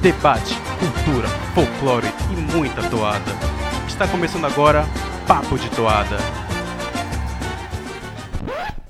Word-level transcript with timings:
debate, 0.00 0.56
cultura, 0.78 1.28
folclore 1.54 2.08
e 2.30 2.36
muita 2.36 2.82
toada. 2.88 3.32
Está 3.86 4.08
começando 4.08 4.46
agora 4.46 4.86
Papo 5.26 5.58
de 5.58 5.68
Toada. 5.70 6.49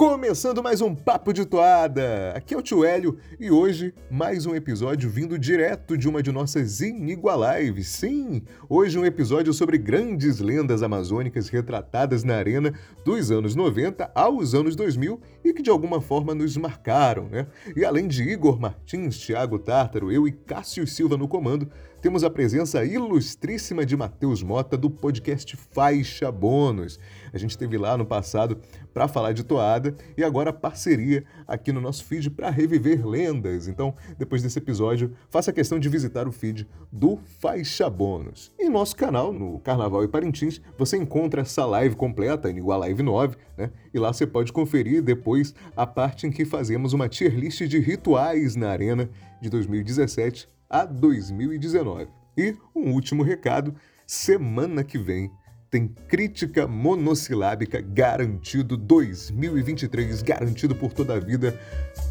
Começando 0.01 0.63
mais 0.63 0.81
um 0.81 0.95
Papo 0.95 1.31
de 1.31 1.45
Toada! 1.45 2.33
Aqui 2.35 2.55
é 2.55 2.57
o 2.57 2.62
Tio 2.62 2.87
Hélio 2.87 3.19
e 3.39 3.51
hoje 3.51 3.93
mais 4.11 4.46
um 4.46 4.55
episódio 4.55 5.11
vindo 5.11 5.39
direto 5.39 5.95
de 5.95 6.09
uma 6.09 6.23
de 6.23 6.33
nossas 6.33 6.80
inigualáveis. 6.80 7.89
Sim, 7.89 8.41
hoje 8.66 8.98
um 8.98 9.05
episódio 9.05 9.52
sobre 9.52 9.77
grandes 9.77 10.39
lendas 10.39 10.83
amazônicas 10.83 11.51
retratadas 11.51 12.25
na 12.25 12.34
arena 12.34 12.73
dos 13.05 13.30
anos 13.30 13.55
90 13.55 14.11
aos 14.15 14.55
anos 14.55 14.75
2000 14.75 15.21
e 15.45 15.52
que 15.52 15.61
de 15.61 15.69
alguma 15.69 16.01
forma 16.01 16.35
nos 16.35 16.57
marcaram, 16.57 17.29
né? 17.29 17.46
E 17.77 17.85
além 17.85 18.09
de 18.09 18.23
Igor 18.23 18.59
Martins, 18.59 19.19
Thiago 19.19 19.59
Tártaro, 19.59 20.11
eu 20.11 20.27
e 20.27 20.32
Cássio 20.32 20.87
Silva 20.87 21.19
no 21.19 21.29
comando, 21.29 21.71
temos 22.01 22.24
a 22.24 22.30
presença 22.30 22.83
ilustríssima 22.83 23.84
de 23.84 23.95
Matheus 23.95 24.43
Mota 24.43 24.77
do 24.77 24.88
podcast 24.88 25.55
Faixa 25.56 26.33
Bônus. 26.33 26.98
A 27.30 27.37
gente 27.37 27.51
esteve 27.51 27.77
lá 27.77 27.97
no 27.97 28.07
passado 28.07 28.59
para 28.95 29.07
falar 29.07 29.33
de 29.33 29.45
toada 29.45 29.95
e 30.16 30.24
agora 30.24 30.52
parceria 30.52 31.24
aqui 31.47 31.73
no 31.73 31.80
nosso 31.80 32.05
feed 32.05 32.30
para 32.30 32.48
reviver 32.48 33.07
lendas. 33.07 33.69
Então, 33.69 33.95
depois 34.19 34.43
desse 34.43 34.59
episódio, 34.59 35.15
faça 35.29 35.52
questão 35.52 35.79
de 35.79 35.91
visitar 35.91 36.27
o 36.27 36.33
feed 36.33 36.66
do 36.91 37.19
Faixa 37.38 37.91
Bônus. 37.91 38.51
Em 38.59 38.71
nosso 38.71 38.96
canal, 38.96 39.30
no 39.30 39.59
Carnaval 39.60 40.02
e 40.02 40.09
Parintins, 40.09 40.60
você 40.79 40.96
encontra 40.96 41.43
essa 41.43 41.66
live 41.66 41.96
completa, 41.96 42.48
igual 42.48 42.79
a 42.79 42.87
Live 42.87 43.02
9, 43.02 43.37
né? 43.59 43.71
E 43.93 43.98
lá 43.98 44.10
você 44.10 44.27
pode 44.27 44.52
conferir 44.52 45.02
depois 45.02 45.55
a 45.77 45.87
parte 45.87 46.27
em 46.27 46.30
que 46.30 46.46
fazemos 46.46 46.95
uma 46.95 47.10
tier 47.10 47.35
list 47.35 47.60
de 47.62 47.79
rituais 47.79 48.57
na 48.57 48.71
Arena 48.71 49.10
de 49.41 49.51
2017 49.51 50.48
a 50.70 50.84
2019. 50.84 52.06
E 52.38 52.56
um 52.74 52.92
último 52.92 53.24
recado: 53.24 53.74
semana 54.06 54.85
que 54.85 54.96
vem 54.96 55.30
tem 55.68 55.88
crítica 56.09 56.66
monossilábica 56.66 57.80
garantido 57.80 58.76
2023, 58.76 60.23
garantido 60.23 60.74
por 60.74 60.93
toda 60.93 61.15
a 61.15 61.21
vida. 61.21 61.59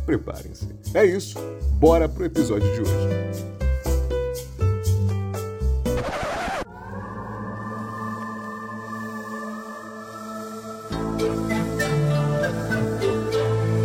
Preparem-se. 0.06 0.68
É 0.94 1.06
isso, 1.06 1.38
bora 1.74 2.08
pro 2.08 2.26
episódio 2.26 2.72
de 2.74 2.82
hoje. 2.82 3.10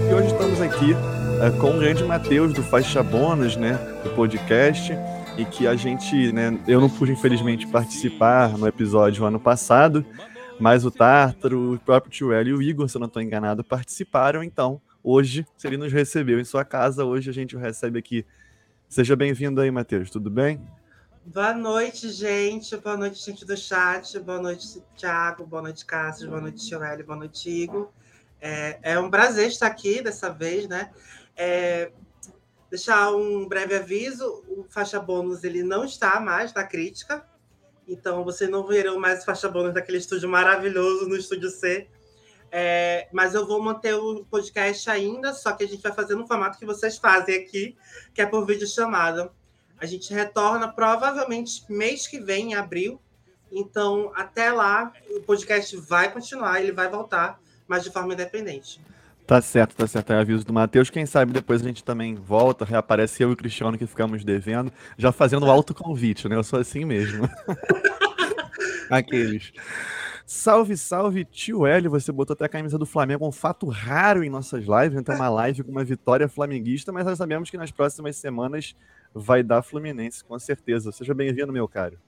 E 0.09 0.15
hoje 0.15 0.29
estamos 0.29 0.61
aqui 0.61 1.24
com 1.61 1.77
o 1.77 1.79
grande 1.79 2.05
Matheus 2.05 2.53
do 2.53 2.63
Faixa 2.63 3.03
Bônus, 3.03 3.57
né, 3.57 3.73
do 4.03 4.11
podcast 4.11 4.93
e 5.37 5.45
que 5.45 5.67
a 5.67 5.75
gente, 5.75 6.33
né, 6.33 6.59
eu 6.67 6.81
não 6.81 6.89
pude 6.89 7.13
infelizmente 7.13 7.67
participar 7.67 8.57
no 8.57 8.67
episódio 8.67 9.25
ano 9.25 9.41
passado, 9.41 10.05
mas 10.61 10.85
o 10.85 10.91
Tártaro, 10.91 11.75
o 11.75 11.79
próprio 11.79 12.11
Tio 12.11 12.33
e 12.33 12.53
o 12.53 12.63
Igor, 12.63 12.89
se 12.89 12.97
eu 12.97 13.01
não 13.01 13.09
estou 13.09 13.21
enganado, 13.21 13.65
participaram, 13.65 14.43
então 14.43 14.81
hoje, 15.03 15.47
se 15.57 15.67
ele 15.67 15.77
nos 15.77 15.93
recebeu 15.93 16.39
em 16.39 16.45
sua 16.45 16.65
casa, 16.65 17.05
hoje 17.05 17.31
a 17.31 17.33
gente 17.33 17.57
o 17.57 17.59
recebe 17.59 17.99
aqui. 17.99 18.25
Seja 18.89 19.17
bem-vindo 19.17 19.61
aí, 19.61 19.71
Matheus, 19.71 20.11
tudo 20.11 20.31
bem? 20.31 20.61
Boa 21.27 21.55
noite, 21.55 22.11
gente. 22.11 22.77
Boa 22.77 22.97
noite, 22.97 23.25
gente 23.25 23.45
do 23.45 23.57
chat. 23.57 24.19
Boa 24.21 24.41
noite, 24.41 24.83
Thiago. 24.97 25.47
Boa 25.47 25.63
noite, 25.63 25.85
Cássio. 25.85 26.29
Boa 26.29 26.41
noite, 26.41 26.67
Tio. 26.67 26.79
Boa 27.05 27.19
noite, 27.19 27.49
Igor. 27.51 27.89
É, 28.41 28.79
é 28.83 28.99
um 28.99 29.09
prazer 29.09 29.49
estar 29.49 29.67
aqui 29.67 30.03
dessa 30.03 30.29
vez, 30.29 30.69
né? 30.69 30.91
É, 31.37 31.91
deixar 32.71 33.13
um 33.15 33.47
breve 33.47 33.75
aviso: 33.75 34.45
o 34.49 34.65
faixa 34.69 34.99
bônus 35.01 35.45
ele 35.45 35.63
não 35.63 35.85
está 35.85 36.21
mais 36.21 36.53
na 36.53 36.65
crítica, 36.65 37.25
então 37.87 38.25
vocês 38.25 38.51
não 38.51 38.67
verão 38.67 38.99
mais 38.99 39.25
faixa 39.25 39.49
bônus 39.49 39.75
daquele 39.75 39.99
estúdio 39.99 40.29
maravilhoso 40.29 41.09
no 41.09 41.17
estúdio 41.17 41.51
C. 41.51 41.89
É, 42.57 43.09
mas 43.13 43.35
eu 43.35 43.45
vou 43.47 43.61
manter 43.61 43.95
o 43.95 44.25
podcast 44.27 44.89
ainda, 44.89 45.33
só 45.33 45.53
que 45.53 45.65
a 45.65 45.69
gente 45.69 45.83
vai 45.83 45.93
fazer 45.93 46.15
no 46.15 46.27
formato 46.27 46.57
que 46.57 46.65
vocês 46.65 46.97
fazem 46.97 47.35
aqui, 47.35 47.77
que 48.15 48.23
é 48.23 48.27
por 48.27 48.47
vídeo 48.47 48.67
chamada. 48.67 49.33
A 49.77 49.87
gente 49.87 50.15
retorna 50.15 50.73
provavelmente 50.73 51.65
mês 51.69 52.07
que 52.07 52.21
vem, 52.21 52.53
em 52.53 52.55
abril. 52.55 53.01
Então, 53.51 54.13
até 54.15 54.53
lá, 54.53 54.93
o 55.11 55.21
podcast 55.21 55.77
vai 55.77 56.13
continuar, 56.13 56.61
ele 56.61 56.73
vai 56.73 56.89
voltar, 56.89 57.41
mas 57.67 57.83
de 57.83 57.91
forma 57.91 58.15
independente. 58.15 58.81
Tá 59.27 59.41
certo, 59.41 59.75
tá 59.75 59.87
certo. 59.87 60.13
É 60.13 60.21
aviso 60.21 60.45
do 60.45 60.53
Matheus. 60.53 60.91
Quem 60.91 61.07
sabe 61.07 61.33
depois 61.33 61.63
a 61.63 61.65
gente 61.65 61.83
também 61.83 62.15
volta, 62.15 62.65
reaparece 62.65 63.23
eu 63.23 63.31
e 63.31 63.33
o 63.33 63.37
Cristiano 63.37 63.79
que 63.79 63.87
ficamos 63.87 64.23
devendo, 64.23 64.71
já 64.99 65.11
fazendo 65.13 65.47
autoconvite, 65.51 66.29
né? 66.29 66.37
Eu 66.37 66.45
sou 66.45 66.59
assim 66.59 66.85
mesmo. 66.85 67.29
Aqueles. 68.91 69.53
Salve, 70.27 70.77
salve, 70.77 71.25
tio 71.25 71.67
Hélio. 71.67 71.91
Você 71.91 72.13
botou 72.13 72.35
até 72.35 72.45
a 72.45 72.49
camisa 72.49 72.77
do 72.77 72.85
Flamengo, 72.85 73.27
um 73.27 73.33
fato 73.33 73.67
raro 73.67 74.23
em 74.23 74.29
nossas 74.29 74.65
lives. 74.65 74.95
Né? 74.95 75.03
Tem 75.03 75.15
uma 75.15 75.31
live 75.31 75.63
com 75.63 75.71
uma 75.71 75.85
vitória 75.85 76.29
flamenguista, 76.29 76.93
mas 76.93 77.07
nós 77.07 77.17
sabemos 77.17 77.49
que 77.49 77.57
nas 77.57 77.71
próximas 77.71 78.17
semanas 78.17 78.77
vai 79.15 79.43
dar 79.43 79.63
Fluminense, 79.63 80.23
com 80.23 80.39
certeza. 80.39 80.93
Seja 80.93 81.15
bem-vindo, 81.15 81.53
meu 81.53 81.67
caro. 81.67 81.99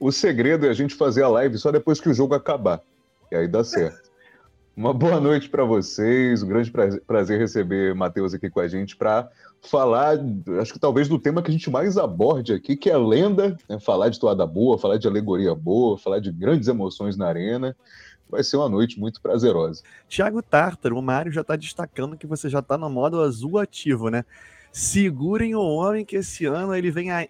O 0.00 0.10
segredo 0.10 0.66
é 0.66 0.70
a 0.70 0.74
gente 0.74 0.94
fazer 0.96 1.22
a 1.22 1.28
live 1.28 1.58
só 1.58 1.70
depois 1.70 2.00
que 2.00 2.08
o 2.08 2.14
jogo 2.14 2.34
acabar. 2.34 2.80
E 3.30 3.36
aí 3.36 3.46
dá 3.46 3.62
certo. 3.62 4.09
Uma 4.76 4.94
boa 4.94 5.20
noite 5.20 5.48
para 5.48 5.64
vocês, 5.64 6.42
um 6.42 6.48
grande 6.48 6.72
prazer 7.06 7.38
receber 7.38 7.94
Matheus 7.94 8.32
aqui 8.32 8.48
com 8.48 8.60
a 8.60 8.68
gente 8.68 8.96
para 8.96 9.28
falar, 9.60 10.16
acho 10.60 10.72
que 10.72 10.78
talvez 10.78 11.08
do 11.08 11.18
tema 11.18 11.42
que 11.42 11.50
a 11.50 11.52
gente 11.52 11.68
mais 11.68 11.98
aborde 11.98 12.52
aqui, 12.52 12.76
que 12.76 12.88
é 12.88 12.94
a 12.94 12.98
lenda, 12.98 13.58
né? 13.68 13.78
falar 13.80 14.08
de 14.08 14.18
toada 14.18 14.46
boa, 14.46 14.78
falar 14.78 14.96
de 14.96 15.08
alegoria 15.08 15.54
boa, 15.54 15.98
falar 15.98 16.20
de 16.20 16.30
grandes 16.30 16.68
emoções 16.68 17.16
na 17.16 17.26
arena. 17.26 17.76
Vai 18.28 18.44
ser 18.44 18.56
uma 18.56 18.68
noite 18.68 18.98
muito 18.98 19.20
prazerosa. 19.20 19.82
Tiago 20.08 20.40
Tartaro, 20.40 20.96
o 20.96 21.02
Mário 21.02 21.32
já 21.32 21.40
está 21.40 21.56
destacando 21.56 22.16
que 22.16 22.26
você 22.26 22.48
já 22.48 22.60
está 22.60 22.78
no 22.78 22.88
modo 22.88 23.20
azul 23.20 23.58
ativo, 23.58 24.08
né? 24.08 24.24
Segurem 24.72 25.54
o 25.56 25.60
homem 25.60 26.04
que 26.04 26.16
esse 26.16 26.46
ano 26.46 26.72
ele 26.72 26.92
vem 26.92 27.10
aí. 27.10 27.28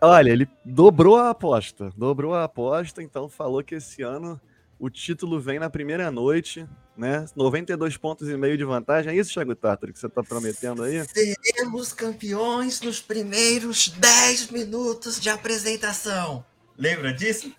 Olha, 0.00 0.30
ele 0.30 0.48
dobrou 0.64 1.16
a 1.16 1.30
aposta, 1.30 1.90
dobrou 1.96 2.34
a 2.34 2.44
aposta, 2.44 3.02
então 3.02 3.28
falou 3.28 3.64
que 3.64 3.74
esse 3.74 4.00
ano 4.02 4.40
o 4.78 4.88
título 4.88 5.40
vem 5.40 5.58
na 5.58 5.68
primeira 5.68 6.10
noite, 6.10 6.66
né? 6.96 7.26
92 7.34 7.96
pontos 7.96 8.28
e 8.28 8.36
meio 8.36 8.56
de 8.56 8.64
vantagem. 8.64 9.12
É 9.12 9.16
isso, 9.16 9.32
Thiago 9.32 9.54
Tartar, 9.54 9.92
que 9.92 9.98
você 9.98 10.06
está 10.06 10.22
prometendo 10.22 10.82
aí? 10.82 11.04
Seremos 11.04 11.92
campeões 11.92 12.80
nos 12.80 13.00
primeiros 13.00 13.88
10 13.88 14.50
minutos 14.50 15.20
de 15.20 15.28
apresentação. 15.28 16.44
Lembra 16.76 17.12
disso? 17.12 17.52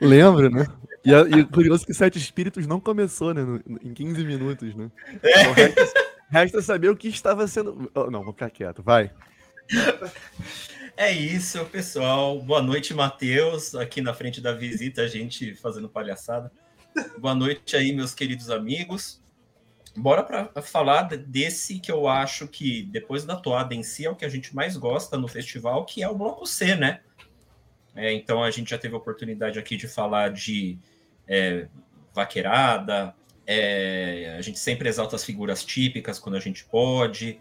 Lembro, 0.00 0.50
né? 0.50 0.66
E, 1.04 1.12
e 1.12 1.44
curioso 1.44 1.86
que 1.86 1.94
Sete 1.94 2.18
Espíritos 2.18 2.66
não 2.66 2.80
começou, 2.80 3.32
né? 3.32 3.42
No, 3.42 3.56
em 3.82 3.94
15 3.94 4.24
minutos, 4.24 4.74
né? 4.74 4.90
É. 5.22 5.40
Então, 5.42 5.52
resta, 5.52 5.84
resta, 6.28 6.62
saber 6.62 6.88
o 6.88 6.96
que 6.96 7.08
estava 7.08 7.46
sendo. 7.46 7.90
Oh, 7.94 8.10
não, 8.10 8.24
vou 8.24 8.32
ficar 8.32 8.50
quieto, 8.50 8.82
vai. 8.82 9.12
É 10.96 11.10
isso, 11.10 11.64
pessoal. 11.66 12.40
Boa 12.40 12.62
noite, 12.62 12.94
Matheus. 12.94 13.74
Aqui 13.74 14.00
na 14.00 14.14
frente 14.14 14.40
da 14.40 14.52
visita, 14.52 15.02
a 15.02 15.08
gente 15.08 15.54
fazendo 15.54 15.88
palhaçada. 15.88 16.52
Boa 17.18 17.34
noite 17.34 17.76
aí, 17.76 17.92
meus 17.92 18.14
queridos 18.14 18.50
amigos. 18.50 19.20
Bora 19.96 20.22
para 20.22 20.62
falar 20.62 21.02
desse 21.02 21.80
que 21.80 21.90
eu 21.90 22.06
acho 22.06 22.46
que, 22.46 22.84
depois 22.84 23.24
da 23.24 23.34
toada 23.34 23.74
em 23.74 23.82
si, 23.82 24.06
é 24.06 24.10
o 24.10 24.14
que 24.14 24.24
a 24.24 24.28
gente 24.28 24.54
mais 24.54 24.76
gosta 24.76 25.16
no 25.16 25.26
festival, 25.26 25.84
que 25.84 26.04
é 26.04 26.08
o 26.08 26.14
Bloco 26.14 26.46
C, 26.46 26.76
né? 26.76 27.00
É, 27.96 28.12
então 28.12 28.44
a 28.44 28.50
gente 28.50 28.70
já 28.70 28.78
teve 28.78 28.94
a 28.94 28.98
oportunidade 28.98 29.58
aqui 29.58 29.76
de 29.76 29.88
falar 29.88 30.30
de 30.30 30.78
é, 31.26 31.66
vaqueirada, 32.12 33.14
é, 33.44 34.36
a 34.38 34.40
gente 34.40 34.58
sempre 34.58 34.88
exalta 34.88 35.16
as 35.16 35.24
figuras 35.24 35.64
típicas 35.64 36.18
quando 36.20 36.36
a 36.36 36.40
gente 36.40 36.64
pode. 36.64 37.40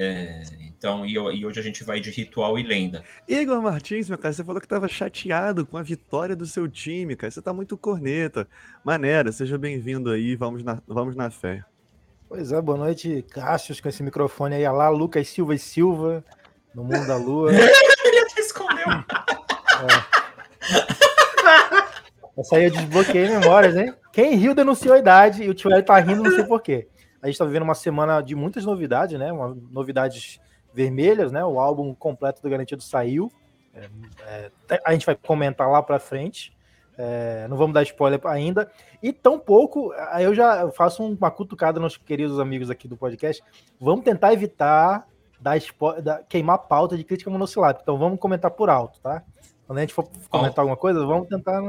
É, 0.00 0.42
então, 0.60 1.04
e, 1.04 1.14
e, 1.14 1.44
hoje 1.44 1.58
a 1.58 1.62
gente 1.62 1.82
vai 1.82 1.98
de 1.98 2.08
ritual 2.08 2.56
e 2.56 2.62
lenda. 2.62 3.02
Igor 3.26 3.60
Martins, 3.60 4.08
meu 4.08 4.16
cara, 4.16 4.32
você 4.32 4.44
falou 4.44 4.60
que 4.60 4.66
estava 4.66 4.86
chateado 4.86 5.66
com 5.66 5.76
a 5.76 5.82
vitória 5.82 6.36
do 6.36 6.46
seu 6.46 6.68
time, 6.68 7.16
cara. 7.16 7.32
Você 7.32 7.40
está 7.40 7.52
muito 7.52 7.76
corneta. 7.76 8.46
Maneira, 8.84 9.32
seja 9.32 9.58
bem-vindo 9.58 10.08
aí, 10.08 10.36
vamos 10.36 10.62
na, 10.62 10.80
vamos 10.86 11.16
na 11.16 11.30
fé. 11.30 11.64
Pois 12.28 12.52
é, 12.52 12.60
boa 12.60 12.78
noite, 12.78 13.24
Cássius, 13.28 13.80
com 13.80 13.88
esse 13.88 14.04
microfone 14.04 14.54
aí, 14.54 14.68
lá, 14.68 14.88
Lucas 14.88 15.26
Silva 15.28 15.56
e 15.56 15.58
Silva, 15.58 16.24
no 16.72 16.84
mundo 16.84 17.04
da 17.04 17.16
lua. 17.16 17.50
Ele 18.04 18.18
até 18.20 18.40
escondeu. 18.40 18.86
É. 18.88 19.08
Essa 22.38 22.54
aí 22.54 22.66
eu 22.66 22.70
desbloqueei 22.70 23.28
memórias, 23.28 23.74
hein? 23.74 23.92
Quem 24.12 24.36
riu 24.36 24.54
denunciou 24.54 24.94
a 24.94 24.98
idade 25.00 25.42
e 25.42 25.48
o 25.48 25.54
tio 25.54 25.72
L 25.72 25.82
tá 25.82 25.98
rindo, 25.98 26.22
não 26.22 26.30
sei 26.30 26.44
porquê. 26.44 26.86
A 27.22 27.26
gente 27.26 27.34
está 27.34 27.44
vivendo 27.44 27.62
uma 27.62 27.74
semana 27.74 28.20
de 28.20 28.34
muitas 28.34 28.64
novidades, 28.64 29.18
né? 29.18 29.32
Uma, 29.32 29.56
novidades 29.70 30.40
vermelhas, 30.72 31.32
né? 31.32 31.44
O 31.44 31.58
álbum 31.58 31.94
completo 31.94 32.42
do 32.42 32.48
Garantido 32.48 32.82
saiu. 32.82 33.30
É, 33.74 34.50
é, 34.70 34.80
a 34.84 34.92
gente 34.92 35.06
vai 35.06 35.14
comentar 35.14 35.68
lá 35.70 35.82
para 35.82 35.98
frente. 35.98 36.56
É, 36.96 37.46
não 37.48 37.56
vamos 37.56 37.74
dar 37.74 37.82
spoiler 37.82 38.20
ainda. 38.26 38.70
E 39.02 39.12
tão 39.12 39.38
pouco, 39.38 39.92
aí 40.10 40.24
eu 40.24 40.34
já 40.34 40.68
faço 40.72 41.04
uma 41.04 41.30
cutucada 41.30 41.78
nos 41.78 41.96
queridos 41.96 42.40
amigos 42.40 42.70
aqui 42.70 42.88
do 42.88 42.96
podcast. 42.96 43.42
Vamos 43.80 44.04
tentar 44.04 44.32
evitar 44.32 45.06
dar, 45.40 45.58
dar 46.02 46.22
queimar 46.24 46.56
a 46.56 46.58
pauta 46.58 46.96
de 46.96 47.04
crítica 47.04 47.30
monossilábica. 47.30 47.82
Então 47.82 47.98
vamos 47.98 48.18
comentar 48.18 48.50
por 48.50 48.68
alto, 48.68 49.00
tá? 49.00 49.22
Quando 49.66 49.78
a 49.78 49.80
gente 49.82 49.94
for 49.94 50.08
comentar 50.28 50.60
alguma 50.60 50.76
coisa, 50.76 51.04
vamos 51.04 51.28
tentar. 51.28 51.62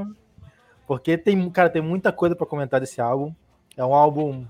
Porque 0.88 1.18
tem, 1.18 1.50
cara, 1.50 1.70
tem 1.70 1.82
muita 1.82 2.12
coisa 2.12 2.36
para 2.36 2.48
comentar 2.48 2.80
desse 2.80 3.00
álbum. 3.00 3.34
É 3.78 3.86
um 3.86 3.94
álbum. 3.94 4.46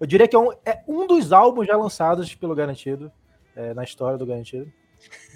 Eu 0.00 0.06
diria 0.06 0.28
que 0.28 0.36
é 0.36 0.38
um, 0.38 0.52
é 0.64 0.82
um 0.86 1.06
dos 1.06 1.32
álbuns 1.32 1.66
já 1.66 1.76
lançados 1.76 2.34
pelo 2.34 2.54
Garantido, 2.54 3.10
é, 3.56 3.74
na 3.74 3.82
história 3.82 4.16
do 4.16 4.26
Garantido. 4.26 4.70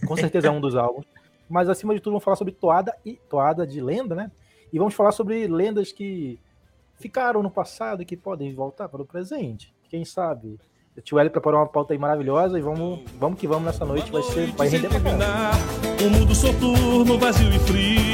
Com 0.07 0.17
certeza 0.17 0.49
é 0.49 0.51
um 0.51 0.61
dos 0.61 0.77
álbuns. 0.77 1.05
Mas 1.49 1.69
acima 1.69 1.95
de 1.95 2.01
tudo, 2.01 2.13
vamos 2.13 2.25
falar 2.25 2.37
sobre 2.37 2.55
toada 2.55 2.97
e 3.05 3.15
toada 3.29 3.67
de 3.67 3.81
lenda, 3.81 4.15
né? 4.15 4.31
E 4.73 4.79
vamos 4.79 4.95
falar 4.95 5.13
sobre 5.13 5.47
lendas 5.47 5.93
que 5.93 6.39
ficaram 6.95 7.43
no 7.43 7.51
passado 7.51 8.03
e 8.03 8.05
que 8.05 8.17
podem 8.17 8.55
voltar 8.55 8.89
para 8.89 9.03
o 9.03 9.07
presente. 9.07 9.75
Quem 9.89 10.05
sabe? 10.05 10.59
O 10.97 11.01
tio 11.01 11.19
L 11.19 11.29
preparou 11.31 11.61
uma 11.61 11.67
pauta 11.67 11.93
aí 11.93 11.99
maravilhosa 11.99 12.59
e 12.59 12.63
vamos, 12.63 13.01
vamos 13.19 13.39
que 13.39 13.47
vamos 13.47 13.65
nessa 13.65 13.85
noite, 13.85 14.11
vai 14.11 14.23
ser 14.23 14.53
vai 14.53 14.69
render 14.69 14.89
O 14.89 16.11
mundo 16.11 16.35
soturno, 16.35 17.19
vazio 17.19 17.53
e 17.53 17.59
frio. 17.59 18.12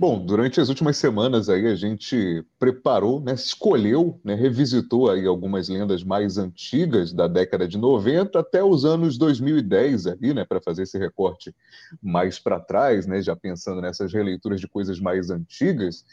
Bom, 0.00 0.24
durante 0.24 0.60
as 0.60 0.68
últimas 0.68 0.96
semanas 0.96 1.48
aí 1.48 1.66
a 1.66 1.74
gente 1.74 2.44
preparou, 2.56 3.18
né, 3.18 3.34
escolheu, 3.34 4.20
né, 4.22 4.36
revisitou 4.36 5.10
aí 5.10 5.26
algumas 5.26 5.68
lendas 5.68 6.04
mais 6.04 6.38
antigas 6.38 7.12
da 7.12 7.26
década 7.26 7.66
de 7.66 7.76
90 7.76 8.38
até 8.38 8.62
os 8.62 8.84
anos 8.84 9.18
2010 9.18 10.06
aí, 10.06 10.32
né, 10.32 10.44
para 10.44 10.60
fazer 10.60 10.84
esse 10.84 10.96
recorte 10.96 11.52
mais 12.00 12.38
para 12.38 12.60
trás, 12.60 13.08
né, 13.08 13.20
já 13.20 13.34
pensando 13.34 13.80
nessas 13.80 14.12
releituras 14.12 14.60
de 14.60 14.68
coisas 14.68 15.00
mais 15.00 15.30
antigas. 15.30 16.04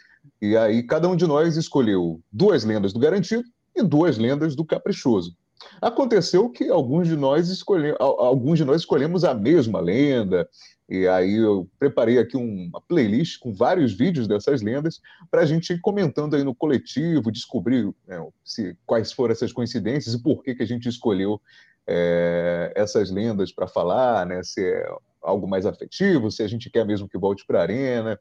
E 0.42 0.58
aí 0.58 0.82
cada 0.82 1.08
um 1.08 1.16
de 1.16 1.28
nós 1.28 1.56
escolheu 1.56 2.20
duas 2.32 2.66
lendas 2.66 2.92
do 2.92 3.00
Garantido 3.00 3.44
e 3.76 3.84
duas 3.84 4.18
lendas 4.18 4.56
do 4.56 4.66
Caprichoso. 4.66 5.38
Aconteceu 5.82 6.50
que 6.50 6.70
alguns 6.70 7.08
de 7.08 7.16
nós 7.16 7.50
escolhemos, 7.50 7.98
alguns 8.00 8.58
de 8.58 8.66
nós 8.66 8.82
escolhemos 8.82 9.24
a 9.24 9.34
mesma 9.34 9.80
lenda, 9.80 10.48
e 10.88 11.08
aí 11.08 11.36
eu 11.36 11.68
preparei 11.80 12.20
aqui 12.20 12.38
uma 12.38 12.80
playlist 12.82 13.40
com 13.40 13.54
vários 13.54 13.92
vídeos 13.94 14.28
dessas 14.28 14.62
lendas 14.62 15.02
para 15.32 15.42
a 15.42 15.46
gente 15.46 15.74
ir 15.74 15.82
comentando 15.82 16.36
aí 16.36 16.44
no 16.44 16.54
coletivo, 16.54 17.32
descobrir 17.32 17.92
né, 18.08 18.26
se, 18.44 18.78
quais 18.86 19.12
foram 19.12 19.32
essas 19.32 19.52
coincidências 19.52 20.14
e 20.14 20.22
por 20.22 20.44
que, 20.44 20.54
que 20.54 20.64
a 20.64 20.68
gente 20.68 20.88
escolheu 20.88 21.42
é, 21.88 22.72
essas 22.76 23.10
lendas 23.10 23.52
para 23.52 23.68
falar, 23.68 24.26
né, 24.28 24.44
se 24.44 24.64
é 24.64 24.88
algo 25.22 25.48
mais 25.48 25.66
afetivo, 25.66 26.32
se 26.32 26.44
a 26.44 26.48
gente 26.48 26.70
quer 26.70 26.86
mesmo 26.86 27.10
que 27.10 27.18
volte 27.18 27.46
para 27.48 27.60
a 27.60 27.64
arena, 27.64 28.20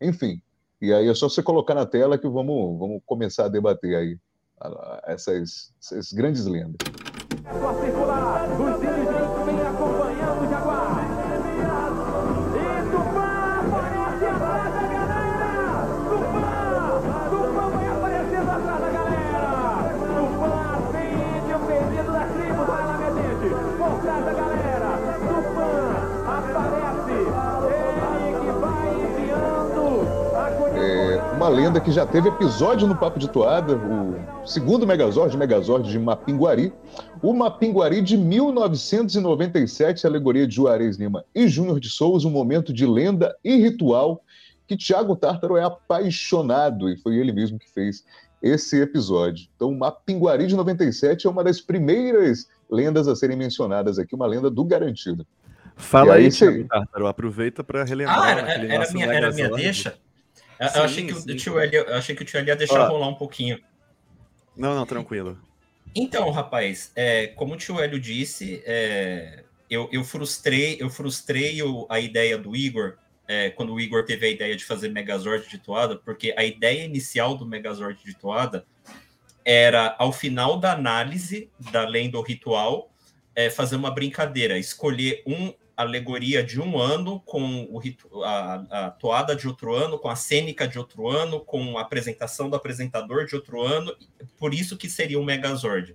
enfim. 0.00 0.40
E 0.80 0.92
aí 0.92 1.08
é 1.08 1.14
só 1.14 1.28
você 1.28 1.42
colocar 1.42 1.74
na 1.74 1.86
tela 1.86 2.18
que 2.18 2.28
vamos, 2.28 2.78
vamos 2.78 3.02
começar 3.04 3.46
a 3.46 3.48
debater 3.48 3.94
aí 3.94 4.18
essas, 5.06 5.72
essas 5.80 6.12
grandes 6.12 6.46
lendas. 6.46 6.76
Uma 31.46 31.54
lenda 31.54 31.80
que 31.80 31.92
já 31.92 32.04
teve 32.04 32.28
episódio 32.28 32.88
no 32.88 32.96
Papo 32.96 33.20
de 33.20 33.30
Toada, 33.30 33.76
o 33.76 34.44
segundo 34.44 34.84
Megazord, 34.84 35.36
Megazord 35.36 35.88
de 35.88 35.96
Mapinguari. 35.96 36.72
O 37.22 37.32
Mapinguari 37.32 38.02
de 38.02 38.16
1997, 38.16 40.08
alegoria 40.08 40.44
de 40.44 40.56
Juarez 40.56 40.96
Lima 40.96 41.24
e 41.32 41.46
Júnior 41.46 41.78
de 41.78 41.88
Souza, 41.88 42.26
um 42.26 42.32
momento 42.32 42.72
de 42.72 42.84
lenda 42.84 43.36
e 43.44 43.54
ritual 43.58 44.24
que 44.66 44.76
Tiago 44.76 45.14
Tártaro 45.14 45.56
é 45.56 45.62
apaixonado 45.62 46.90
e 46.90 46.96
foi 46.96 47.16
ele 47.16 47.30
mesmo 47.30 47.60
que 47.60 47.70
fez 47.70 48.04
esse 48.42 48.80
episódio. 48.80 49.46
Então, 49.54 49.72
Mapinguari 49.72 50.48
de 50.48 50.56
97 50.56 51.28
é 51.28 51.30
uma 51.30 51.44
das 51.44 51.60
primeiras 51.60 52.48
lendas 52.68 53.06
a 53.06 53.14
serem 53.14 53.36
mencionadas 53.36 54.00
aqui, 54.00 54.16
uma 54.16 54.26
lenda 54.26 54.50
do 54.50 54.64
Garantido. 54.64 55.24
Fala 55.76 56.14
aí, 56.14 56.24
aí 56.24 56.30
Tiago 56.32 56.64
Tártaro, 56.64 57.06
aproveita 57.06 57.62
para 57.62 57.84
relembrar. 57.84 58.20
Ah, 58.20 58.30
era, 58.30 58.74
era, 58.74 58.92
minha, 58.92 59.06
era 59.06 59.30
minha 59.30 59.50
deixa? 59.50 59.96
Eu, 60.58 60.68
sim, 60.68 60.78
achei, 60.78 61.06
que 61.06 61.12
o 61.12 61.36
tio 61.36 61.60
Eli, 61.60 61.76
eu 61.76 61.94
achei 61.94 62.14
que 62.14 62.22
o 62.22 62.24
tio 62.24 62.38
Eli 62.38 62.48
ia 62.48 62.56
deixar 62.56 62.86
rolar 62.86 63.08
um 63.08 63.14
pouquinho. 63.14 63.60
Não, 64.56 64.74
não, 64.74 64.86
tranquilo. 64.86 65.38
Então, 65.94 66.30
rapaz, 66.30 66.92
é, 66.94 67.28
como 67.28 67.54
o 67.54 67.56
tio 67.56 67.80
Hélio 67.80 67.98
disse, 67.98 68.62
é, 68.66 69.44
eu, 69.68 69.88
eu, 69.92 70.04
frustrei, 70.04 70.76
eu 70.80 70.90
frustrei 70.90 71.62
o, 71.62 71.86
a 71.88 72.00
ideia 72.00 72.36
do 72.36 72.54
Igor 72.54 72.96
é, 73.28 73.50
quando 73.50 73.72
o 73.72 73.80
Igor 73.80 74.04
teve 74.04 74.26
a 74.26 74.30
ideia 74.30 74.56
de 74.56 74.64
fazer 74.64 74.88
Megazord 74.88 75.48
de 75.48 75.58
toada, 75.58 75.96
porque 75.96 76.32
a 76.36 76.44
ideia 76.44 76.84
inicial 76.84 77.36
do 77.36 77.46
Megazord 77.46 77.98
de 78.04 78.14
toada 78.14 78.64
era, 79.44 79.96
ao 79.98 80.12
final 80.12 80.58
da 80.58 80.72
análise 80.72 81.50
da 81.72 81.86
lenda 81.86 82.18
ou 82.18 82.22
ritual, 82.22 82.90
é, 83.34 83.50
fazer 83.50 83.76
uma 83.76 83.90
brincadeira, 83.90 84.58
escolher 84.58 85.22
um 85.26 85.52
alegoria 85.76 86.42
de 86.42 86.60
um 86.60 86.78
ano, 86.78 87.20
com 87.20 87.68
o, 87.70 88.24
a, 88.24 88.54
a, 88.70 88.90
toada 88.90 89.36
de 89.36 89.46
outro 89.46 89.74
ano, 89.74 89.98
com 89.98 90.08
a 90.08 90.16
cênica 90.16 90.66
de 90.66 90.78
outro 90.78 91.08
ano, 91.08 91.40
com 91.40 91.76
a 91.76 91.82
apresentação 91.82 92.48
do 92.48 92.56
apresentador 92.56 93.26
de 93.26 93.34
outro 93.34 93.60
ano, 93.60 93.94
por 94.38 94.54
isso 94.54 94.76
que 94.76 94.88
seria 94.88 95.20
um 95.20 95.24
Megazord. 95.24 95.94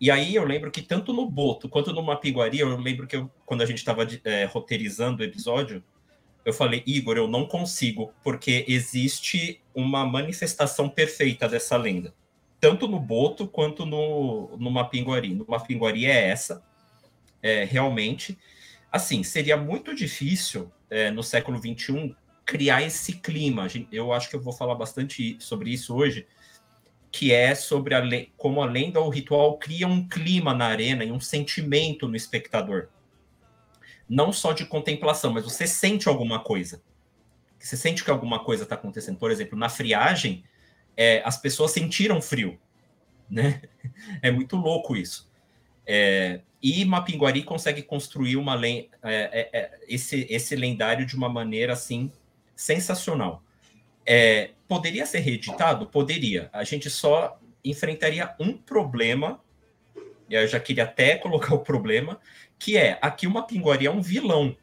E 0.00 0.10
aí 0.10 0.34
eu 0.34 0.44
lembro 0.44 0.70
que 0.70 0.80
tanto 0.80 1.12
no 1.12 1.28
Boto 1.28 1.68
quanto 1.68 1.92
no 1.92 2.02
Mapiguari, 2.02 2.58
eu 2.58 2.74
lembro 2.78 3.06
que 3.06 3.16
eu, 3.16 3.30
quando 3.44 3.60
a 3.60 3.66
gente 3.66 3.78
estava 3.78 4.06
é, 4.24 4.44
roteirizando 4.46 5.20
o 5.20 5.26
episódio, 5.26 5.84
eu 6.42 6.54
falei, 6.54 6.82
Igor, 6.86 7.18
eu 7.18 7.28
não 7.28 7.44
consigo, 7.46 8.14
porque 8.24 8.64
existe 8.66 9.60
uma 9.74 10.06
manifestação 10.06 10.88
perfeita 10.88 11.46
dessa 11.46 11.76
lenda. 11.76 12.14
Tanto 12.58 12.88
no 12.88 12.98
Boto 12.98 13.46
quanto 13.46 13.84
no, 13.84 14.56
no 14.56 14.70
Mapinguari. 14.70 15.34
No 15.34 15.44
Mapinguari 15.46 16.06
é 16.06 16.28
essa, 16.28 16.62
é, 17.42 17.64
realmente 17.64 18.38
assim, 18.90 19.22
seria 19.22 19.56
muito 19.56 19.94
difícil 19.94 20.70
é, 20.88 21.10
no 21.10 21.22
século 21.22 21.58
XXI 21.58 22.14
criar 22.44 22.82
esse 22.82 23.14
clima. 23.14 23.66
Eu 23.92 24.12
acho 24.12 24.28
que 24.28 24.36
eu 24.36 24.40
vou 24.40 24.52
falar 24.52 24.74
bastante 24.74 25.36
sobre 25.38 25.70
isso 25.70 25.94
hoje, 25.94 26.26
que 27.12 27.32
é 27.32 27.54
sobre 27.54 27.94
a 27.94 28.02
como 28.36 28.62
a 28.62 28.66
lenda 28.66 29.00
ou 29.00 29.06
o 29.06 29.10
ritual 29.10 29.58
cria 29.58 29.86
um 29.86 30.08
clima 30.08 30.54
na 30.54 30.66
arena 30.66 31.04
e 31.04 31.12
um 31.12 31.20
sentimento 31.20 32.08
no 32.08 32.16
espectador. 32.16 32.88
Não 34.08 34.32
só 34.32 34.52
de 34.52 34.66
contemplação, 34.66 35.32
mas 35.32 35.44
você 35.44 35.66
sente 35.66 36.08
alguma 36.08 36.40
coisa. 36.40 36.82
Você 37.58 37.76
sente 37.76 38.02
que 38.02 38.10
alguma 38.10 38.42
coisa 38.42 38.64
está 38.64 38.74
acontecendo. 38.74 39.18
Por 39.18 39.30
exemplo, 39.30 39.56
na 39.56 39.68
friagem, 39.68 40.44
é, 40.96 41.22
as 41.24 41.36
pessoas 41.36 41.70
sentiram 41.70 42.20
frio. 42.20 42.58
Né? 43.28 43.62
É 44.22 44.30
muito 44.30 44.56
louco 44.56 44.96
isso. 44.96 45.30
É, 45.86 46.40
e 46.62 46.84
Mapinguari 46.84 47.42
consegue 47.42 47.82
construir 47.82 48.36
uma 48.36 48.54
é, 48.66 48.88
é, 49.02 49.50
é, 49.52 49.78
esse, 49.88 50.26
esse 50.28 50.54
lendário 50.54 51.06
de 51.06 51.16
uma 51.16 51.28
maneira 51.28 51.72
assim 51.72 52.12
sensacional. 52.54 53.42
É, 54.04 54.50
poderia 54.68 55.06
ser 55.06 55.20
reeditado? 55.20 55.86
Poderia. 55.86 56.50
A 56.52 56.62
gente 56.64 56.90
só 56.90 57.38
enfrentaria 57.64 58.34
um 58.38 58.52
problema. 58.52 59.40
Eu 60.28 60.46
já 60.46 60.60
queria 60.60 60.84
até 60.84 61.16
colocar 61.18 61.54
o 61.54 61.60
problema, 61.60 62.20
que 62.58 62.76
é 62.76 62.98
aqui 63.00 63.26
o 63.26 63.30
Mapinguari 63.30 63.86
é 63.86 63.90
um 63.90 64.02
vilão. 64.02 64.54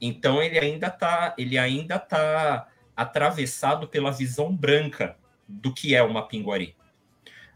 Então 0.00 0.42
ele 0.42 0.58
ainda 0.58 0.88
está 0.88 1.34
ele 1.38 1.58
ainda 1.58 1.98
tá 1.98 2.66
atravessado 2.96 3.86
pela 3.86 4.10
visão 4.10 4.54
branca 4.54 5.16
do 5.46 5.72
que 5.72 5.94
é 5.94 6.02
o 6.02 6.12
Mapinguari. 6.12 6.74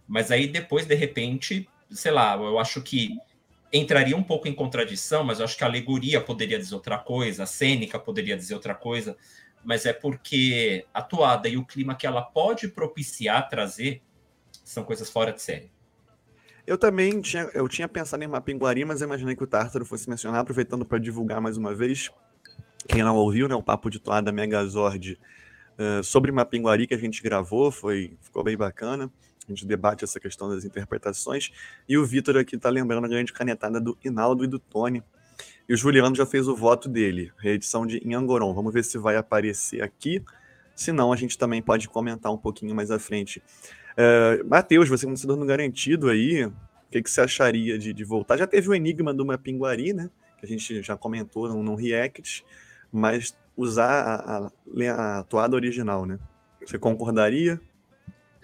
Mas 0.06 0.30
aí 0.30 0.46
depois 0.46 0.86
de 0.86 0.94
repente, 0.94 1.68
sei 1.90 2.12
lá, 2.12 2.36
eu 2.36 2.58
acho 2.58 2.80
que 2.82 3.18
entraria 3.74 4.16
um 4.16 4.22
pouco 4.22 4.46
em 4.46 4.54
contradição, 4.54 5.24
mas 5.24 5.40
eu 5.40 5.44
acho 5.44 5.56
que 5.58 5.64
a 5.64 5.66
alegoria 5.66 6.20
poderia 6.20 6.56
dizer 6.56 6.76
outra 6.76 6.96
coisa, 6.96 7.42
a 7.42 7.46
cênica 7.46 7.98
poderia 7.98 8.36
dizer 8.36 8.54
outra 8.54 8.74
coisa, 8.74 9.16
mas 9.64 9.84
é 9.84 9.92
porque 9.92 10.86
a 10.94 11.02
toada 11.02 11.48
e 11.48 11.56
o 11.56 11.64
clima 11.64 11.96
que 11.96 12.06
ela 12.06 12.22
pode 12.22 12.68
propiciar, 12.68 13.48
trazer, 13.48 14.00
são 14.62 14.84
coisas 14.84 15.10
fora 15.10 15.32
de 15.32 15.42
série. 15.42 15.72
Eu 16.64 16.78
também 16.78 17.20
tinha, 17.20 17.50
eu 17.52 17.68
tinha 17.68 17.88
pensado 17.88 18.22
em 18.22 18.28
Mapinguari, 18.28 18.84
mas 18.84 19.02
imaginei 19.02 19.34
que 19.34 19.42
o 19.42 19.46
Tártaro 19.46 19.84
fosse 19.84 20.08
mencionar, 20.08 20.40
aproveitando 20.40 20.84
para 20.84 20.98
divulgar 20.98 21.40
mais 21.40 21.56
uma 21.56 21.74
vez. 21.74 22.10
Quem 22.88 23.02
não 23.02 23.16
ouviu, 23.16 23.48
né, 23.48 23.54
o 23.54 23.62
papo 23.62 23.90
de 23.90 23.98
toada 23.98 24.30
Megazord 24.30 25.18
uh, 25.78 26.02
sobre 26.04 26.30
Mapinguari 26.30 26.86
que 26.86 26.94
a 26.94 26.98
gente 26.98 27.22
gravou, 27.22 27.72
foi, 27.72 28.16
ficou 28.22 28.44
bem 28.44 28.56
bacana 28.56 29.10
a 29.46 29.52
gente 29.52 29.66
debate 29.66 30.04
essa 30.04 30.18
questão 30.18 30.48
das 30.48 30.64
interpretações. 30.64 31.52
E 31.88 31.98
o 31.98 32.04
Vitor 32.04 32.36
aqui 32.36 32.56
está 32.56 32.70
lembrando 32.70 33.04
a 33.04 33.08
grande 33.08 33.32
canetada 33.32 33.80
do 33.80 33.96
Inaldo 34.04 34.44
e 34.44 34.46
do 34.46 34.58
Tony. 34.58 35.02
E 35.68 35.74
o 35.74 35.76
Juliano 35.76 36.14
já 36.14 36.26
fez 36.26 36.46
o 36.46 36.54
voto 36.54 36.88
dele, 36.88 37.32
reedição 37.38 37.86
de 37.86 37.98
Inhangoron. 38.06 38.52
Vamos 38.54 38.72
ver 38.72 38.84
se 38.84 38.98
vai 38.98 39.16
aparecer 39.16 39.82
aqui. 39.82 40.22
Se 40.74 40.92
não, 40.92 41.12
a 41.12 41.16
gente 41.16 41.38
também 41.38 41.62
pode 41.62 41.88
comentar 41.88 42.32
um 42.32 42.36
pouquinho 42.36 42.74
mais 42.74 42.90
à 42.90 42.98
frente. 42.98 43.42
É, 43.96 44.42
Matheus, 44.44 44.88
você 44.88 45.06
como 45.06 45.16
sendo 45.16 45.44
garantido 45.44 46.08
aí, 46.08 46.44
o 46.44 46.52
que, 46.90 47.02
que 47.02 47.10
você 47.10 47.20
acharia 47.20 47.78
de, 47.78 47.92
de 47.92 48.04
voltar? 48.04 48.36
Já 48.36 48.46
teve 48.46 48.68
o 48.68 48.74
enigma 48.74 49.14
do 49.14 49.24
Mapinguari, 49.24 49.92
né? 49.92 50.10
Que 50.38 50.46
a 50.46 50.48
gente 50.48 50.82
já 50.82 50.96
comentou 50.96 51.48
no, 51.48 51.62
no 51.62 51.74
React, 51.74 52.44
mas 52.92 53.36
usar 53.56 53.90
a, 53.90 54.50
a, 54.86 55.18
a 55.18 55.22
toada 55.24 55.54
original, 55.54 56.04
né? 56.04 56.18
Você 56.64 56.78
concordaria? 56.78 57.60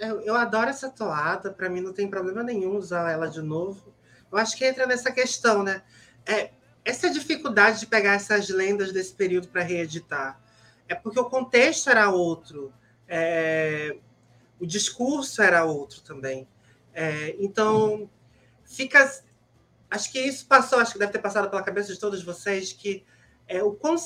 Eu, 0.01 0.21
eu 0.23 0.35
adoro 0.35 0.71
essa 0.71 0.89
toada, 0.89 1.53
para 1.53 1.69
mim 1.69 1.83
não 1.83 1.93
tem 1.93 2.09
problema 2.09 2.43
nenhum 2.43 2.77
usar 2.77 3.11
ela 3.13 3.29
de 3.29 3.43
novo. 3.43 3.95
Eu 4.33 4.39
acho 4.39 4.57
que 4.57 4.65
entra 4.65 4.87
nessa 4.87 5.13
questão, 5.13 5.63
né? 5.63 5.83
É, 6.25 6.53
essa 6.83 7.11
dificuldade 7.11 7.81
de 7.81 7.87
pegar 7.87 8.15
essas 8.15 8.49
lendas 8.49 8.93
desse 8.93 9.13
período 9.13 9.49
para 9.49 9.63
reeditar. 9.63 10.41
É 10.89 10.95
porque 10.95 11.21
o 11.21 11.27
contexto 11.27 11.91
era 11.91 12.09
outro, 12.09 12.73
é, 13.07 13.97
o 14.59 14.67
discurso 14.67 15.43
era 15.43 15.65
outro 15.65 16.01
também. 16.01 16.49
É, 16.95 17.37
então, 17.39 18.09
fica. 18.65 19.23
Acho 19.91 20.11
que 20.11 20.21
isso 20.21 20.47
passou, 20.47 20.79
acho 20.79 20.93
que 20.95 20.99
deve 20.99 21.13
ter 21.13 21.19
passado 21.19 21.51
pela 21.51 21.63
cabeça 21.63 21.93
de 21.93 22.01
todos 22.01 22.23
vocês, 22.23 22.73
que 22.73 23.05
é, 23.47 23.63
o 23.63 23.73
quão, 23.73 23.97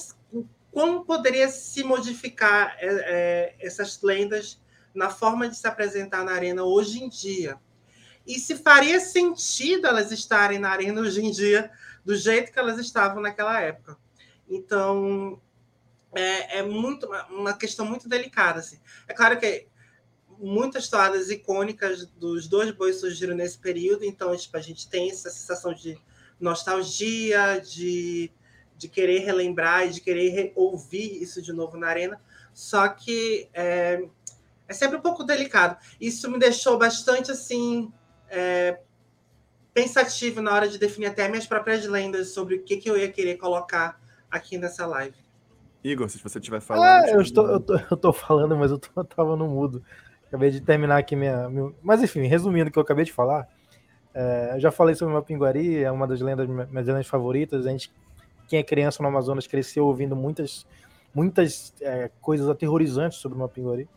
como 0.73 1.05
poderia 1.05 1.49
se 1.49 1.85
modificar 1.85 2.77
é, 2.81 2.87
é, 2.89 3.55
essas 3.61 4.03
lendas 4.03 4.59
na 4.95 5.11
forma 5.11 5.49
de 5.49 5.57
se 5.57 5.67
apresentar 5.67 6.25
na 6.25 6.33
arena 6.33 6.65
hoje 6.65 7.03
em 7.03 7.09
dia. 7.09 7.59
E 8.27 8.39
se 8.39 8.57
faria 8.57 9.01
sentido 9.01 9.87
elas 9.87 10.13
estarem 10.13 10.59
na 10.59 10.71
arena 10.71 11.01
hoje 11.01 11.23
em 11.23 11.31
dia 11.31 11.71
do 12.05 12.17
jeito 12.17 12.53
que 12.53 12.59
elas 12.59 12.79
estavam 12.79 13.21
naquela 13.21 13.61
época. 13.61 13.99
Então, 14.49 15.41
é, 16.15 16.59
é 16.59 16.63
muito 16.63 17.07
uma 17.31 17.53
questão 17.55 17.85
muito 17.85 18.09
delicada. 18.09 18.61
Assim. 18.61 18.79
É 19.09 19.13
claro 19.13 19.39
que 19.39 19.67
muitas 20.39 20.89
toadas 20.89 21.31
icônicas 21.31 22.07
dos 22.07 22.47
dois 22.47 22.71
bois 22.71 22.97
surgiram 22.97 23.35
nesse 23.35 23.59
período, 23.59 24.05
então 24.05 24.37
tipo, 24.37 24.57
a 24.57 24.61
gente 24.61 24.89
tem 24.89 25.11
essa 25.11 25.31
sensação 25.31 25.73
de 25.75 25.99
nostalgia, 26.41 27.61
de 27.61 28.33
de 28.77 28.89
querer 28.89 29.21
relembrar 29.21 29.87
e 29.87 29.91
de 29.91 30.01
querer 30.01 30.53
ouvir 30.55 31.23
isso 31.23 31.41
de 31.41 31.53
novo 31.53 31.77
na 31.77 31.89
arena. 31.89 32.21
Só 32.53 32.89
que 32.89 33.49
é, 33.53 34.05
é 34.69 34.73
sempre 34.73 34.97
um 34.97 35.01
pouco 35.01 35.25
delicado. 35.25 35.77
Isso 36.01 36.31
me 36.31 36.39
deixou 36.39 36.79
bastante 36.79 37.31
assim 37.31 37.93
é, 38.29 38.79
pensativo 39.73 40.41
na 40.41 40.53
hora 40.53 40.69
de 40.69 40.79
definir 40.79 41.07
até 41.07 41.29
minhas 41.29 41.47
próprias 41.47 41.87
lendas 41.87 42.31
sobre 42.31 42.57
o 42.57 42.63
que, 42.63 42.77
que 42.77 42.89
eu 42.89 42.97
ia 42.97 43.11
querer 43.11 43.37
colocar 43.37 44.01
aqui 44.31 44.57
nessa 44.59 44.87
live. 44.87 45.17
Igor, 45.83 46.09
se 46.09 46.23
você 46.23 46.39
estiver 46.39 46.61
falando. 46.61 46.85
Ah, 46.85 47.11
eu 47.11 47.21
estou, 47.21 47.47
eu, 47.47 47.61
tô, 47.61 47.79
eu 47.91 47.97
tô 47.97 48.13
falando, 48.13 48.57
mas 48.57 48.71
eu, 48.71 48.79
tô, 48.79 48.89
eu 48.97 49.05
tava 49.05 49.37
no 49.37 49.49
mudo. 49.49 49.85
Acabei 50.27 50.51
de 50.51 50.61
terminar 50.61 50.99
aqui 50.99 51.15
minha. 51.15 51.49
Meu... 51.49 51.75
Mas 51.83 52.03
enfim, 52.03 52.27
resumindo 52.27 52.71
o 52.71 52.73
que 52.73 52.79
eu 52.79 52.83
acabei 52.83 53.05
de 53.05 53.13
falar, 53.13 53.47
é, 54.15 54.53
eu 54.55 54.61
já 54.61 54.71
falei 54.71 54.95
sobre 54.95 55.13
o 55.13 55.17
Mapinguari, 55.17 55.83
é 55.83 55.91
uma 55.91 56.07
das 56.07 56.21
lendas, 56.21 56.49
minhas 56.49 56.87
lendas 56.87 57.07
favoritas. 57.07 57.67
A 57.67 57.71
gente 57.71 57.93
quem 58.49 58.59
é 58.59 58.63
criança 58.63 59.03
no 59.03 59.09
Amazonas 59.09 59.47
cresceu 59.47 59.87
ouvindo 59.87 60.15
muitas, 60.15 60.67
muitas 61.15 61.75
é, 61.81 62.11
coisas 62.21 62.49
aterrorizantes 62.49 63.19
sobre 63.19 63.37
o 63.37 63.41
Mapinguari, 63.41 63.89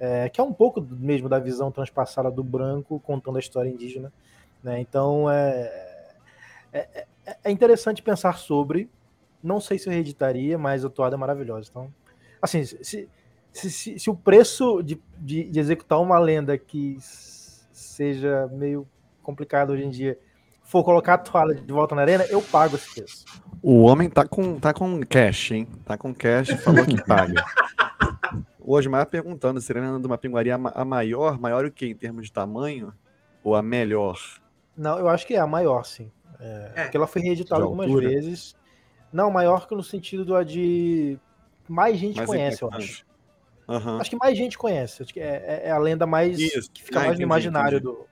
é, 0.00 0.30
que 0.30 0.40
é 0.40 0.44
um 0.44 0.52
pouco 0.52 0.80
mesmo 0.80 1.28
da 1.28 1.38
visão 1.38 1.70
transpassada 1.70 2.30
do 2.30 2.42
branco 2.42 2.98
contando 3.00 3.36
a 3.36 3.40
história 3.40 3.68
indígena. 3.68 4.10
Né? 4.62 4.80
Então 4.80 5.30
é, 5.30 6.06
é, 6.72 7.06
é, 7.26 7.36
é 7.44 7.50
interessante 7.50 8.02
pensar 8.02 8.38
sobre. 8.38 8.88
Não 9.42 9.60
sei 9.60 9.78
se 9.78 9.88
eu 9.88 9.92
reeditaria, 9.92 10.56
mas 10.56 10.84
a 10.84 10.90
toada 10.90 11.16
é 11.16 11.18
maravilhosa. 11.18 11.68
Então, 11.70 11.92
assim, 12.40 12.64
se, 12.64 13.08
se, 13.52 13.70
se, 13.70 13.98
se 13.98 14.10
o 14.10 14.14
preço 14.14 14.82
de, 14.82 15.00
de, 15.18 15.44
de 15.44 15.60
executar 15.60 16.00
uma 16.00 16.18
lenda 16.18 16.56
que 16.58 16.96
seja 17.00 18.48
meio 18.52 18.86
complicado 19.22 19.70
hoje 19.70 19.84
em 19.84 19.90
dia 19.90 20.18
for 20.62 20.84
colocar 20.84 21.14
a 21.14 21.18
toalha 21.18 21.54
de 21.54 21.72
volta 21.72 21.94
na 21.94 22.02
arena, 22.02 22.24
eu 22.30 22.40
pago 22.40 22.76
esse 22.76 22.94
preço. 22.94 23.24
O 23.62 23.82
homem 23.82 24.08
tá 24.08 24.26
com, 24.26 24.58
tá 24.58 24.72
com 24.72 25.00
cash, 25.00 25.50
hein? 25.50 25.68
Tá 25.84 25.98
com 25.98 26.14
cash 26.14 26.50
e 26.50 26.56
falou 26.56 26.86
que 26.86 26.96
paga. 27.04 27.44
O 28.70 28.74
Osmar 28.74 29.04
perguntando 29.06 29.60
se 29.60 29.72
a 29.72 29.76
Arena 29.76 29.98
do 29.98 30.08
Mapinguari 30.08 30.48
é 30.48 30.52
a 30.52 30.84
maior, 30.84 31.40
maior 31.40 31.64
o 31.64 31.72
que 31.72 31.86
em 31.86 31.94
termos 31.96 32.26
de 32.26 32.32
tamanho? 32.32 32.94
Ou 33.42 33.56
a 33.56 33.62
melhor? 33.62 34.16
Não, 34.76 34.96
eu 34.96 35.08
acho 35.08 35.26
que 35.26 35.34
é 35.34 35.40
a 35.40 35.46
maior, 35.46 35.84
sim. 35.84 36.08
É, 36.38 36.70
é. 36.76 36.82
Porque 36.84 36.96
ela 36.96 37.08
foi 37.08 37.20
reeditada 37.20 37.64
algumas 37.64 37.88
altura. 37.88 38.08
vezes. 38.08 38.54
Não, 39.12 39.28
maior 39.28 39.66
que 39.66 39.74
no 39.74 39.82
sentido 39.82 40.24
do 40.24 40.40
de 40.44 41.18
mais 41.68 41.98
gente 41.98 42.18
mais 42.18 42.28
conhece, 42.28 42.62
eu 42.62 42.70
acho. 42.72 43.04
Uhum. 43.66 44.00
Acho 44.00 44.10
que 44.10 44.16
mais 44.16 44.38
gente 44.38 44.56
conhece. 44.56 45.02
Acho 45.02 45.12
que 45.12 45.18
é, 45.18 45.62
é, 45.64 45.68
é 45.68 45.70
a 45.72 45.78
lenda 45.78 46.06
mais 46.06 46.38
Isso. 46.38 46.70
que 46.70 46.84
fica 46.84 47.00
ah, 47.00 47.02
mais 47.02 47.14
entendi, 47.14 47.26
no 47.26 47.26
imaginário 47.26 47.78
entendi. 47.78 47.92
do. 47.92 48.06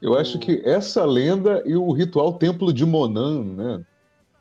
Eu 0.00 0.18
acho 0.18 0.38
que 0.38 0.62
essa 0.64 1.04
lenda 1.04 1.62
e 1.66 1.76
o 1.76 1.92
ritual 1.92 2.38
Templo 2.38 2.72
de 2.72 2.86
Monan, 2.86 3.44
né? 3.44 3.84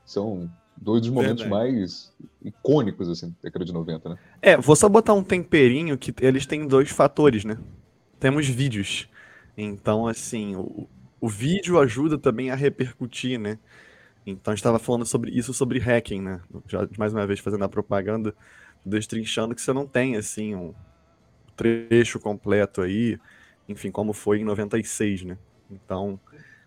São 0.05 0.49
dois 0.83 1.01
dos 1.01 1.09
momentos 1.09 1.43
Verdade. 1.43 1.71
mais 1.71 2.13
icônicos, 2.43 3.09
assim, 3.09 3.29
da 3.29 3.35
década 3.43 3.65
de 3.65 3.73
90, 3.73 4.09
né? 4.09 4.17
É, 4.41 4.57
vou 4.57 4.75
só 4.75 4.89
botar 4.89 5.13
um 5.13 5.23
temperinho 5.23 5.97
que 5.97 6.13
eles 6.21 6.45
têm 6.45 6.67
dois 6.67 6.89
fatores, 6.89 7.45
né? 7.45 7.57
Temos 8.19 8.47
vídeos. 8.47 9.07
Então, 9.57 10.07
assim, 10.07 10.55
o, 10.55 10.87
o 11.19 11.29
vídeo 11.29 11.79
ajuda 11.79 12.17
também 12.17 12.49
a 12.51 12.55
repercutir, 12.55 13.39
né? 13.39 13.57
Então 14.25 14.51
a 14.51 14.55
gente 14.55 14.61
estava 14.61 14.79
falando 14.79 15.05
sobre 15.05 15.31
isso 15.31 15.53
sobre 15.53 15.79
hacking, 15.79 16.21
né? 16.21 16.41
Já 16.67 16.87
mais 16.97 17.13
uma 17.13 17.27
vez 17.27 17.39
fazendo 17.39 17.63
a 17.63 17.69
propaganda, 17.69 18.33
destrinchando 18.85 19.53
que 19.53 19.61
você 19.61 19.73
não 19.73 19.85
tem 19.85 20.15
assim 20.15 20.55
um 20.55 20.73
trecho 21.55 22.19
completo 22.19 22.81
aí, 22.81 23.19
enfim, 23.67 23.91
como 23.91 24.13
foi 24.13 24.39
em 24.39 24.43
96, 24.43 25.23
né? 25.23 25.37
Então, 25.69 26.19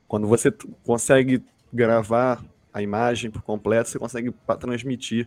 quando 0.07 0.27
você 0.27 0.53
consegue 0.85 1.43
gravar 1.73 2.45
a 2.77 2.83
imagem 2.83 3.31
por 3.31 3.41
completo, 3.41 3.89
você 3.89 3.99
consegue 3.99 4.35
transmitir 4.61 5.27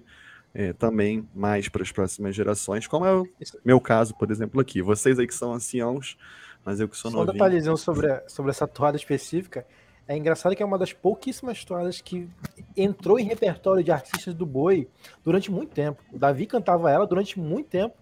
é, 0.53 0.72
também 0.72 1.27
mais 1.34 1.68
para 1.68 1.82
as 1.82 1.91
próximas 1.91 2.36
gerações, 2.36 2.86
como 2.86 3.08
é 3.08 3.15
o 3.15 3.27
meu 3.65 3.82
caso, 3.82 4.13
por 4.13 4.29
exemplo, 4.29 4.62
aqui. 4.62 4.84
Vocês 4.84 5.18
aí 5.18 5.25
que 5.25 5.34
são 5.34 5.51
anciãos, 5.51 6.15
mas 6.63 6.79
eu 6.79 6.88
que 6.88 6.96
sou 6.96 7.10
Só 7.10 7.18
novinho. 7.18 7.34
Só 7.34 7.44
detalhezinho 7.44 7.75
sobre, 7.75 8.22
sobre 8.27 8.51
essa 8.51 8.68
toada 8.68 8.96
específica, 8.96 9.65
é 10.08 10.15
engraçado 10.15 10.56
que 10.56 10.62
é 10.62 10.65
uma 10.65 10.77
das 10.77 10.94
pouquíssimas 10.94 11.65
toadas 11.65 12.00
que 12.01 12.29
entrou 12.77 13.18
em 13.18 13.24
repertório 13.24 13.84
de 13.84 13.91
artistas 13.91 14.36
do 14.36 14.46
boi 14.46 14.88
durante 15.25 15.50
muito 15.50 15.74
tempo. 15.74 16.03
O 16.13 16.20
Davi 16.20 16.46
cantava 16.46 16.91
ela 16.91 17.08
durante 17.08 17.39
muito 17.39 17.68
tempo. 17.68 17.96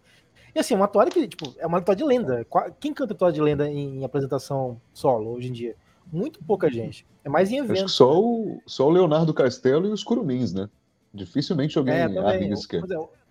E 0.54 0.60
assim, 0.60 0.76
uma 0.76 0.90
toada 0.90 1.10
que, 1.10 1.26
tipo, 1.26 1.56
é 1.58 1.66
uma 1.66 1.82
toada 1.82 1.98
de 1.98 2.04
lenda. 2.04 2.46
Quem 2.82 2.94
canta 2.94 3.16
toada 3.16 3.34
de 3.34 3.42
lenda 3.42 3.70
em 3.70 4.04
apresentação 4.04 4.82
solo 4.94 5.32
hoje 5.32 5.48
em 5.48 5.54
dia? 5.54 5.76
Muito 6.12 6.40
pouca 6.44 6.72
gente. 6.72 7.06
É 7.24 7.30
mais 7.30 7.52
em 7.52 7.58
evento. 7.58 7.90
só 7.90 8.20
o, 8.20 8.62
só 8.66 8.88
o 8.88 8.90
Leonardo 8.90 9.34
Castelo 9.34 9.88
e 9.88 9.92
os 9.92 10.04
Curumins, 10.04 10.54
né? 10.54 10.70
Dificilmente 11.14 11.78
alguém 11.78 11.96
é, 11.96 12.18
arrisca. 12.20 12.78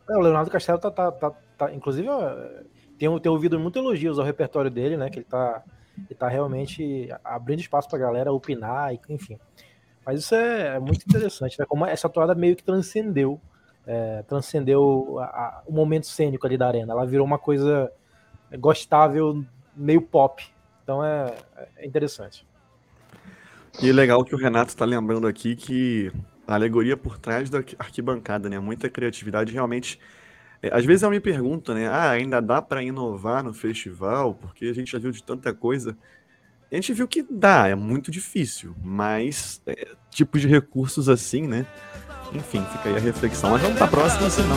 É, 0.09 0.17
o 0.17 0.21
Leonardo 0.21 0.51
Castelo 0.51 0.79
tá, 0.79 0.91
tá, 0.91 1.11
tá, 1.11 1.31
tá 1.57 1.73
inclusive, 1.73 2.09
tem, 2.99 3.19
tem 3.19 3.33
ouvido 3.33 3.59
muito 3.59 3.79
elogios 3.79 4.19
ao 4.19 4.25
repertório 4.25 4.71
dele, 4.71 4.97
né? 4.97 5.11
Que 5.11 5.19
ele 5.19 5.27
tá, 5.27 5.63
ele 5.99 6.15
tá 6.15 6.29
realmente 6.29 7.09
abrindo 7.25 7.61
espaço 7.61 7.89
pra 7.89 7.99
galera 7.99 8.33
opinar, 8.33 8.93
enfim. 9.09 9.39
Mas 10.05 10.21
isso 10.21 10.35
é, 10.35 10.77
é 10.77 10.79
muito 10.79 11.03
interessante, 11.07 11.59
né? 11.59 11.65
Como 11.67 11.85
essa 11.87 12.09
toada 12.09 12.35
meio 12.35 12.55
que 12.55 12.63
transcendeu, 12.63 13.41
é, 13.87 14.23
transcendeu 14.23 15.19
a, 15.21 15.25
a, 15.25 15.63
o 15.67 15.73
momento 15.73 16.07
cênico 16.07 16.47
ali 16.47 16.57
da 16.57 16.67
arena. 16.67 16.93
Ela 16.93 17.07
virou 17.07 17.27
uma 17.27 17.39
coisa 17.39 17.91
gostável, 18.59 19.45
meio 19.75 20.03
pop. 20.03 20.47
Então 20.83 21.05
é, 21.05 21.35
é 21.77 21.87
interessante. 21.87 22.47
E 23.83 23.93
legal 23.93 24.25
que 24.25 24.35
o 24.35 24.39
Renato 24.39 24.71
está 24.71 24.85
lembrando 24.85 25.27
aqui 25.27 25.55
que 25.55 26.11
a 26.47 26.55
alegoria 26.55 26.97
por 26.97 27.19
trás 27.19 27.51
da 27.51 27.59
arquibancada, 27.79 28.49
né? 28.49 28.59
Muita 28.59 28.89
criatividade, 28.89 29.53
realmente. 29.53 29.99
É, 30.63 30.75
às 30.75 30.85
vezes 30.85 31.03
eu 31.03 31.11
me 31.11 31.21
pergunto, 31.21 31.75
né? 31.75 31.89
Ah, 31.89 32.11
ainda 32.11 32.41
dá 32.41 32.63
para 32.63 32.83
inovar 32.83 33.43
no 33.43 33.53
festival? 33.53 34.35
Porque 34.35 34.67
a 34.67 34.73
gente 34.73 34.93
já 34.93 34.99
viu 34.99 35.11
de 35.11 35.23
tanta 35.23 35.53
coisa. 35.53 35.97
A 36.71 36.75
gente 36.75 36.93
viu 36.93 37.07
que 37.07 37.23
dá, 37.23 37.69
é 37.69 37.75
muito 37.75 38.11
difícil, 38.11 38.75
mas 38.83 39.63
é, 39.67 39.89
tipos 40.11 40.41
de 40.41 40.49
recursos 40.49 41.09
assim, 41.09 41.47
né? 41.47 41.67
Enfim, 42.33 42.65
fica 42.73 42.89
aí 42.89 42.97
a 42.97 43.01
reflexão. 43.01 43.51
Mas 43.51 43.63
vamos 43.63 43.77
para 43.77 43.87
a 43.87 43.91
próxima, 43.91 44.31
senão. 44.31 44.57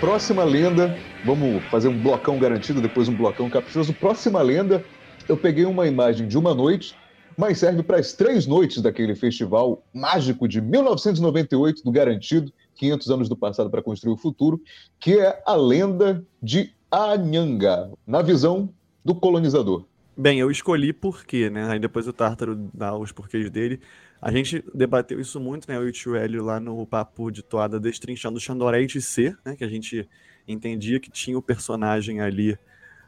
Próxima 0.00 0.44
lenda, 0.44 0.96
vamos 1.24 1.64
fazer 1.70 1.88
um 1.88 1.98
blocão 1.98 2.38
garantido, 2.38 2.80
depois 2.80 3.08
um 3.08 3.16
blocão 3.16 3.48
caprichoso. 3.48 3.94
Próxima 3.94 4.42
lenda, 4.42 4.84
eu 5.28 5.36
peguei 5.36 5.64
uma 5.64 5.86
imagem 5.86 6.28
de 6.28 6.38
uma 6.38 6.54
noite, 6.54 6.94
mas 7.36 7.58
serve 7.58 7.82
para 7.82 7.98
as 7.98 8.12
três 8.12 8.46
noites 8.46 8.80
daquele 8.80 9.14
festival 9.14 9.82
mágico 9.92 10.48
de 10.48 10.60
1998 10.60 11.82
do 11.82 11.90
Garantido, 11.90 12.52
500 12.76 13.10
anos 13.10 13.28
do 13.28 13.36
passado 13.36 13.70
para 13.70 13.82
construir 13.82 14.12
o 14.12 14.16
futuro, 14.16 14.60
que 14.98 15.18
é 15.18 15.42
a 15.46 15.54
lenda 15.54 16.24
de 16.42 16.74
Anhanga, 16.92 17.90
na 18.06 18.22
visão 18.22 18.70
do 19.04 19.14
colonizador. 19.14 19.84
Bem, 20.16 20.40
eu 20.40 20.50
escolhi 20.50 20.92
porque, 20.92 21.50
né? 21.50 21.70
Aí 21.70 21.78
depois 21.78 22.08
o 22.08 22.12
Tártaro 22.12 22.56
dá 22.72 22.96
os 22.96 23.12
porquês 23.12 23.50
dele. 23.50 23.80
A 24.20 24.32
gente 24.32 24.64
debateu 24.74 25.20
isso 25.20 25.38
muito, 25.38 25.70
né? 25.70 25.76
Eu 25.76 25.86
e 25.86 25.90
o 25.90 25.92
Tio 25.92 26.16
Hélio 26.16 26.42
lá 26.42 26.58
no 26.58 26.86
papo 26.86 27.30
de 27.30 27.42
toada 27.42 27.78
destrinchando 27.78 28.38
o 28.38 28.40
Xandoré 28.40 28.82
de 28.84 29.00
C, 29.02 29.36
né? 29.44 29.54
Que 29.54 29.64
a 29.64 29.68
gente 29.68 30.08
entendia 30.48 30.98
que 30.98 31.10
tinha 31.10 31.36
o 31.36 31.42
personagem 31.42 32.20
ali 32.20 32.58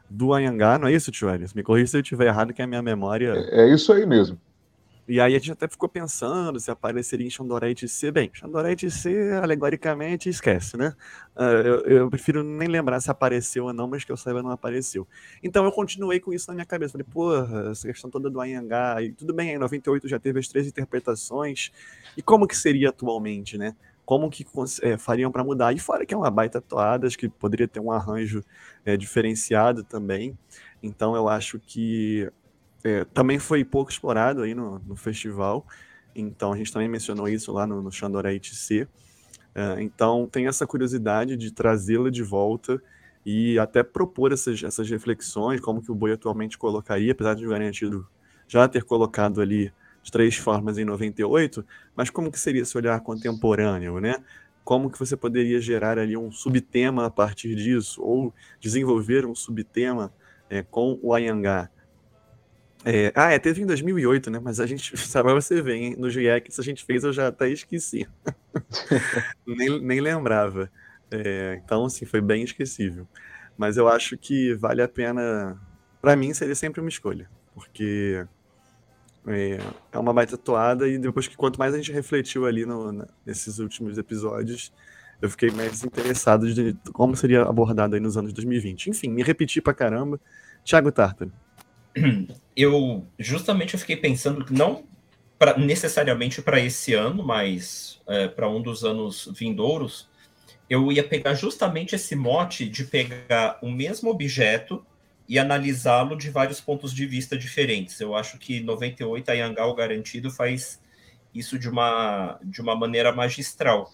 do 0.09 0.33
Anhangá, 0.33 0.77
não 0.77 0.87
é 0.87 0.93
isso, 0.93 1.11
Tio 1.11 1.29
Hélio? 1.29 1.47
Me 1.55 1.63
corrija 1.63 1.87
se 1.87 1.97
eu 1.97 2.01
estiver 2.01 2.27
errado, 2.27 2.53
que 2.53 2.61
a 2.61 2.67
minha 2.67 2.81
memória... 2.81 3.33
É, 3.35 3.61
é 3.61 3.73
isso 3.73 3.93
aí 3.93 4.05
mesmo. 4.05 4.39
E 5.09 5.19
aí 5.19 5.35
a 5.35 5.39
gente 5.39 5.51
até 5.53 5.67
ficou 5.67 5.89
pensando 5.89 6.59
se 6.59 6.69
apareceria 6.69 7.25
em 7.25 7.31
Xandoré 7.31 7.73
de 7.73 7.87
C. 7.87 8.11
Bem, 8.11 8.29
Xandoré 8.31 8.75
de 8.75 8.91
C, 8.91 9.31
alegoricamente, 9.41 10.29
esquece, 10.29 10.77
né? 10.77 10.95
Uh, 11.35 11.41
eu, 11.41 11.85
eu, 11.85 12.09
prefiro 12.11 12.43
nem 12.43 12.67
lembrar 12.67 12.99
se 12.99 13.09
apareceu 13.09 13.65
ou 13.65 13.73
não, 13.73 13.87
mas 13.87 14.03
que 14.03 14.11
eu 14.11 14.17
saiba 14.17 14.43
não 14.43 14.51
apareceu. 14.51 15.07
Então 15.41 15.65
eu 15.65 15.71
continuei 15.71 16.19
com 16.19 16.31
isso 16.31 16.47
na 16.49 16.53
minha 16.53 16.65
cabeça. 16.65 16.91
Falei, 16.91 17.07
porra, 17.11 17.71
essa 17.71 17.87
questão 17.87 18.07
toda 18.07 18.29
do 18.29 18.39
Anhangá, 18.39 19.01
e 19.01 19.11
tudo 19.11 19.33
bem, 19.33 19.49
em 19.49 19.57
98 19.57 20.07
já 20.07 20.19
teve 20.19 20.37
as 20.39 20.47
três 20.47 20.67
interpretações, 20.67 21.71
e 22.15 22.21
como 22.21 22.47
que 22.47 22.55
seria 22.55 22.89
atualmente, 22.89 23.57
né? 23.57 23.75
Como 24.05 24.29
que 24.29 24.45
é, 24.83 24.95
fariam 24.95 25.31
para 25.31 25.43
mudar? 25.43 25.73
E 25.73 25.79
fora 25.79 26.05
que 26.05 26.13
é 26.13 26.17
uma 26.17 26.29
baita 26.29 26.61
toada, 26.61 27.07
acho 27.07 27.17
que 27.17 27.27
poderia 27.27 27.67
ter 27.67 27.79
um 27.79 27.91
arranjo 27.91 28.43
é, 28.85 28.95
diferenciado 28.95 29.83
também. 29.83 30.37
Então 30.83 31.15
eu 31.15 31.27
acho 31.27 31.59
que 31.59 32.31
é, 32.83 33.05
também 33.05 33.39
foi 33.39 33.63
pouco 33.63 33.91
explorado 33.91 34.41
aí 34.41 34.53
no, 34.53 34.79
no, 34.79 34.95
festival, 34.95 35.65
então 36.15 36.53
a 36.53 36.57
gente 36.57 36.71
também 36.71 36.87
mencionou 36.87 37.27
isso 37.27 37.51
lá 37.51 37.67
no, 37.67 37.81
no 37.81 37.91
Xandoré 37.91 38.33
ITC. 38.33 38.87
É, 39.53 39.81
então 39.81 40.27
tem 40.31 40.47
essa 40.47 40.65
curiosidade 40.65 41.35
de 41.35 41.51
trazê-la 41.51 42.09
de 42.09 42.23
volta 42.23 42.81
e 43.25 43.59
até 43.59 43.83
propor 43.83 44.31
essas, 44.31 44.63
essas 44.63 44.89
reflexões, 44.89 45.59
como 45.59 45.81
que 45.81 45.91
o 45.91 45.95
Boi 45.95 46.13
atualmente 46.13 46.57
colocaria, 46.57 47.11
apesar 47.11 47.35
de 47.35 47.45
o 47.45 47.49
Garantido 47.49 48.07
já 48.47 48.67
ter 48.67 48.83
colocado 48.83 49.41
ali 49.41 49.71
de 50.01 50.11
três 50.11 50.35
formas 50.35 50.77
em 50.77 50.85
98, 50.85 51.65
mas 51.95 52.09
como 52.09 52.31
que 52.31 52.39
seria 52.39 52.61
esse 52.61 52.77
olhar 52.77 52.99
contemporâneo, 53.01 53.99
né? 53.99 54.15
Como 54.63 54.89
que 54.89 54.99
você 54.99 55.17
poderia 55.17 55.59
gerar 55.59 55.97
ali 55.97 56.15
um 56.15 56.31
subtema 56.31 57.05
a 57.05 57.09
partir 57.09 57.55
disso, 57.55 58.01
ou 58.01 58.33
desenvolver 58.59 59.25
um 59.25 59.35
subtema 59.35 60.13
é, 60.49 60.63
com 60.63 60.97
o 61.01 61.13
Ayangá? 61.13 61.69
É, 62.85 63.11
ah, 63.13 63.31
é, 63.31 63.39
teve 63.39 63.61
em 63.61 63.65
2008, 63.65 64.29
né? 64.31 64.39
Mas 64.41 64.59
a 64.59 64.65
gente, 64.65 64.95
sabe, 64.97 65.33
você 65.33 65.61
vê, 65.61 65.95
no 65.97 66.09
GX 66.09 66.59
a 66.59 66.63
gente 66.63 66.83
fez, 66.85 67.03
eu 67.03 67.11
já 67.11 67.27
até 67.27 67.49
esqueci. 67.49 68.07
nem, 69.45 69.81
nem 69.81 69.99
lembrava. 69.99 70.71
É, 71.11 71.59
então, 71.63 71.85
assim, 71.85 72.05
foi 72.05 72.21
bem 72.21 72.43
esquecível. 72.43 73.07
Mas 73.57 73.77
eu 73.77 73.87
acho 73.87 74.17
que 74.17 74.53
vale 74.55 74.81
a 74.81 74.87
pena. 74.87 75.59
Para 76.01 76.15
mim, 76.15 76.33
seria 76.33 76.55
sempre 76.55 76.79
uma 76.79 76.89
escolha. 76.89 77.29
Porque 77.53 78.25
é, 79.27 79.59
é, 79.91 79.97
uma 79.99 80.13
baita 80.13 80.37
toada 80.37 80.87
e 80.87 80.97
depois 80.97 81.27
que 81.27 81.35
quanto 81.35 81.59
mais 81.59 81.73
a 81.73 81.77
gente 81.77 81.91
refletiu 81.91 82.45
ali 82.45 82.65
no, 82.65 83.05
nesses 83.25 83.59
últimos 83.59 83.97
episódios, 83.97 84.71
eu 85.21 85.29
fiquei 85.29 85.51
mais 85.51 85.83
interessado 85.83 86.53
de 86.53 86.77
como 86.93 87.15
seria 87.17 87.41
abordado 87.41 87.95
aí 87.95 87.99
nos 87.99 88.15
anos 88.15 88.31
2020. 88.31 88.91
Enfim, 88.91 89.09
me 89.09 89.23
repeti 89.23 89.61
pra 89.61 89.73
caramba. 89.73 90.21
Thiago 90.63 90.91
Tartaro 90.91 91.31
eu 92.55 93.05
justamente 93.17 93.73
eu 93.73 93.79
fiquei 93.79 93.95
pensando 93.95 94.43
que 94.43 94.53
não 94.53 94.83
pra, 95.37 95.57
necessariamente 95.57 96.41
para 96.41 96.59
esse 96.59 96.93
ano, 96.93 97.23
mas 97.23 98.01
é, 98.07 98.27
para 98.27 98.49
um 98.49 98.61
dos 98.61 98.83
anos 98.83 99.29
vindouros, 99.33 100.07
eu 100.69 100.91
ia 100.91 101.03
pegar 101.03 101.33
justamente 101.33 101.95
esse 101.95 102.15
mote 102.15 102.67
de 102.67 102.83
pegar 102.83 103.57
o 103.61 103.71
mesmo 103.71 104.09
objeto 104.09 104.85
e 105.27 105.39
analisá-lo 105.39 106.15
de 106.15 106.29
vários 106.29 106.59
pontos 106.59 106.93
de 106.93 107.05
vista 107.05 107.37
diferentes. 107.37 107.99
Eu 107.99 108.15
acho 108.15 108.37
que 108.37 108.59
98 108.59 109.29
a 109.29 109.33
Yangal 109.33 109.73
garantido 109.75 110.29
faz 110.29 110.81
isso 111.33 111.57
de 111.57 111.69
uma 111.69 112.39
de 112.43 112.61
uma 112.61 112.75
maneira 112.75 113.11
magistral. 113.11 113.91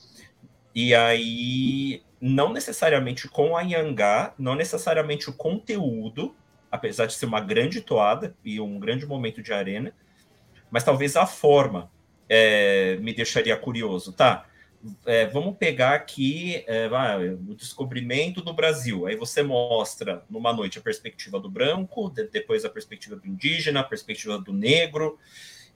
E 0.73 0.95
aí 0.95 2.01
não 2.19 2.51
necessariamente 2.51 3.27
com 3.27 3.55
a 3.55 3.61
Yangá, 3.61 4.33
não 4.37 4.55
necessariamente 4.55 5.29
o 5.29 5.33
conteúdo, 5.33 6.33
apesar 6.75 7.05
de 7.05 7.13
ser 7.13 7.25
uma 7.25 7.41
grande 7.41 7.81
toada 7.81 8.35
e 8.43 8.59
um 8.59 8.79
grande 8.79 9.05
momento 9.05 9.41
de 9.41 9.51
arena, 9.51 9.93
mas 10.69 10.83
talvez 10.83 11.15
a 11.15 11.25
forma 11.25 11.91
é, 12.29 12.97
me 13.01 13.13
deixaria 13.13 13.55
curioso. 13.57 14.13
Tá, 14.13 14.45
é, 15.05 15.25
vamos 15.25 15.57
pegar 15.57 15.93
aqui 15.93 16.63
é, 16.67 16.87
o 17.47 17.55
descobrimento 17.55 18.41
do 18.41 18.53
Brasil. 18.53 19.07
Aí 19.07 19.15
você 19.15 19.41
mostra 19.41 20.23
numa 20.29 20.53
noite 20.53 20.77
a 20.77 20.81
perspectiva 20.81 21.39
do 21.39 21.49
branco, 21.49 22.09
de, 22.09 22.27
depois 22.27 22.65
a 22.65 22.69
perspectiva 22.69 23.15
do 23.15 23.27
indígena, 23.27 23.79
a 23.79 23.83
perspectiva 23.83 24.37
do 24.37 24.53
negro. 24.53 25.17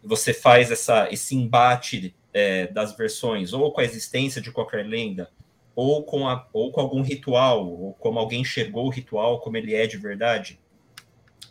Você 0.04 0.34
faz 0.34 0.72
essa, 0.72 1.12
esse 1.12 1.36
embate 1.36 2.16
é, 2.34 2.68
das 2.68 2.96
versões, 2.96 3.54
ou 3.54 3.72
com 3.72 3.82
a 3.82 3.84
existência 3.84 4.42
de 4.42 4.52
qualquer 4.52 4.86
lenda, 4.86 5.30
ou 5.76 6.04
com, 6.04 6.28
a, 6.28 6.48
ou 6.54 6.72
com 6.72 6.82
algum 6.82 7.02
ritual, 7.02 7.68
ou 7.68 7.94
como 7.96 8.20
alguém 8.20 8.42
enxergou 8.42 8.86
o 8.86 8.90
ritual, 8.90 9.40
como 9.40 9.58
ele 9.58 9.74
é 9.74 9.88
de 9.88 9.98
verdade. 9.98 10.60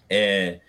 É, 0.08 0.60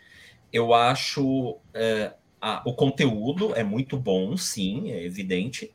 eu 0.51 0.73
acho 0.73 1.57
é, 1.73 2.13
a, 2.41 2.61
o 2.65 2.73
conteúdo 2.73 3.53
é 3.55 3.63
muito 3.63 3.97
bom, 3.97 4.35
sim, 4.37 4.91
é 4.91 5.03
evidente, 5.03 5.73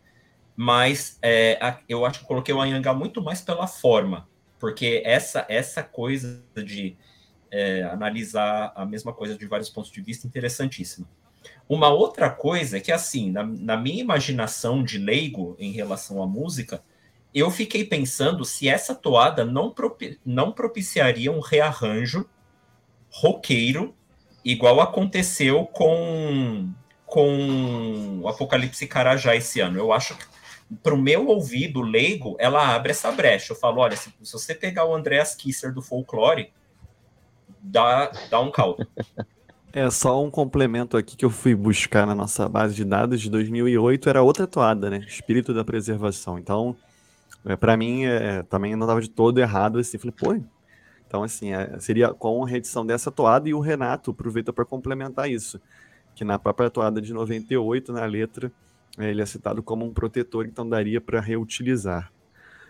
mas 0.56 1.18
é, 1.22 1.58
a, 1.60 1.78
eu 1.88 2.04
acho 2.04 2.20
que 2.20 2.26
coloquei 2.26 2.54
o 2.54 2.60
Anhangá 2.60 2.94
muito 2.94 3.22
mais 3.22 3.40
pela 3.40 3.66
forma, 3.66 4.28
porque 4.58 5.02
essa, 5.04 5.44
essa 5.48 5.82
coisa 5.82 6.42
de 6.56 6.96
é, 7.50 7.82
analisar 7.84 8.72
a 8.74 8.84
mesma 8.84 9.12
coisa 9.12 9.36
de 9.36 9.46
vários 9.46 9.68
pontos 9.68 9.90
de 9.90 10.00
vista 10.00 10.26
interessantíssima. 10.26 11.06
Uma 11.68 11.88
outra 11.88 12.30
coisa 12.30 12.78
é 12.78 12.80
que, 12.80 12.92
assim, 12.92 13.30
na, 13.30 13.42
na 13.44 13.76
minha 13.76 14.00
imaginação 14.00 14.82
de 14.82 14.98
leigo 14.98 15.56
em 15.58 15.70
relação 15.70 16.22
à 16.22 16.26
música, 16.26 16.82
eu 17.34 17.50
fiquei 17.50 17.84
pensando 17.84 18.44
se 18.44 18.68
essa 18.68 18.94
toada 18.94 19.44
não, 19.44 19.70
propi 19.70 20.18
não 20.24 20.52
propiciaria 20.52 21.30
um 21.30 21.40
rearranjo 21.40 22.28
roqueiro, 23.14 23.94
igual 24.44 24.80
aconteceu 24.80 25.66
com, 25.66 26.68
com 27.06 28.20
o 28.22 28.28
Apocalipse 28.28 28.86
Carajá 28.88 29.36
esse 29.36 29.60
ano. 29.60 29.78
Eu 29.78 29.92
acho 29.92 30.16
que, 30.16 30.24
para 30.82 30.94
o 30.94 30.98
meu 30.98 31.28
ouvido 31.28 31.80
leigo, 31.80 32.36
ela 32.40 32.74
abre 32.74 32.90
essa 32.90 33.12
brecha. 33.12 33.52
Eu 33.52 33.56
falo, 33.56 33.80
olha, 33.80 33.96
se, 33.96 34.12
se 34.22 34.32
você 34.32 34.54
pegar 34.54 34.84
o 34.84 34.94
Andreas 34.94 35.34
Kisser 35.34 35.72
do 35.72 35.80
folclore, 35.80 36.52
dá, 37.62 38.10
dá 38.28 38.40
um 38.40 38.50
caldo. 38.50 38.86
É 39.76 39.90
só 39.90 40.22
um 40.22 40.30
complemento 40.30 40.96
aqui 40.96 41.16
que 41.16 41.24
eu 41.24 41.30
fui 41.30 41.52
buscar 41.52 42.06
na 42.06 42.14
nossa 42.14 42.48
base 42.48 42.76
de 42.76 42.84
dados 42.84 43.20
de 43.20 43.28
2008, 43.28 44.08
era 44.08 44.22
outra 44.22 44.46
toada, 44.46 44.88
né? 44.88 44.98
Espírito 44.98 45.52
da 45.52 45.64
preservação. 45.64 46.38
Então, 46.38 46.76
é, 47.44 47.56
para 47.56 47.76
mim, 47.76 48.04
é, 48.04 48.44
também 48.44 48.76
não 48.76 48.86
estava 48.86 49.00
de 49.00 49.10
todo 49.10 49.40
errado 49.40 49.80
assim. 49.80 49.98
Falei, 49.98 50.14
pô, 50.16 50.40
então, 51.14 51.22
assim, 51.22 51.52
é, 51.52 51.78
seria 51.78 52.12
com 52.12 52.42
a 52.42 52.48
reedição 52.48 52.84
dessa 52.84 53.08
toada 53.08 53.48
e 53.48 53.54
o 53.54 53.60
Renato 53.60 54.10
aproveita 54.10 54.52
para 54.52 54.64
complementar 54.64 55.30
isso, 55.30 55.60
que 56.12 56.24
na 56.24 56.40
própria 56.40 56.68
toada 56.68 57.00
de 57.00 57.12
98, 57.12 57.92
na 57.92 58.04
letra, 58.04 58.50
é, 58.98 59.10
ele 59.10 59.22
é 59.22 59.26
citado 59.26 59.62
como 59.62 59.84
um 59.84 59.94
protetor, 59.94 60.44
então 60.44 60.68
daria 60.68 61.00
para 61.00 61.20
reutilizar. 61.20 62.12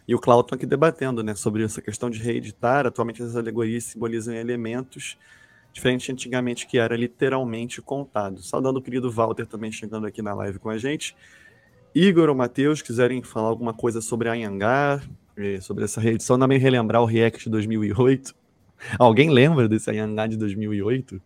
E 0.07 0.14
o 0.14 0.18
Clauton 0.18 0.57
aqui 0.57 0.66
debatendo 0.66 1.22
né, 1.22 1.35
sobre 1.35 1.64
essa 1.64 1.80
questão 1.80 2.11
de 2.11 2.22
reeditar. 2.22 2.87
Atualmente, 2.87 3.22
as 3.22 3.35
alegorias 3.35 3.85
simbolizam 3.85 4.35
elementos 4.35 5.16
diferentes 5.72 6.11
antigamente, 6.11 6.66
que 6.66 6.76
era 6.76 6.94
literalmente 6.94 7.80
contado. 7.80 8.42
Saudando 8.42 8.76
o 8.76 8.83
querido 8.83 9.11
Walter 9.11 9.46
também 9.46 9.72
chegando 9.72 10.07
aqui 10.07 10.20
na 10.20 10.35
live 10.35 10.59
com 10.59 10.68
a 10.68 10.76
gente. 10.76 11.16
Igor 11.94 12.28
ou 12.28 12.35
Matheus, 12.35 12.83
quiserem 12.83 13.22
falar 13.22 13.48
alguma 13.48 13.72
coisa 13.72 14.02
sobre 14.02 14.28
Anhangá, 14.28 15.00
sobre 15.61 15.85
essa 15.85 16.01
reedição, 16.01 16.38
também 16.38 16.59
relembrar 16.59 17.03
o 17.03 17.07
React 17.07 17.44
de 17.44 17.51
2008. 17.51 18.35
Alguém 18.99 19.31
lembra 19.31 19.68
desse 19.68 19.90
Ayangá 19.90 20.27
de 20.27 20.37
2008? 20.37 21.20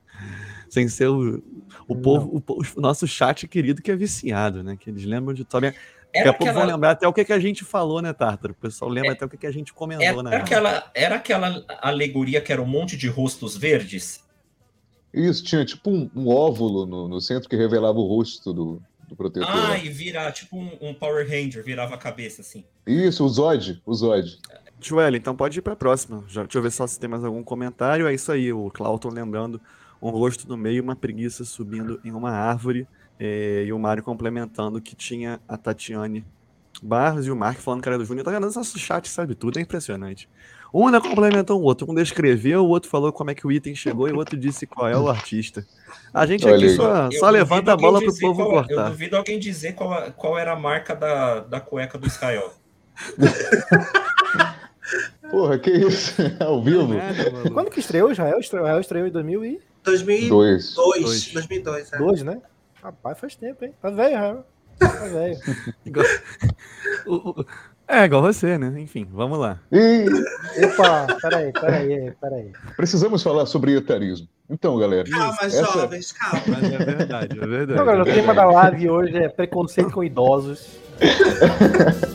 Sem 0.69 0.87
ser 0.89 1.09
o, 1.09 1.43
o 1.87 1.97
povo, 1.97 2.43
o, 2.47 2.63
o, 2.77 2.81
nosso 2.81 3.07
chat 3.07 3.49
querido 3.49 3.81
que 3.81 3.91
é 3.91 3.97
viciado, 3.97 4.63
né? 4.63 4.77
Que 4.79 4.91
eles 4.91 5.05
lembram 5.05 5.33
de 5.33 5.45
Daqui 6.15 6.29
a 6.29 6.33
pouco 6.33 6.45
aquela... 6.45 6.65
vão 6.65 6.75
lembrar 6.75 6.91
até 6.93 7.07
o 7.07 7.13
que, 7.13 7.25
que 7.25 7.33
a 7.33 7.39
gente 7.39 7.65
falou, 7.65 8.01
né, 8.01 8.13
Tártaro? 8.13 8.53
O 8.53 8.57
pessoal 8.57 8.91
lembra 8.91 9.11
é... 9.11 9.13
até 9.13 9.25
o 9.25 9.29
que, 9.29 9.37
que 9.37 9.47
a 9.47 9.51
gente 9.51 9.73
comentou, 9.73 10.07
era 10.07 10.23
né? 10.23 10.37
Aquela, 10.37 10.91
era 10.95 11.17
aquela 11.17 11.65
alegoria 11.81 12.41
que 12.41 12.53
era 12.53 12.63
um 12.63 12.67
monte 12.67 12.97
de 12.97 13.09
rostos 13.09 13.57
verdes? 13.57 14.25
Isso, 15.13 15.43
tinha 15.45 15.65
tipo 15.65 15.91
um, 15.91 16.11
um 16.15 16.29
óvulo 16.29 16.87
no, 16.87 17.09
no, 17.09 17.21
centro 17.21 17.49
que 17.49 17.57
revelava 17.57 17.99
o 17.99 18.07
rosto 18.07 18.53
do, 18.53 18.83
do 19.09 19.17
protetor. 19.17 19.49
Ah, 19.51 19.79
e 19.79 19.89
vira 19.89 20.31
tipo 20.31 20.57
um, 20.57 20.77
um, 20.81 20.95
Power 20.95 21.27
Ranger, 21.29 21.65
virava 21.65 21.95
a 21.95 21.99
cabeça 21.99 22.43
assim. 22.43 22.65
Isso, 22.87 23.25
o 23.25 23.29
Zod, 23.29 23.83
o 23.85 23.95
Zod. 23.95 24.39
Joel, 24.81 25.17
então 25.17 25.35
pode 25.35 25.59
ir 25.59 25.63
pra 25.63 25.75
próxima. 25.75 26.25
Já, 26.29 26.43
deixa 26.43 26.59
eu 26.59 26.63
ver 26.63 26.71
só 26.71 26.87
se 26.87 27.01
tem 27.01 27.09
mais 27.11 27.25
algum 27.25 27.43
comentário. 27.43 28.07
É 28.07 28.15
isso 28.15 28.31
aí, 28.31 28.53
o 28.53 28.71
Clauton 28.71 29.09
lembrando 29.09 29.61
um 30.01 30.11
rosto 30.11 30.49
no 30.49 30.57
meio, 30.57 30.83
uma 30.83 30.95
preguiça 30.95 31.45
subindo 31.45 32.01
em 32.05 32.13
uma 32.13 32.31
árvore. 32.31 32.87
eh, 33.19 33.65
e 33.67 33.73
o 33.73 33.79
Mário 33.79 34.03
complementando 34.03 34.81
que 34.81 34.95
tinha 34.95 35.41
a 35.49 35.57
Tatiane 35.57 36.25
Barros 36.83 37.27
e 37.27 37.31
o 37.31 37.37
Mark 37.37 37.59
falando 37.59 37.83
que 37.83 37.89
era 37.89 37.99
do 37.99 38.05
Júnior. 38.05 38.25
Tá 38.25 38.31
vendo? 38.31 38.51
Nosso 38.53 38.79
chat 38.79 39.09
sabe 39.09 39.35
tudo, 39.35 39.59
é 39.59 39.63
impressionante. 39.63 40.29
Um 40.73 40.87
ainda 40.87 41.01
complementou 41.01 41.61
o 41.61 41.65
outro. 41.65 41.91
Um 41.91 41.95
descreveu, 41.95 42.65
o 42.65 42.69
outro 42.69 42.91
falou 42.91 43.13
como 43.13 43.31
é 43.31 43.35
que 43.35 43.47
o 43.47 43.53
item 43.53 43.75
chegou 43.75 44.09
e 44.09 44.13
o 44.13 44.17
outro 44.17 44.37
disse 44.37 44.67
qual 44.67 44.89
é 44.89 44.97
o 44.97 45.09
artista. 45.09 45.67
A 46.13 46.27
gente 46.27 46.45
Olha 46.47 46.57
aqui 46.57 46.65
aí. 46.67 46.77
só, 46.77 47.07
Eu 47.07 47.13
só 47.13 47.31
levanta 47.31 47.73
a 47.73 47.77
bola 47.77 48.01
pro 48.01 48.15
povo 48.19 48.45
qual- 48.45 48.49
Eu 48.49 48.55
cortar. 48.67 48.91
duvido 48.91 49.17
alguém 49.17 49.39
dizer 49.39 49.75
qual, 49.75 50.13
qual 50.13 50.39
era 50.39 50.53
a 50.53 50.57
marca 50.57 50.95
da, 50.95 51.41
da 51.41 51.61
cueca 51.61 51.97
do 51.97 52.07
Skyol. 52.07 52.53
Porra, 55.31 55.59
que 55.59 55.71
isso? 55.71 56.15
Ao 56.41 56.63
vivo? 56.63 56.89
Maluco. 56.89 57.51
Quando 57.53 57.71
que 57.71 57.81
estreou 57.81 58.09
o 58.09 58.13
Israel? 58.13 58.39
Estreou- 58.39 58.65
O 58.65 58.69
Israel 58.69 58.81
estreou 58.81 59.07
em 59.07 59.11
2002, 59.11 59.63
2002, 59.85 60.75
Dois. 60.75 61.33
2002, 61.33 62.21
é. 62.21 62.25
né? 62.25 62.41
Rapaz, 62.83 63.19
faz 63.19 63.35
tempo, 63.37 63.65
hein? 63.65 63.75
Tá 63.81 63.91
velho, 63.91 64.15
Israel. 64.15 64.47
É, 67.91 68.05
igual 68.05 68.21
você, 68.21 68.59
né? 68.59 68.79
Enfim, 68.79 69.09
vamos 69.11 69.39
lá. 69.39 69.59
E 69.73 70.05
Opa, 70.63 71.07
peraí, 71.23 71.51
peraí, 71.53 72.13
peraí. 72.21 72.53
precisamos 72.77 73.23
falar 73.23 73.47
sobre 73.47 73.75
etarismo. 73.75 74.29
Então, 74.51 74.79
galera. 74.79 75.09
Calma, 75.11 75.39
essa- 75.41 75.65
jovens, 75.73 76.13
calma. 76.13 76.43
Mas 76.49 76.65
é 76.71 76.77
verdade, 76.85 77.39
é 77.41 77.47
verdade. 77.47 77.73
Então, 77.73 77.87
galera, 77.87 78.03
o 78.03 78.15
tema 78.15 78.35
da 78.35 78.45
live 78.45 78.91
hoje 78.91 79.17
é 79.17 79.27
preconceito 79.31 79.91
com 79.91 80.05
idosos. 80.05 80.69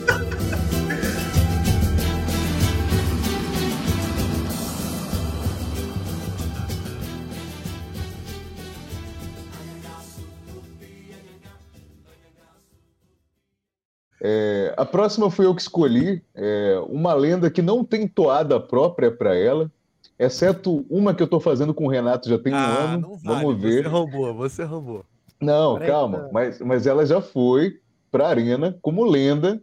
É, 14.25 14.73
a 14.77 14.85
próxima 14.85 15.29
foi 15.29 15.45
eu 15.45 15.53
que 15.53 15.61
escolhi, 15.61 16.23
é, 16.33 16.81
uma 16.87 17.13
lenda 17.13 17.51
que 17.51 17.61
não 17.61 17.83
tem 17.83 18.07
toada 18.07 18.57
própria 18.57 19.11
para 19.11 19.35
ela, 19.35 19.69
exceto 20.17 20.85
uma 20.89 21.13
que 21.13 21.21
eu 21.21 21.25
estou 21.25 21.41
fazendo 21.41 21.73
com 21.73 21.85
o 21.85 21.89
Renato 21.89 22.29
já 22.29 22.39
tem 22.39 22.53
um 22.53 22.57
Ah, 22.57 22.93
ano. 22.93 23.01
não 23.09 23.17
vale, 23.17 23.43
Vamos 23.43 23.61
ver. 23.61 23.83
Você 23.83 23.89
roubou, 23.89 24.33
você 24.33 24.63
roubou. 24.63 25.05
Não, 25.41 25.73
Peraí, 25.73 25.89
calma, 25.89 26.19
tá. 26.19 26.29
mas, 26.31 26.59
mas 26.61 26.87
ela 26.87 27.05
já 27.05 27.19
foi 27.19 27.79
para 28.09 28.25
a 28.27 28.29
Arena 28.29 28.77
como 28.81 29.03
lenda 29.03 29.61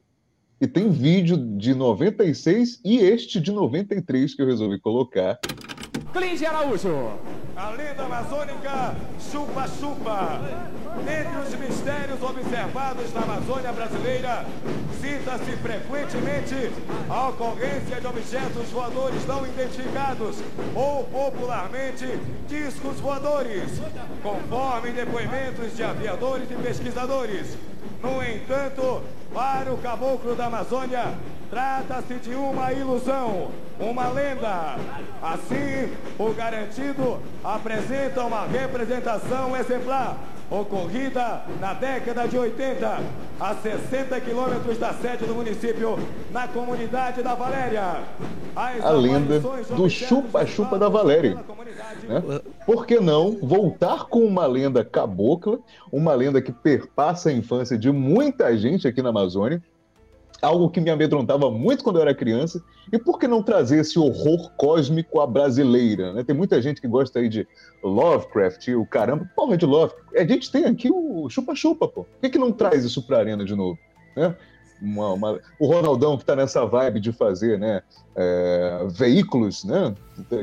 e 0.61 0.67
tem 0.67 0.91
vídeo 0.91 1.39
de 1.57 1.75
96 1.75 2.81
e 2.85 2.99
este 2.99 3.41
de 3.41 3.51
93 3.51 4.35
que 4.35 4.43
eu 4.43 4.47
resolvi 4.47 4.79
colocar. 4.79 5.39
Clinge 6.13 6.45
Araújo. 6.45 7.13
A 7.57 7.71
lenda 7.71 8.03
amazônica 8.03 8.97
Chupa 9.31 9.69
Chupa. 9.69 10.41
Entre 11.01 11.39
os 11.39 11.55
mistérios 11.55 12.21
observados 12.21 13.15
na 13.15 13.21
Amazônia 13.23 13.73
brasileira, 13.73 14.45
cita-se 15.01 15.57
frequentemente 15.59 16.73
a 17.09 17.29
ocorrência 17.29 18.01
de 18.01 18.07
objetos 18.09 18.69
voadores 18.71 19.25
não 19.27 19.47
identificados, 19.47 20.39
ou 20.75 21.05
popularmente 21.05 22.07
discos 22.49 22.99
voadores, 22.99 23.71
conforme 24.21 24.91
depoimentos 24.91 25.77
de 25.77 25.85
aviadores 25.85 26.51
e 26.51 26.55
pesquisadores. 26.55 27.57
No 28.03 28.21
entanto, 28.23 29.03
para 29.33 29.73
o 29.73 29.79
caboclo 29.79 30.35
da 30.35 30.47
Amazônia, 30.47 31.15
trata-se 31.51 32.15
de 32.15 32.35
uma 32.35 32.73
ilusão, 32.73 33.49
uma 33.79 34.09
lenda. 34.09 34.77
Assim, 35.21 35.93
o 36.19 36.33
garantido 36.33 37.19
apresenta 37.45 38.25
uma 38.25 38.47
representação 38.47 39.57
exemplar, 39.57 40.17
ocorrida 40.51 41.43
na 41.61 41.75
década 41.75 42.27
de 42.27 42.39
80, 42.39 42.99
a 43.39 43.55
60 43.55 44.21
quilômetros 44.21 44.79
da 44.79 44.93
sede 44.95 45.25
do 45.25 45.35
município, 45.35 45.99
na 46.33 46.49
comunidade 46.49 47.23
da 47.23 47.35
Valéria. 47.35 48.03
As 48.55 48.85
A 48.85 48.91
lenda 48.91 49.41
do 49.41 49.89
chupa-chupa 49.89 50.79
da 50.79 50.89
Valéria. 50.89 51.37
né? 52.09 52.41
Por 52.67 52.87
que 52.87 52.99
não 52.99 53.39
voltar 53.43 54.07
com 54.07 54.25
uma 54.25 54.47
lenda 54.47 54.85
cabocla, 54.85 55.59
uma 55.93 56.15
lenda 56.15 56.43
que 56.43 56.53
perpassa 56.53 57.29
a 57.29 57.33
infância 57.33 57.79
de 57.79 57.91
muita 57.93 58.57
gente 58.57 58.89
aqui 58.89 59.01
na 59.03 59.11
Amazônia, 59.11 59.63
algo 60.43 60.71
que 60.71 60.81
me 60.81 60.91
amedrontava 60.91 61.51
muito 61.51 61.85
quando 61.85 61.97
eu 61.97 62.03
era 62.03 62.15
criança, 62.15 62.63
e 62.93 62.99
por 62.99 63.19
que 63.19 63.29
não 63.29 63.43
trazer 63.43 63.79
esse 63.81 63.99
horror 63.99 64.51
cósmico 64.57 65.21
à 65.21 65.27
brasileira? 65.27 66.13
né? 66.13 66.25
Tem 66.25 66.35
muita 66.35 66.61
gente 66.61 66.81
que 66.81 66.89
gosta 66.89 67.19
aí 67.19 67.29
de 67.29 67.47
Lovecraft, 67.83 68.69
o 68.69 68.87
caramba, 68.87 69.29
porra 69.37 69.57
de 69.57 69.67
Lovecraft. 69.67 70.17
A 70.17 70.25
gente 70.27 70.51
tem 70.51 70.65
aqui 70.65 70.91
o 70.91 71.29
chupa-chupa, 71.29 71.87
pô. 71.89 72.05
Por 72.05 72.21
que, 72.21 72.31
que 72.31 72.39
não 72.39 72.53
traz 72.53 72.85
isso 72.85 73.03
pra 73.07 73.19
arena 73.19 73.45
de 73.45 73.55
novo? 73.55 73.79
Né? 74.17 74.35
Uma- 74.83 75.13
uma- 75.13 75.41
O 75.59 75.67
Ronaldão 75.67 76.17
que 76.17 76.25
tá 76.25 76.35
nessa 76.35 76.65
vibe 76.65 77.01
de 77.01 77.13
fazer, 77.13 77.59
né? 77.59 77.83
é, 78.17 78.87
veículos, 78.91 79.65
né? 79.65 79.95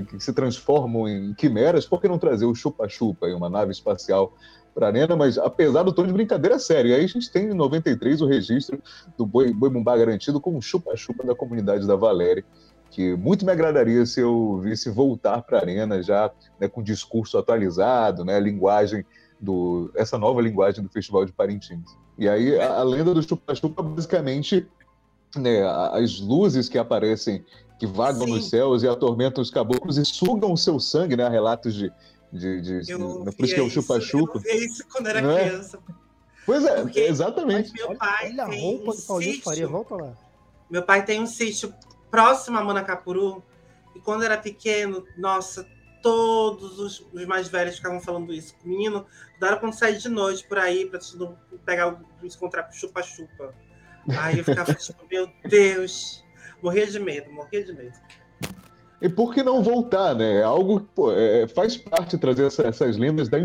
Que 0.10 0.20
se 0.20 0.32
transformam 0.34 1.08
em 1.08 1.34
quimeras, 1.34 1.86
por 1.86 2.00
que 2.02 2.08
não 2.08 2.18
trazer 2.18 2.46
o 2.46 2.56
chupa-chupa, 2.56 3.28
uma 3.28 3.50
nave 3.50 3.72
espacial 3.72 4.34
para 4.78 4.86
a 4.86 4.90
arena? 4.90 5.16
Mas 5.16 5.40
apesar 5.40 5.82
do 5.82 5.92
tom 5.92 6.06
de 6.06 6.14
brincadeira 6.14 6.60
sério, 6.60 6.94
aí 6.94 7.04
a 7.04 7.08
gente 7.08 7.32
tem 7.32 7.46
em 7.46 7.54
93 7.56 8.22
o 8.22 8.28
registro 8.28 8.80
do 9.18 9.26
Boi, 9.26 9.52
Boi 9.52 9.72
Bumbá 9.72 9.98
garantido 9.98 10.40
como 10.40 10.62
chupa-chupa 10.62 11.26
da 11.26 11.34
comunidade 11.34 11.88
da 11.88 11.96
Valéria, 11.96 12.46
que 12.92 13.16
muito 13.16 13.44
me 13.44 13.52
agradaria 13.52 14.06
se 14.06 14.22
eu 14.22 14.60
visse 14.62 14.92
voltar 14.92 15.42
para 15.42 15.58
a 15.58 15.62
arena 15.62 16.04
já 16.04 16.32
né, 16.60 16.68
com 16.68 16.84
discurso 16.84 17.40
atualizado, 17.40 18.24
né? 18.24 18.40
Linguagem 18.40 19.04
do 19.40 19.92
essa 19.96 20.18
nova 20.18 20.42
linguagem 20.42 20.84
do 20.84 20.90
Festival 20.90 21.26
de 21.26 21.32
Parintins. 21.32 21.98
E 22.18 22.30
aí 22.30 22.60
a, 22.60 22.80
a 22.80 22.84
lenda 22.84 23.16
do 23.16 23.24
chupa-chupa 23.24 23.82
basicamente 23.82 24.68
né, 25.36 25.64
as 25.92 26.20
luzes 26.20 26.70
que 26.70 26.78
aparecem, 26.78 27.44
que 27.80 27.86
vagam 27.86 28.26
Sim. 28.26 28.34
nos 28.34 28.50
céus 28.50 28.84
e 28.84 28.88
atormentam 28.88 29.42
os 29.42 29.50
caboclos 29.50 29.98
e 29.98 30.06
sugam 30.06 30.54
o 30.54 30.58
seu 30.58 30.80
sangue, 30.80 31.16
né? 31.16 31.28
Relatos 31.28 31.74
de. 31.74 31.92
De, 32.32 32.62
de- 32.62 32.92
Eu 32.92 33.00
por 33.26 33.46
isso 33.46 33.54
que 33.56 33.60
é 33.60 33.64
o 33.64 33.70
chupa-chupa. 33.70 34.42
Eu 34.46 34.56
isso 34.66 34.86
quando 34.88 35.08
era 35.08 35.20
é? 35.20 35.44
criança. 35.50 35.80
Pois 36.46 36.64
é, 36.66 36.82
Porque- 36.82 37.00
exatamente. 37.02 37.72
Meu 37.74 37.90
Olha, 37.90 37.98
pai 37.98 38.30
olha 38.32 38.44
a 38.46 38.50
tem 38.50 38.62
roupa 38.62 38.92
um 38.92 38.96
que 38.96 39.02
Paulinho 39.04 39.32
sítio. 39.34 39.44
faria, 39.46 39.68
volta 39.68 39.96
lá. 39.96 40.14
Meu 40.70 40.84
pai 40.84 41.04
tem 41.06 41.22
um 41.22 41.26
sítio 41.28 41.74
próximo 42.12 42.58
a 42.58 42.64
Manacapuru. 42.64 43.44
E 43.96 44.00
quando 44.00 44.24
era 44.24 44.38
pequeno, 44.38 45.06
nossa, 45.18 45.68
todos 46.02 46.80
os, 46.80 47.06
os 47.12 47.26
mais 47.26 47.48
velhos 47.48 47.76
ficavam 47.78 48.00
falando 48.00 48.34
isso. 48.34 48.56
Menino, 48.64 49.06
cuidado 49.38 49.60
quando 49.60 49.74
sair 49.74 49.98
de 49.98 50.08
noite 50.08 50.48
por 50.48 50.58
aí, 50.58 50.86
pra 50.86 51.00
não 51.16 51.38
pegar 51.66 51.88
o 51.90 52.30
se 52.30 52.36
encontrar 52.38 52.64
com 52.64 52.72
chupa-chupa. 52.74 53.54
Aí 54.20 54.38
eu 54.38 54.44
ficava 54.44 54.72
tipo, 54.76 55.06
meu 55.10 55.30
Deus. 55.50 56.24
Morria 56.62 56.88
de 56.88 57.00
medo, 57.00 57.32
morria 57.32 57.64
de 57.64 57.74
medo. 57.74 57.94
E 59.02 59.08
por 59.08 59.34
que 59.34 59.44
não 59.44 59.62
voltar, 59.62 60.16
né? 60.16 60.40
É 60.40 60.44
algo 60.44 60.80
que 60.80 60.88
pô, 60.96 61.12
é, 61.14 61.48
faz 61.48 61.78
parte 61.78 62.18
trazer 62.18 62.46
essa- 62.48 62.64
essas 62.68 62.98
lendas 62.98 63.30
da 63.30 63.38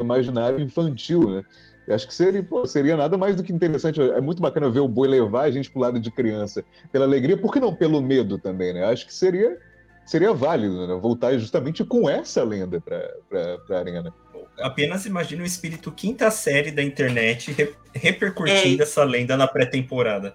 imaginário 0.00 0.60
infantil, 0.60 1.30
né? 1.30 1.42
Eu 1.88 1.94
acho 1.94 2.06
que 2.06 2.14
seria, 2.14 2.42
pô, 2.42 2.66
seria 2.66 2.96
nada 2.96 3.16
mais 3.16 3.34
do 3.34 3.42
que 3.42 3.52
interessante. 3.52 4.00
É 4.00 4.20
muito 4.20 4.40
bacana 4.42 4.68
ver 4.70 4.80
o 4.80 4.86
boi 4.88 5.08
levar 5.08 5.42
a 5.44 5.50
gente 5.50 5.70
pro 5.70 5.80
lado 5.80 5.98
de 5.98 6.10
criança 6.10 6.62
pela 6.92 7.04
alegria, 7.06 7.36
por 7.36 7.52
que 7.52 7.58
não 7.58 7.74
pelo 7.74 8.00
medo 8.02 8.38
também, 8.38 8.74
né? 8.74 8.84
Acho 8.84 9.06
que 9.06 9.14
seria, 9.14 9.58
seria 10.04 10.32
válido, 10.34 10.86
né? 10.86 10.94
Voltar 11.00 11.36
justamente 11.38 11.82
com 11.82 12.08
essa 12.08 12.44
lenda 12.44 12.80
para 12.80 13.58
a 13.70 13.78
arena. 13.78 14.14
Apenas 14.60 15.06
imagine 15.06 15.42
o 15.42 15.46
espírito 15.46 15.90
quinta 15.90 16.30
série 16.30 16.70
da 16.70 16.82
internet 16.82 17.50
re- 17.52 17.72
repercutindo 17.94 18.82
É. 18.82 18.84
essa 18.84 19.02
lenda 19.02 19.34
na 19.36 19.48
pré-temporada. 19.48 20.34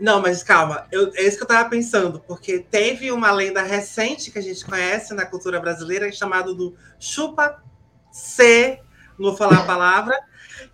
Não, 0.00 0.20
mas 0.22 0.42
calma, 0.42 0.86
eu- 0.90 1.12
é 1.14 1.22
isso 1.22 1.36
que 1.36 1.42
eu 1.42 1.48
tava 1.48 1.68
pensando, 1.68 2.20
porque 2.20 2.58
teve 2.58 3.12
uma 3.12 3.30
lenda 3.30 3.62
recente 3.62 4.30
que 4.30 4.38
a 4.38 4.42
gente 4.42 4.64
conhece 4.64 5.12
na 5.14 5.26
cultura 5.26 5.60
brasileira, 5.60 6.10
chamado 6.10 6.54
do 6.54 6.74
chupa 6.98 7.62
C, 8.10 8.80
não 9.18 9.28
vou 9.28 9.36
falar 9.36 9.58
a 9.58 9.66
palavra, 9.66 10.18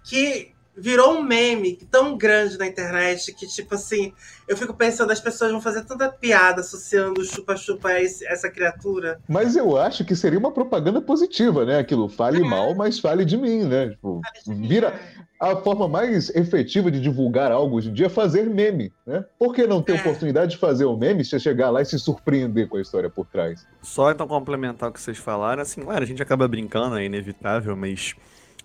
que 0.05 0.55
virou 0.77 1.15
um 1.15 1.23
meme 1.23 1.77
tão 1.91 2.17
grande 2.17 2.59
na 2.59 2.67
internet 2.67 3.33
que, 3.35 3.47
tipo 3.47 3.75
assim, 3.75 4.12
eu 4.47 4.57
fico 4.57 4.75
pensando, 4.75 5.11
as 5.11 5.21
pessoas 5.21 5.51
vão 5.51 5.61
fazer 5.61 5.85
tanta 5.85 6.09
piada 6.09 6.61
associando 6.61 7.21
o 7.21 7.25
chupa-chupa 7.25 7.89
a 7.89 8.03
esse- 8.03 8.27
essa 8.27 8.51
criatura. 8.51 9.19
Mas 9.29 9.57
eu 9.57 9.77
acho 9.79 10.05
que 10.05 10.15
seria 10.15 10.39
uma 10.39 10.53
propaganda 10.53 11.01
positiva, 11.01 11.65
né? 11.65 11.79
Aquilo, 11.79 12.09
fale 12.09 12.41
mal, 12.41 12.75
mas 12.75 12.99
fale 12.99 13.25
de 13.25 13.37
mim, 13.37 13.65
né? 13.65 13.89
Tipo, 13.91 14.21
vira 14.47 15.01
a 15.41 15.57
forma 15.57 15.87
mais 15.89 16.31
efetiva 16.35 16.91
de 16.91 17.01
divulgar 17.01 17.51
algo 17.53 17.77
hoje 17.77 17.91
em 17.91 17.93
dia 17.93 18.07
é 18.07 18.11
fazer 18.11 18.49
meme, 18.49 18.93
né? 19.07 19.25
Por 19.39 19.55
que 19.55 19.67
não 19.67 19.83
ter 19.83 19.93
É. 19.93 19.97
oportunidade 19.97 20.53
de 20.53 20.57
fazer 20.59 20.85
o 20.85 20.97
meme 20.97 21.25
se 21.25 21.31
você 21.31 21.41
chegar 21.41 21.71
lá 21.71 21.83
e 21.83 21.85
se 21.87 21.99
surpreender 21.99 22.69
com 22.69 22.77
a 22.77 22.81
história 22.83 23.09
por 23.11 23.27
trás? 23.27 23.67
Só 23.83 24.11
então 24.11 24.27
complementar 24.29 24.89
o 24.91 24.93
que 24.93 25.01
vocês 25.01 25.19
falaram, 25.19 25.62
assim, 25.62 25.81
claro, 25.83 26.03
a 26.03 26.07
gente 26.07 26.23
acaba 26.23 26.47
brincando, 26.49 26.97
é 26.99 27.05
inevitável, 27.05 27.77
mas 27.77 28.15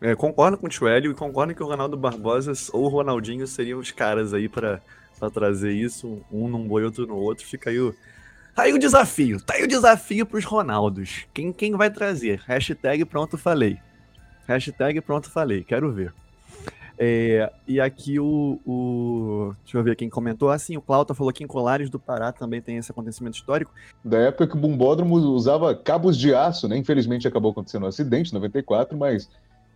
é, 0.02 0.16
concordo 0.16 0.58
com 0.58 0.66
o 0.66 0.70
Tio 0.70 0.88
Hélio 0.88 1.12
e 1.12 1.16
concordo 1.16 1.54
que 1.54 1.62
o 1.62 1.68
Ronaldo 1.68 1.96
Barbosa 1.96 2.54
ou 2.74 2.86
o 2.86 2.88
Ronaldinho 2.88 3.46
seriam 3.46 3.80
os 3.80 3.92
caras 3.92 4.34
aí 4.34 4.50
para 4.50 4.82
trazer 5.32 5.74
isso, 5.74 6.26
um 6.32 6.48
num 6.48 6.68
boi, 6.68 6.84
outro 6.84 7.06
no 7.06 7.16
outro, 7.16 7.46
fica 7.46 7.70
aí 7.70 7.80
o. 7.80 7.96
Tá 8.56 8.64
aí 8.64 8.74
o 8.74 8.80
desafio, 8.80 9.40
tá 9.40 9.54
aí 9.54 9.64
o 9.64 9.68
desafio 9.68 10.26
pros 10.26 10.44
Ronaldos. 10.44 11.26
Quem, 11.34 11.54
quem 11.54 11.74
vai 11.74 11.92
trazer? 11.92 12.42
Hashtag 12.48 13.06
pronto 13.06 13.38
falei. 13.38 13.78
Hashtag 14.48 15.00
pronto 15.02 15.30
falei, 15.30 15.64
quero 15.64 15.92
ver. 15.92 16.12
É, 16.98 17.52
e 17.68 17.80
aqui 17.80 18.20
o, 18.20 18.60
o, 18.66 19.56
Deixa 19.64 19.78
eu 19.78 19.84
ver 19.84 19.96
quem 19.96 20.10
comentou. 20.10 20.50
Assim, 20.50 20.78
o 20.78 20.82
Clauta 20.82 21.14
falou 21.14 21.32
que 21.32 21.44
em 21.44 21.48
Colares 21.48 21.90
do 21.90 22.00
Pará 22.00 22.32
também 22.32 22.62
tem 22.62 22.78
esse 22.78 22.92
acontecimento 22.92 23.36
histórico. 23.36 23.72
Da 24.04 24.18
época 24.20 24.48
que 24.48 24.56
o 24.56 24.60
Bumbódromo 24.60 25.16
usava 25.16 25.74
cabos 25.74 26.18
de 26.18 26.34
aço, 26.34 26.68
né? 26.68 26.78
Infelizmente 26.78 27.28
acabou 27.28 27.52
acontecendo 27.52 27.84
um 27.84 27.88
acidente 27.88 28.32
em 28.32 28.34
94, 28.34 28.98
mas 28.98 29.30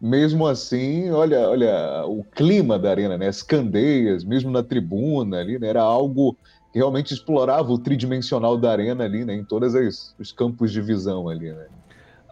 mesmo 0.05 0.45
assim, 0.45 1.09
olha, 1.09 1.49
olha 1.49 2.05
o 2.05 2.23
clima 2.23 2.77
da 2.77 2.91
arena, 2.91 3.17
né? 3.17 3.27
As 3.27 3.41
candeias, 3.41 4.23
mesmo 4.23 4.51
na 4.51 4.61
tribuna 4.61 5.39
ali, 5.39 5.57
né? 5.57 5.67
Era 5.67 5.81
algo 5.81 6.37
que 6.71 6.77
realmente 6.77 7.11
explorava 7.11 7.71
o 7.71 7.79
tridimensional 7.79 8.55
da 8.55 8.71
arena 8.71 9.03
ali, 9.03 9.25
né? 9.25 9.33
Em 9.33 9.43
todos 9.43 9.73
os 10.19 10.31
campos 10.31 10.71
de 10.71 10.79
visão 10.79 11.27
ali, 11.27 11.51
né? 11.51 11.65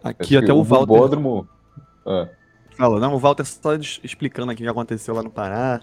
Aqui 0.04 0.36
até 0.36 0.52
o, 0.52 0.58
o 0.58 0.62
Walter... 0.62 0.86
Bumbódromo... 0.86 1.48
Ah. 2.06 2.28
Fala, 2.76 3.00
não, 3.00 3.14
o 3.14 3.18
Walter 3.18 3.44
só 3.44 3.74
explicando 3.74 4.52
aqui 4.52 4.62
o 4.62 4.66
que 4.66 4.70
aconteceu 4.70 5.12
lá 5.14 5.22
no 5.22 5.30
Pará. 5.30 5.80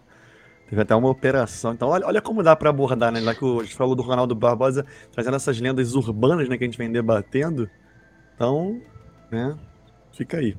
Teve 0.70 0.82
até 0.82 0.96
uma 0.96 1.10
operação. 1.10 1.74
Então, 1.74 1.90
olha, 1.90 2.08
olha 2.08 2.22
como 2.22 2.42
dá 2.42 2.56
para 2.56 2.70
abordar, 2.70 3.12
né? 3.12 3.22
Já 3.22 3.36
que 3.36 3.44
a 3.44 3.64
gente 3.64 3.76
falou 3.76 3.96
do 3.96 4.02
Ronaldo 4.02 4.34
Barbosa, 4.34 4.86
trazendo 5.12 5.36
essas 5.36 5.60
lendas 5.60 5.94
urbanas, 5.94 6.48
né, 6.48 6.58
que 6.58 6.64
a 6.64 6.68
gente 6.68 6.78
vem 6.78 6.90
debatendo. 6.90 7.70
Então, 8.36 8.80
né, 9.30 9.58
fica 10.14 10.38
aí. 10.38 10.56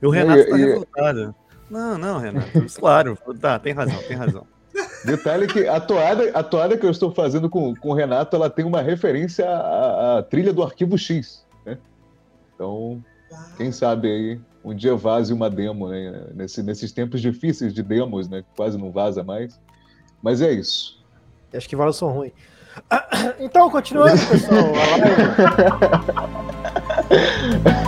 E 0.00 0.06
o 0.06 0.10
Renato 0.10 0.40
e, 0.40 0.44
tá 0.44 0.58
e... 0.58 0.64
revoltado. 0.64 1.34
Não, 1.70 1.98
não, 1.98 2.18
Renato. 2.18 2.66
Claro, 2.78 3.18
tá, 3.40 3.58
tem 3.58 3.72
razão, 3.72 4.02
tem 4.02 4.16
razão. 4.16 4.46
Detalhe 5.04 5.46
que 5.46 5.66
a 5.66 5.80
toada, 5.80 6.30
a 6.34 6.42
toada 6.42 6.76
que 6.76 6.86
eu 6.86 6.90
estou 6.90 7.10
fazendo 7.10 7.48
com, 7.50 7.74
com 7.74 7.90
o 7.90 7.94
Renato, 7.94 8.34
ela 8.36 8.48
tem 8.48 8.64
uma 8.64 8.80
referência 8.80 9.48
à, 9.48 10.18
à 10.18 10.22
trilha 10.22 10.52
do 10.52 10.62
Arquivo 10.62 10.96
X, 10.96 11.44
né? 11.64 11.78
Então, 12.54 13.02
quem 13.56 13.70
sabe 13.72 14.08
aí 14.08 14.40
um 14.64 14.74
dia 14.74 14.94
vaze 14.96 15.32
uma 15.32 15.48
demo, 15.48 15.88
né? 15.88 16.26
Nesse, 16.34 16.62
nesses 16.62 16.92
tempos 16.92 17.20
difíceis 17.20 17.72
de 17.74 17.82
demos, 17.82 18.28
né? 18.28 18.44
Quase 18.56 18.78
não 18.78 18.90
vaza 18.90 19.22
mais. 19.22 19.58
Mas 20.22 20.40
é 20.42 20.52
isso. 20.52 21.04
Acho 21.52 21.68
que 21.68 21.76
valas 21.76 21.96
são 21.96 22.10
ruins. 22.10 22.32
Então, 23.40 23.68
continuando, 23.70 24.12
pessoal. 24.12 24.72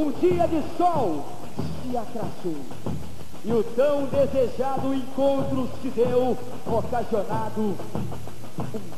Um 0.00 0.12
dia 0.12 0.48
de 0.48 0.62
sol 0.78 1.26
se 1.82 1.94
atrasou. 1.94 2.56
E 3.44 3.52
o 3.52 3.62
tão 3.62 4.06
desejado 4.06 4.94
encontro 4.94 5.68
se 5.82 5.90
deu, 5.90 6.38
ocasionado 6.66 7.60
um 7.60 7.76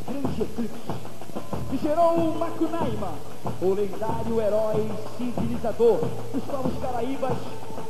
grande 0.06 0.42
eclipse, 0.42 0.92
que 1.70 1.78
gerou 1.78 2.14
o 2.14 2.38
Macunaíma, 2.38 3.14
o 3.60 3.74
lendário 3.74 4.40
herói 4.40 4.92
civilizador 5.18 5.98
dos 6.32 6.44
povos 6.44 6.80
caraíbas, 6.80 7.36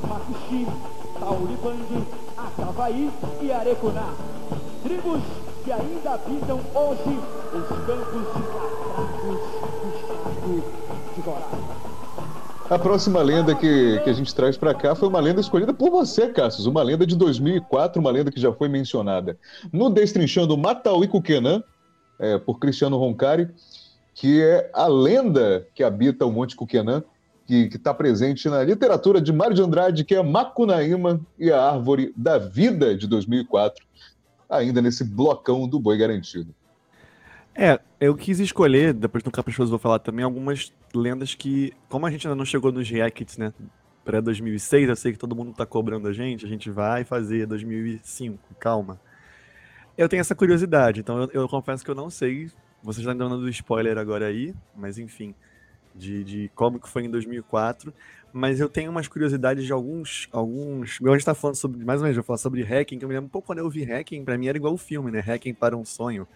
Macuxi, 0.09 0.67
Tauribang, 1.21 2.07
Acavaí 2.39 3.11
e 3.43 3.53
Arecuná. 3.53 4.15
Tribos 4.85 5.21
que 5.63 5.71
ainda 5.71 6.13
habitam 6.13 6.61
hoje 6.75 7.21
os 7.53 7.69
campos 7.69 8.27
enlatrados 8.41 9.41
do 9.83 9.89
estado 9.99 10.63
de 11.15 11.21
Roraima. 11.21 11.92
A 12.73 12.79
próxima 12.79 13.21
lenda 13.21 13.55
que, 13.55 14.01
que 14.03 14.09
a 14.09 14.15
gente 14.15 14.35
traz 14.35 14.57
para 14.57 14.73
cá 14.73 14.95
foi 14.95 15.07
uma 15.07 15.21
lenda 15.21 15.43
escolhida 15.43 15.75
por 15.75 15.91
você, 15.91 16.29
Cassius. 16.29 16.65
Uma 16.65 16.83
lenda 16.83 17.07
de 17.07 17.15
2004, 17.15 18.01
uma 18.01 18.11
lenda 18.11 18.33
que 18.33 18.41
já 18.41 18.51
foi 18.51 18.67
mencionada 18.67 19.39
no 19.71 19.91
Destrinchando 19.91 20.57
Matauí 20.57 21.07
Kukenan, 21.07 21.63
é, 22.19 22.39
por 22.39 22.59
Cristiano 22.59 22.97
Roncari, 22.97 23.51
que 24.15 24.41
é 24.41 24.71
a 24.73 24.87
lenda 24.87 25.69
que 25.75 25.85
habita 25.85 26.25
o 26.25 26.33
Monte 26.33 26.57
Kukenan, 26.57 27.05
que 27.47 27.69
está 27.75 27.93
presente 27.93 28.49
na 28.49 28.65
literatura 28.65 29.21
de 29.21 29.35
Mário 29.35 29.55
de 29.55 29.61
Andrade, 29.61 30.03
que 30.03 30.15
é 30.15 30.23
Macunaíma 30.23 31.21
e 31.39 31.53
a 31.53 31.61
Árvore 31.63 32.11
da 32.17 32.39
Vida, 32.39 32.97
de 32.97 33.07
2004, 33.07 33.85
ainda 34.49 34.81
nesse 34.81 35.05
blocão 35.05 35.69
do 35.69 35.79
Boi 35.79 35.99
Garantido. 35.99 36.55
É, 37.55 37.79
eu 38.01 38.15
quis 38.15 38.41
escolher, 38.41 38.95
depois 38.95 39.23
no 39.25 39.31
Caprichoso 39.31 39.71
vou 39.71 39.79
falar 39.79 39.99
também, 39.99 40.25
algumas 40.25 40.73
lendas 40.95 41.35
que, 41.35 41.73
como 41.89 42.07
a 42.07 42.11
gente 42.11 42.27
ainda 42.27 42.37
não 42.37 42.47
chegou 42.47 42.73
nos 42.73 42.89
reacts, 42.89 43.37
né, 43.37 43.53
pré-2006, 44.05 44.89
eu 44.89 44.97
sei 44.97 45.13
que 45.13 45.19
todo 45.19 45.37
mundo 45.37 45.53
tá 45.53 45.67
cobrando 45.67 46.09
a 46.09 46.13
gente, 46.13 46.47
a 46.47 46.49
gente 46.49 46.71
vai 46.71 47.05
fazer 47.05 47.47
2005, 47.47 48.39
calma. 48.59 48.99
Eu 49.97 50.09
tenho 50.09 50.21
essa 50.21 50.35
curiosidade, 50.35 51.01
então 51.01 51.23
eu, 51.23 51.31
eu 51.33 51.49
confesso 51.49 51.85
que 51.85 51.91
eu 51.91 51.95
não 51.95 52.09
sei, 52.09 52.51
vocês 52.83 53.07
estão 53.07 53.29
dando 53.29 53.49
spoiler 53.51 53.99
agora 53.99 54.27
aí, 54.27 54.55
mas 54.75 54.97
enfim, 54.99 55.35
de, 55.95 56.25
de 56.25 56.51
como 56.55 56.81
que 56.81 56.89
foi 56.89 57.05
em 57.05 57.11
2004, 57.11 57.93
mas 58.33 58.61
eu 58.61 58.69
tenho 58.69 58.91
umas 58.91 59.07
curiosidades 59.09 59.67
de 59.67 59.73
alguns, 59.75 60.27
alguns, 60.33 60.99
a 61.03 61.13
gente 61.13 61.25
tá 61.25 61.35
falando 61.35 61.57
sobre, 61.57 61.85
mais 61.85 62.01
ou 62.01 62.05
menos, 62.05 62.17
eu 62.17 62.25
falar 62.25 62.39
sobre 62.39 62.63
Hacking, 62.63 62.99
que 62.99 63.05
eu 63.05 63.09
me 63.11 63.15
lembro 63.15 63.27
um 63.27 63.31
pouco 63.31 63.47
quando 63.47 63.59
eu 63.59 63.69
vi 63.69 63.85
Hacking, 63.85 64.25
pra 64.25 64.39
mim 64.39 64.47
era 64.47 64.57
igual 64.57 64.73
o 64.73 64.79
filme, 64.79 65.11
né, 65.11 65.21
Hacking 65.21 65.53
para 65.53 65.77
um 65.77 65.85
sonho, 65.85 66.27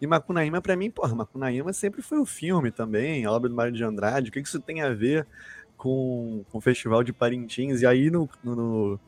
e 0.00 0.06
Macunaíma, 0.06 0.60
para 0.60 0.76
mim, 0.76 0.90
porra, 0.90 1.14
Macunaíma 1.14 1.72
sempre 1.72 2.02
foi 2.02 2.18
o 2.18 2.26
filme 2.26 2.70
também, 2.70 3.24
a 3.24 3.32
obra 3.32 3.48
do 3.48 3.54
Mário 3.54 3.72
de 3.72 3.84
Andrade. 3.84 4.28
O 4.28 4.32
que 4.32 4.40
isso 4.40 4.60
tem 4.60 4.82
a 4.82 4.92
ver 4.92 5.26
com, 5.76 6.44
com 6.50 6.58
o 6.58 6.60
Festival 6.60 7.02
de 7.02 7.12
Parintins? 7.12 7.82
E 7.82 7.86
aí, 7.86 8.10
no, 8.10 8.28
no, 8.42 8.54
no 8.54 9.00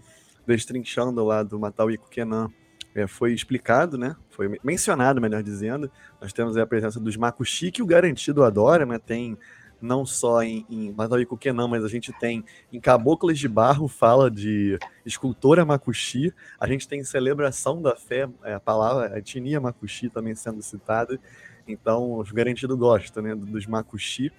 Destrinchando 0.47 1.25
lá 1.25 1.43
do 1.43 1.59
Matauí 1.59 1.99
Kenan, 2.11 2.51
é, 2.95 3.07
foi 3.07 3.35
explicado, 3.35 3.99
né? 3.99 4.17
Foi 4.31 4.59
mencionado, 4.65 5.21
melhor 5.21 5.43
dizendo. 5.43 5.91
Nós 6.21 6.33
temos 6.33 6.57
a 6.57 6.67
presença 6.67 6.99
dos 6.99 7.17
Makushi, 7.17 7.71
que 7.71 7.83
o 7.83 7.87
Garantido 7.87 8.43
adora, 8.43 8.87
né? 8.87 8.99
Tem 8.99 9.37
não 9.81 10.07
só 10.07 10.43
em, 10.43 10.65
em 10.69 10.93
Matawico 10.93 11.39
não, 11.55 11.69
mas 11.69 11.85
a 11.85 11.89
gente 11.89 12.13
tem 12.13 12.45
em 12.73 12.81
Caboclas 12.81 13.39
de 13.39 13.49
Barro, 13.49 13.89
fala 13.89 14.31
de 14.31 14.79
escultora 15.05 15.65
Makushi, 15.65 16.33
a 16.59 16.67
gente 16.67 16.89
tem 16.89 17.05
celebração 17.05 17.81
da 17.81 17.95
fé, 17.95 18.29
é, 18.43 18.55
a 18.55 18.61
palavra, 18.61 19.15
a 19.15 19.19
etnia 19.19 19.61
Makushi 19.61 20.09
também 20.09 20.35
sendo 20.35 20.63
citada, 20.63 21.21
então 21.67 22.19
os 22.19 22.31
garantido 22.31 22.77
gosta, 22.77 23.21
né, 23.21 23.35
dos 23.35 23.67
Makushi. 23.67 24.33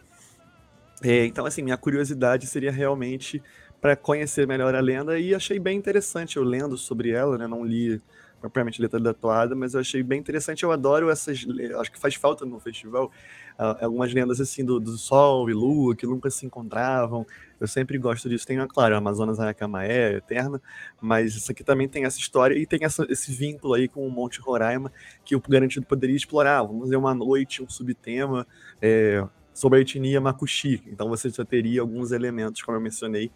É, 1.03 1.25
então, 1.25 1.45
assim, 1.45 1.61
minha 1.61 1.77
curiosidade 1.77 2.47
seria 2.47 2.71
realmente 2.71 3.41
para 3.79 3.95
conhecer 3.95 4.47
melhor 4.47 4.73
a 4.73 4.79
lenda 4.79 5.19
e 5.19 5.35
achei 5.35 5.59
bem 5.59 5.77
interessante 5.77 6.37
eu 6.37 6.43
lendo 6.43 6.75
sobre 6.77 7.11
ela, 7.11 7.37
né, 7.37 7.45
não 7.45 7.63
li 7.63 8.01
propriamente 8.39 8.81
letra 8.81 8.99
da 8.99 9.13
toada, 9.13 9.55
mas 9.55 9.73
eu 9.73 9.79
achei 9.79 10.03
bem 10.03 10.19
interessante. 10.19 10.63
Eu 10.63 10.71
adoro 10.71 11.09
essas. 11.09 11.45
Acho 11.79 11.91
que 11.91 11.99
faz 11.99 12.15
falta 12.15 12.45
no 12.45 12.59
festival 12.59 13.11
algumas 13.57 14.13
lendas 14.13 14.39
assim 14.39 14.63
do, 14.63 14.79
do, 14.79 14.97
Sol 14.97 15.49
e 15.49 15.53
Lua 15.53 15.95
que 15.95 16.05
nunca 16.05 16.29
se 16.29 16.45
encontravam. 16.45 17.25
Eu 17.59 17.67
sempre 17.67 17.97
gosto 17.97 18.29
disso. 18.29 18.45
Tem, 18.45 18.57
claro, 18.67 18.95
Amazonas 18.95 19.39
Aracamaé, 19.39 20.13
Eterna, 20.13 20.61
mas 21.01 21.35
isso 21.35 21.51
aqui 21.51 21.63
também 21.63 21.87
tem 21.87 22.05
essa 22.05 22.19
história 22.19 22.55
e 22.55 22.65
tem 22.65 22.79
essa, 22.83 23.05
esse 23.09 23.31
vínculo 23.31 23.73
aí 23.73 23.87
com 23.87 24.07
o 24.07 24.11
Monte 24.11 24.39
Roraima 24.39 24.91
que 25.25 25.35
o 25.35 25.41
Garantido 25.41 25.85
poderia 25.85 26.15
explorar. 26.15 26.61
Vamos 26.63 26.89
ver 26.89 26.97
uma 26.97 27.15
noite, 27.15 27.63
um 27.63 27.69
subtema 27.69 28.45
é, 28.79 29.25
sobre 29.53 29.79
a 29.79 29.81
etnia 29.81 30.21
Makushi. 30.21 30.83
Então 30.85 31.09
você 31.09 31.29
já 31.29 31.43
teria 31.43 31.81
alguns 31.81 32.11
elementos, 32.11 32.61
como 32.61 32.77
eu 32.77 32.81
mencionei, 32.81 33.31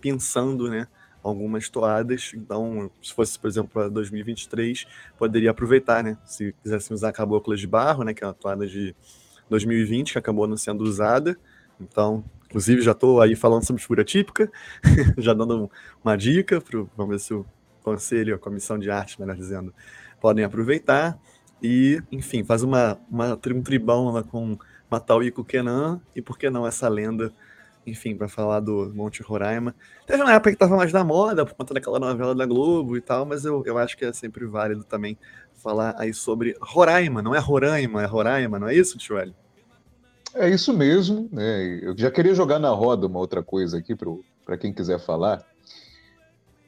pensando, 0.00 0.70
né? 0.70 0.86
Algumas 1.28 1.68
toadas. 1.68 2.32
Então, 2.34 2.90
se 3.02 3.12
fosse, 3.12 3.38
por 3.38 3.48
exemplo, 3.48 3.70
para 3.72 3.88
2023, 3.88 4.86
poderia 5.18 5.50
aproveitar, 5.50 6.02
né? 6.02 6.16
Se 6.24 6.54
quisesse 6.62 6.92
usar 6.92 7.12
Caboclas 7.12 7.60
de 7.60 7.66
Barro, 7.66 8.04
né? 8.04 8.14
Que 8.14 8.24
é 8.24 8.26
uma 8.26 8.34
toada 8.34 8.66
de 8.66 8.94
2020 9.48 10.12
que 10.12 10.18
acabou 10.18 10.46
não 10.46 10.56
sendo 10.56 10.82
usada. 10.82 11.38
Então, 11.80 12.24
inclusive, 12.46 12.82
já 12.82 12.92
estou 12.92 13.20
aí 13.20 13.34
falando 13.34 13.64
sobre 13.64 13.82
figura 13.82 14.04
típica, 14.04 14.50
já 15.18 15.34
dando 15.34 15.70
uma 16.02 16.16
dica, 16.16 16.60
pro, 16.60 16.90
vamos 16.96 17.12
ver 17.12 17.20
se 17.20 17.34
o 17.34 17.44
conselho, 17.82 18.34
a 18.34 18.38
comissão 18.38 18.78
de 18.78 18.90
arte, 18.90 19.20
melhor 19.20 19.36
dizendo, 19.36 19.74
podem 20.20 20.44
aproveitar. 20.44 21.18
E, 21.62 22.02
enfim, 22.12 22.44
faz 22.44 22.62
uma, 22.62 22.98
uma 23.10 23.34
um 23.34 23.62
tribão 23.62 24.10
lá 24.10 24.22
com 24.22 24.58
Matauí 24.90 25.32
Kenan, 25.46 26.00
e 26.14 26.22
por 26.22 26.38
que 26.38 26.48
não 26.50 26.66
essa 26.66 26.88
lenda, 26.88 27.32
enfim, 27.86 28.16
para 28.16 28.28
falar 28.28 28.60
do 28.60 28.92
Monte 28.94 29.22
Roraima. 29.22 29.74
Teve 30.06 30.22
uma 30.22 30.32
época 30.32 30.50
que 30.50 30.56
estava 30.56 30.76
mais 30.76 30.92
na 30.92 31.04
moda, 31.04 31.46
por 31.46 31.54
conta 31.54 31.74
daquela 31.74 31.98
novela 31.98 32.34
da 32.34 32.44
Globo 32.44 32.96
e 32.96 33.00
tal, 33.00 33.24
mas 33.24 33.44
eu, 33.44 33.62
eu 33.64 33.78
acho 33.78 33.96
que 33.96 34.04
é 34.04 34.12
sempre 34.12 34.44
válido 34.46 34.84
também 34.84 35.16
falar 35.54 35.94
aí 35.98 36.12
sobre 36.12 36.56
Roraima, 36.60 37.22
não 37.22 37.34
é 37.34 37.38
Roraima, 37.38 38.02
é 38.02 38.06
Roraima, 38.06 38.58
não 38.58 38.68
é 38.68 38.74
isso, 38.74 38.98
Hélio? 39.16 39.34
É 40.34 40.50
isso 40.50 40.72
mesmo, 40.76 41.28
né? 41.32 41.80
Eu 41.82 41.96
já 41.96 42.10
queria 42.10 42.34
jogar 42.34 42.58
na 42.58 42.68
roda 42.68 43.06
uma 43.06 43.18
outra 43.18 43.42
coisa 43.42 43.78
aqui 43.78 43.96
para 44.44 44.58
quem 44.58 44.72
quiser 44.72 45.00
falar. 45.00 45.44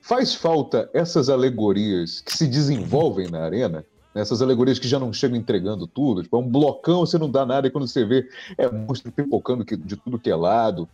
Faz 0.01 0.35
falta 0.35 0.89
essas 0.95 1.29
alegorias 1.29 2.23
que 2.23 2.35
se 2.35 2.47
desenvolvem 2.47 3.31
na 3.31 3.45
arena, 3.45 3.85
Essas 4.15 4.41
alegorias 4.41 4.79
que 4.79 4.89
já 4.89 4.99
não 4.99 5.13
chegam 5.13 5.37
entregando 5.37 5.87
tudo, 5.87 6.23
tipo, 6.23 6.35
é 6.35 6.41
um 6.41 6.49
blocão, 6.49 7.01
você 7.01 7.19
não 7.19 7.31
dá 7.31 7.45
nada, 7.45 7.69
e 7.69 7.71
quando 7.71 7.87
você 7.87 8.05
vê, 8.07 8.27
é 8.57 8.69
monstro 8.69 9.13
pipocando 9.13 9.65
de 9.65 9.97
tudo 9.97 10.19
que 10.19 10.31
é 10.31 10.35
lado. 10.35 10.89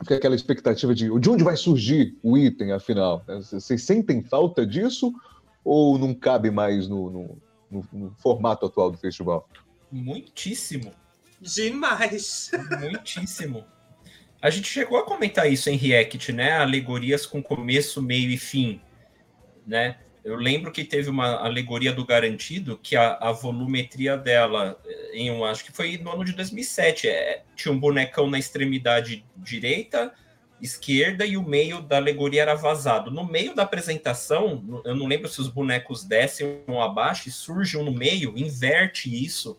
Fica 0.00 0.16
aquela 0.16 0.34
expectativa 0.34 0.94
de 0.94 1.18
de 1.20 1.30
onde 1.30 1.44
vai 1.44 1.56
surgir 1.56 2.16
o 2.22 2.36
item, 2.36 2.72
afinal. 2.72 3.24
Né? 3.26 3.36
Vocês 3.36 3.82
sentem 3.82 4.22
falta 4.22 4.66
disso 4.66 5.12
ou 5.64 5.98
não 5.98 6.14
cabe 6.14 6.50
mais 6.50 6.88
no, 6.88 7.10
no, 7.10 7.38
no, 7.70 7.88
no 7.92 8.14
formato 8.18 8.66
atual 8.66 8.90
do 8.90 8.98
festival? 8.98 9.48
Muitíssimo. 9.90 10.92
Demais. 11.40 12.50
Muitíssimo. 12.80 13.64
A 14.40 14.50
gente 14.50 14.68
chegou 14.68 14.98
a 14.98 15.04
comentar 15.04 15.50
isso 15.50 15.70
em 15.70 15.76
React, 15.76 16.32
né? 16.32 16.52
Alegorias 16.52 17.24
com 17.24 17.42
começo, 17.42 18.02
meio 18.02 18.28
e 18.30 18.36
fim, 18.36 18.80
né? 19.64 19.98
Eu 20.24 20.36
lembro 20.36 20.70
que 20.70 20.84
teve 20.84 21.10
uma 21.10 21.44
alegoria 21.44 21.92
do 21.92 22.06
Garantido 22.06 22.78
que 22.80 22.94
a, 22.94 23.14
a 23.14 23.32
volumetria 23.32 24.16
dela, 24.16 24.80
em 25.12 25.32
um, 25.32 25.44
acho 25.44 25.64
que 25.64 25.72
foi 25.72 25.98
no 25.98 26.12
ano 26.12 26.24
de 26.24 26.32
2007, 26.32 27.08
é, 27.08 27.42
tinha 27.56 27.72
um 27.72 27.78
bonecão 27.78 28.30
na 28.30 28.38
extremidade 28.38 29.24
direita, 29.36 30.14
esquerda 30.60 31.26
e 31.26 31.36
o 31.36 31.42
meio 31.42 31.82
da 31.82 31.96
alegoria 31.96 32.42
era 32.42 32.54
vazado. 32.54 33.10
No 33.10 33.24
meio 33.24 33.52
da 33.52 33.64
apresentação, 33.64 34.82
eu 34.84 34.94
não 34.94 35.08
lembro 35.08 35.28
se 35.28 35.40
os 35.40 35.48
bonecos 35.48 36.04
descem 36.04 36.62
ou 36.68 36.80
abaixo 36.80 37.28
surge 37.32 37.76
um 37.76 37.84
no 37.84 37.92
meio, 37.92 38.38
inverte 38.38 39.12
isso. 39.12 39.58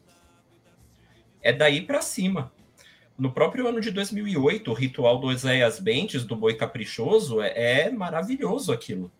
É 1.41 1.52
daí 1.52 1.82
para 1.82 2.02
cima. 2.02 2.54
No 3.17 3.34
próprio 3.34 3.67
ano 3.67 3.82
de 3.82 3.91
2008, 3.91 4.71
o 4.71 4.73
ritual 4.73 5.19
do 5.19 5.28
Oséias 5.28 5.78
Bentes, 5.78 6.23
do 6.23 6.38
Boi 6.38 6.56
Caprichoso, 6.56 7.41
é, 7.41 7.82
é 7.82 7.91
maravilhoso 7.91 8.71
aquilo. 8.71 9.12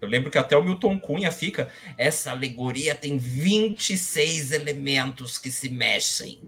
Eu 0.00 0.08
lembro 0.08 0.30
que 0.30 0.38
até 0.38 0.56
o 0.56 0.62
Milton 0.62 0.98
Cunha 0.98 1.30
fica. 1.32 1.68
Essa 1.96 2.30
alegoria 2.30 2.94
tem 2.94 3.18
26 3.18 4.52
elementos 4.52 5.38
que 5.38 5.50
se 5.50 5.68
mexem. 5.68 6.40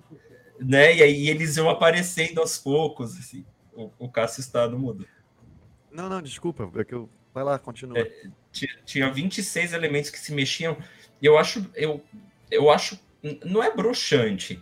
Né? 0.59 0.97
E 0.97 1.03
aí 1.03 1.29
eles 1.29 1.57
iam 1.57 1.69
aparecendo 1.69 2.41
aos 2.41 2.59
poucos. 2.59 3.19
Assim. 3.19 3.45
O, 3.73 3.91
o 3.99 4.09
Cássio 4.09 4.41
está 4.41 4.69
no 4.69 4.79
mudo. 4.79 5.07
Não, 5.91 6.09
não, 6.09 6.23
desculpa. 6.23 6.71
É 6.77 6.85
que 6.85 6.95
eu... 6.95 7.09
Vai 7.33 7.45
lá, 7.45 7.59
continua. 7.59 7.99
É, 7.99 8.11
tinha, 8.51 8.77
tinha 8.85 9.13
26 9.13 9.73
elementos 9.73 10.11
que 10.11 10.19
se 10.19 10.33
mexiam. 10.33 10.77
E 11.23 11.27
eu 11.27 11.39
acho. 11.39 11.71
Eu, 11.75 12.03
eu 12.51 12.71
acho. 12.71 12.99
Não 13.45 13.63
é 13.63 13.75
broxante, 13.75 14.61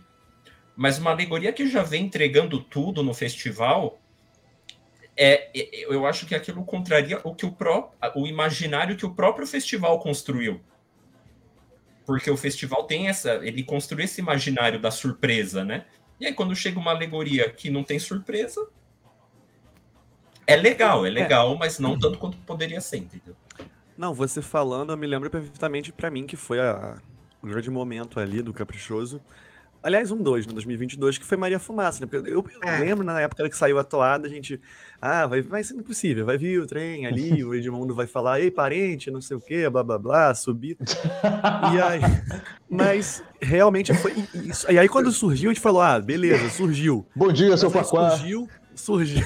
mas 0.75 0.99
uma 0.99 1.11
alegoria 1.11 1.53
que 1.53 1.67
já 1.67 1.81
vem 1.81 2.05
entregando 2.05 2.61
tudo 2.61 3.01
no 3.01 3.13
festival 3.13 3.99
é, 5.21 5.49
é, 5.53 5.93
eu 5.93 6.05
acho 6.05 6.25
que 6.25 6.33
aquilo 6.33 6.63
contraria 6.63 7.19
o 7.25 7.35
que 7.35 7.45
o, 7.45 7.51
pró, 7.51 7.91
o 8.15 8.25
imaginário 8.25 8.95
que 8.95 9.05
o 9.05 9.13
próprio 9.13 9.45
festival 9.45 9.99
construiu. 9.99 10.61
Porque 12.05 12.31
o 12.31 12.37
festival 12.37 12.85
tem 12.85 13.09
essa. 13.09 13.33
Ele 13.45 13.61
construiu 13.61 14.05
esse 14.05 14.21
imaginário 14.21 14.79
da 14.79 14.89
surpresa, 14.89 15.65
né? 15.65 15.85
E 16.19 16.25
aí, 16.25 16.33
quando 16.33 16.55
chega 16.55 16.79
uma 16.79 16.91
alegoria 16.91 17.49
que 17.49 17.69
não 17.69 17.83
tem 17.83 17.99
surpresa, 17.99 18.65
é 20.47 20.55
legal, 20.55 21.05
é 21.05 21.09
legal, 21.09 21.53
é. 21.53 21.57
mas 21.57 21.79
não 21.79 21.99
tanto 21.99 22.17
quanto 22.17 22.37
poderia 22.39 22.79
ser, 22.79 22.97
entendeu? 22.97 23.35
Não, 23.97 24.13
você 24.13 24.41
falando, 24.41 24.91
eu 24.91 24.97
me 24.97 25.05
lembro 25.05 25.29
perfeitamente 25.29 25.91
para 25.91 26.09
mim 26.09 26.25
que 26.25 26.37
foi 26.37 26.59
a, 26.61 26.97
o 27.43 27.47
grande 27.47 27.69
momento 27.69 28.19
ali 28.19 28.41
do 28.41 28.53
Caprichoso 28.53 29.21
Aliás, 29.81 30.11
um 30.11 30.21
dois, 30.21 30.45
no 30.45 30.53
2022, 30.53 31.17
que 31.17 31.25
foi 31.25 31.37
Maria 31.37 31.57
Fumaça, 31.57 32.01
né? 32.01 32.07
Porque 32.09 32.29
eu, 32.29 32.45
eu 32.61 32.69
é. 32.69 32.79
lembro 32.79 33.03
na 33.05 33.21
época 33.21 33.49
que 33.49 33.55
saiu 33.55 33.79
a 33.79 33.83
toada, 33.83 34.27
a 34.27 34.29
gente. 34.29 34.59
Ah, 35.01 35.25
vai, 35.25 35.41
vai 35.41 35.63
ser 35.63 35.75
impossível, 35.75 36.25
vai 36.25 36.37
vir 36.37 36.59
o 36.59 36.67
trem 36.67 37.05
ali, 37.05 37.43
o 37.45 37.55
Edmundo 37.55 37.95
vai 37.95 38.05
falar, 38.05 38.41
ei, 38.41 38.51
parente, 38.51 39.09
não 39.09 39.21
sei 39.21 39.37
o 39.37 39.41
quê, 39.41 39.69
blá 39.69 39.81
blá 39.81 39.97
blá, 39.97 40.35
subir. 40.35 40.77
e 41.73 41.79
aí. 41.81 42.01
Mas 42.69 43.23
realmente 43.41 43.93
foi 43.93 44.13
isso. 44.33 44.69
E 44.69 44.77
aí, 44.77 44.89
quando 44.89 45.11
surgiu, 45.13 45.49
a 45.49 45.53
gente 45.53 45.63
falou, 45.63 45.81
ah, 45.81 45.97
beleza, 45.99 46.49
surgiu. 46.49 47.05
Bom 47.15 47.31
dia, 47.31 47.55
seu 47.55 47.71
Paquá. 47.71 48.11
Surgiu, 48.11 48.49
surgiu. 48.75 49.25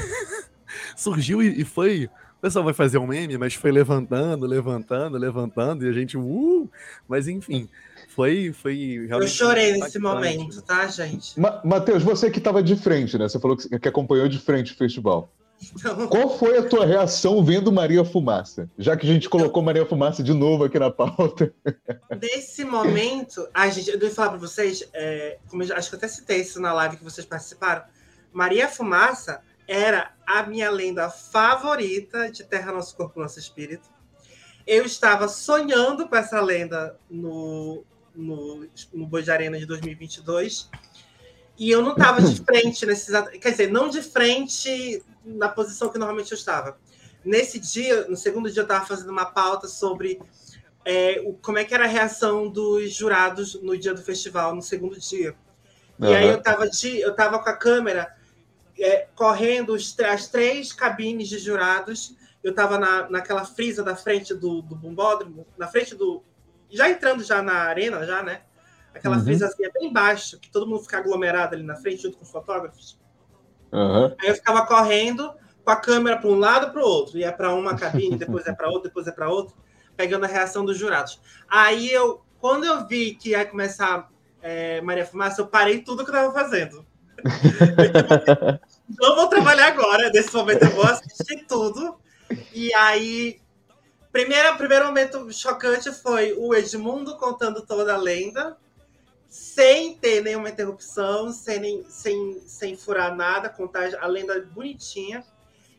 surgiu 0.96 1.42
e, 1.42 1.62
e 1.62 1.66
foi. 1.66 2.06
O 2.38 2.42
pessoal 2.44 2.63
vai 2.63 2.74
fazer 2.74 3.00
um 3.00 3.08
meme, 3.08 3.38
mas 3.38 3.56
foi 3.56 3.72
levantando, 3.72 4.46
levantando, 4.46 5.18
levantando, 5.18 5.86
e 5.86 5.89
a 5.89 5.94
gente, 5.94 6.16
uh! 6.18 6.70
Mas 7.08 7.28
enfim. 7.28 7.68
Foi, 8.15 8.54
foi 8.54 9.06
realmente. 9.08 9.21
Eu 9.21 9.28
chorei 9.28 9.73
nesse 9.73 9.97
momento, 9.97 10.62
tá, 10.62 10.86
gente? 10.88 11.39
Ma 11.39 11.62
Matheus, 11.65 12.04
você 12.04 12.30
que 12.30 12.38
estava 12.38 12.62
de 12.62 12.76
frente, 12.76 13.17
né? 13.17 13.28
Você 13.28 13.39
falou 13.39 13.58
que, 13.58 13.80
que 13.80 13.88
acompanhou 13.88 14.28
de 14.28 14.38
frente 14.38 14.71
o 14.71 14.78
festival. 14.78 15.32
Então... 15.76 16.06
Qual 16.08 16.38
foi 16.38 16.60
a 16.60 16.63
tua 16.67 16.86
reação 16.86 17.43
vendo 17.43 17.71
Maria 17.71 18.06
Fumaça? 18.06 18.69
Já 18.78 18.95
que 18.95 19.10
a 19.10 19.12
gente 19.12 19.28
colocou 19.28 19.63
Maria 19.63 19.86
Fumaça 19.86 20.21
de 20.21 20.32
novo 20.32 20.65
aqui 20.65 20.78
na 20.78 20.91
pauta. 20.91 21.52
Nesse 22.21 22.63
momento, 22.63 23.47
a 23.52 23.67
gente, 23.69 23.89
eu 23.89 23.97
devo 23.97 24.13
falar 24.13 24.30
para 24.30 24.38
vocês, 24.38 24.88
é, 24.93 25.39
como 25.49 25.63
eu, 25.63 25.76
acho 25.76 25.89
que 25.89 25.95
eu 25.95 25.97
até 25.97 26.08
citei 26.08 26.41
isso 26.41 26.62
na 26.62 26.71
live 26.71 26.97
que 26.97 27.04
vocês 27.04 27.26
participaram. 27.26 27.84
Maria 28.32 28.67
Fumaça 28.67 29.41
era 29.67 30.12
a 30.28 30.43
minha 30.43 30.69
lenda 30.69 31.10
favorita 31.10 32.30
de 32.32 32.43
Terra 32.43 32.71
Nosso 32.71 32.95
Corpo, 32.95 33.19
Nosso 33.19 33.39
Espírito. 33.39 33.89
Eu 34.67 34.86
estava 34.86 35.28
sonhando 35.28 36.08
com 36.08 36.15
essa 36.15 36.39
lenda 36.39 36.95
no, 37.10 37.84
no, 38.15 38.67
no 38.93 39.08
Boi 39.08 39.23
de 39.23 39.32
Arena 39.32 39.58
de 39.58 39.65
2022. 39.65 40.69
E 41.58 41.69
eu 41.69 41.82
não 41.82 41.91
estava 41.91 42.21
de 42.21 42.36
frente 42.43 42.86
nesses. 42.86 43.10
Quer 43.39 43.52
dizer, 43.52 43.71
não 43.71 43.89
de 43.89 44.02
frente 44.02 45.04
na 45.23 45.47
posição 45.49 45.89
que 45.89 45.97
normalmente 45.97 46.32
eu 46.32 46.38
estava. 46.38 46.78
Nesse 47.23 47.60
dia, 47.60 48.08
no 48.08 48.17
segundo 48.17 48.49
dia, 48.49 48.62
eu 48.62 48.63
estava 48.63 48.86
fazendo 48.86 49.12
uma 49.12 49.26
pauta 49.26 49.67
sobre 49.67 50.19
é, 50.84 51.21
o, 51.26 51.34
como 51.34 51.58
é 51.58 51.63
que 51.63 51.73
era 51.73 51.86
a 51.86 51.88
reação 51.88 52.49
dos 52.49 52.93
jurados 52.93 53.62
no 53.62 53.78
dia 53.78 53.93
do 53.93 54.02
festival, 54.02 54.56
no 54.56 54.62
segundo 54.62 54.99
dia. 54.99 55.36
Uhum. 55.99 56.10
E 56.10 56.15
aí 56.15 56.28
eu 56.28 56.38
estava 56.38 56.67
eu 56.84 57.15
tava 57.15 57.39
com 57.39 57.49
a 57.49 57.56
câmera 57.56 58.13
é, 58.78 59.08
correndo 59.15 59.73
os, 59.73 59.97
as 59.99 60.28
três 60.28 60.73
cabines 60.73 61.30
de 61.30 61.38
jurados. 61.38 62.15
Eu 62.43 62.52
estava 62.52 62.78
na, 62.78 63.10
naquela 63.10 63.45
frisa 63.45 63.84
da 63.84 63.95
frente 63.95 64.34
do, 64.34 64.62
do 64.62 64.76
bombódromo, 64.76 65.47
na 65.58 65.67
frente 65.67 65.95
do, 65.95 66.21
já 66.74 66.90
entrando 66.90 67.24
já 67.24 67.42
na 67.42 67.54
arena, 67.54 68.06
já, 68.06 68.24
né? 68.24 68.42
Aquela 68.94 69.18
uhum. 69.18 69.24
frisazinha 69.24 69.72
bem 69.74 69.92
baixo, 69.92 70.40
que 70.40 70.50
todo 70.52 70.68
mundo 70.68 70.84
fica 70.84 70.98
aglomerado 70.98 71.56
ali 71.56 71.64
na 71.64 71.76
frente, 71.76 72.04
junto 72.04 72.18
com 72.18 72.24
os 72.24 72.32
fotógrafos. 72.32 73.00
Uhum. 73.72 74.16
Aí 74.20 74.30
eu 74.30 74.36
ficava 74.36 74.66
correndo 74.66 75.34
com 75.64 75.72
a 75.72 75.76
câmera 75.76 76.18
para 76.18 76.30
um 76.30 76.38
lado 76.38 76.72
para 76.72 76.82
o 76.82 76.86
outro. 76.86 77.18
Ia 77.18 77.32
para 77.32 77.54
uma 77.54 77.76
cabine, 77.76 78.18
depois 78.18 78.46
é 78.46 78.54
para 78.54 78.68
outra, 78.68 78.90
depois 78.90 79.08
é 79.08 79.12
para 79.12 79.30
outra, 79.30 79.56
pegando 79.98 80.26
a 80.26 80.28
reação 80.28 80.64
dos 80.64 80.78
jurados. 80.78 81.20
Aí 81.50 81.92
eu, 81.92 82.22
quando 82.40 82.66
eu 82.66 82.88
vi 82.88 83.16
que 83.16 83.30
ia 83.30 83.46
começar 83.46 84.10
é, 84.42 84.82
Maria 84.82 85.06
Fumaça, 85.06 85.42
eu 85.42 85.48
parei 85.48 85.80
tudo 85.80 86.04
que 86.04 86.12
eu 86.12 86.16
estava 86.16 86.34
fazendo. 86.34 86.86
não 89.00 89.16
vou 89.16 89.28
trabalhar 89.28 89.68
agora, 89.68 90.10
nesse 90.10 90.34
momento 90.34 90.64
eu 90.64 90.72
vou 90.72 90.84
assistir 90.84 91.46
tudo. 91.48 91.98
E 92.54 92.74
aí 92.74 93.42
Primeiro, 94.13 94.56
primeiro 94.58 94.86
momento 94.86 95.34
chocante 95.34 95.91
foi 95.91 96.34
o 96.34 96.54
Edmundo 96.54 97.17
contando 97.17 97.65
toda 97.65 97.95
a 97.95 97.97
lenda, 97.97 98.56
sem 99.28 99.95
ter 99.95 100.21
nenhuma 100.21 100.52
interrupção, 100.52 101.32
sem, 101.32 101.84
sem, 101.89 102.39
sem 102.45 102.78
furar 102.78 103.15
nada, 103.15 103.49
contar 103.49 103.89
a 103.99 104.06
lenda 104.06 104.39
bonitinha. 104.54 105.26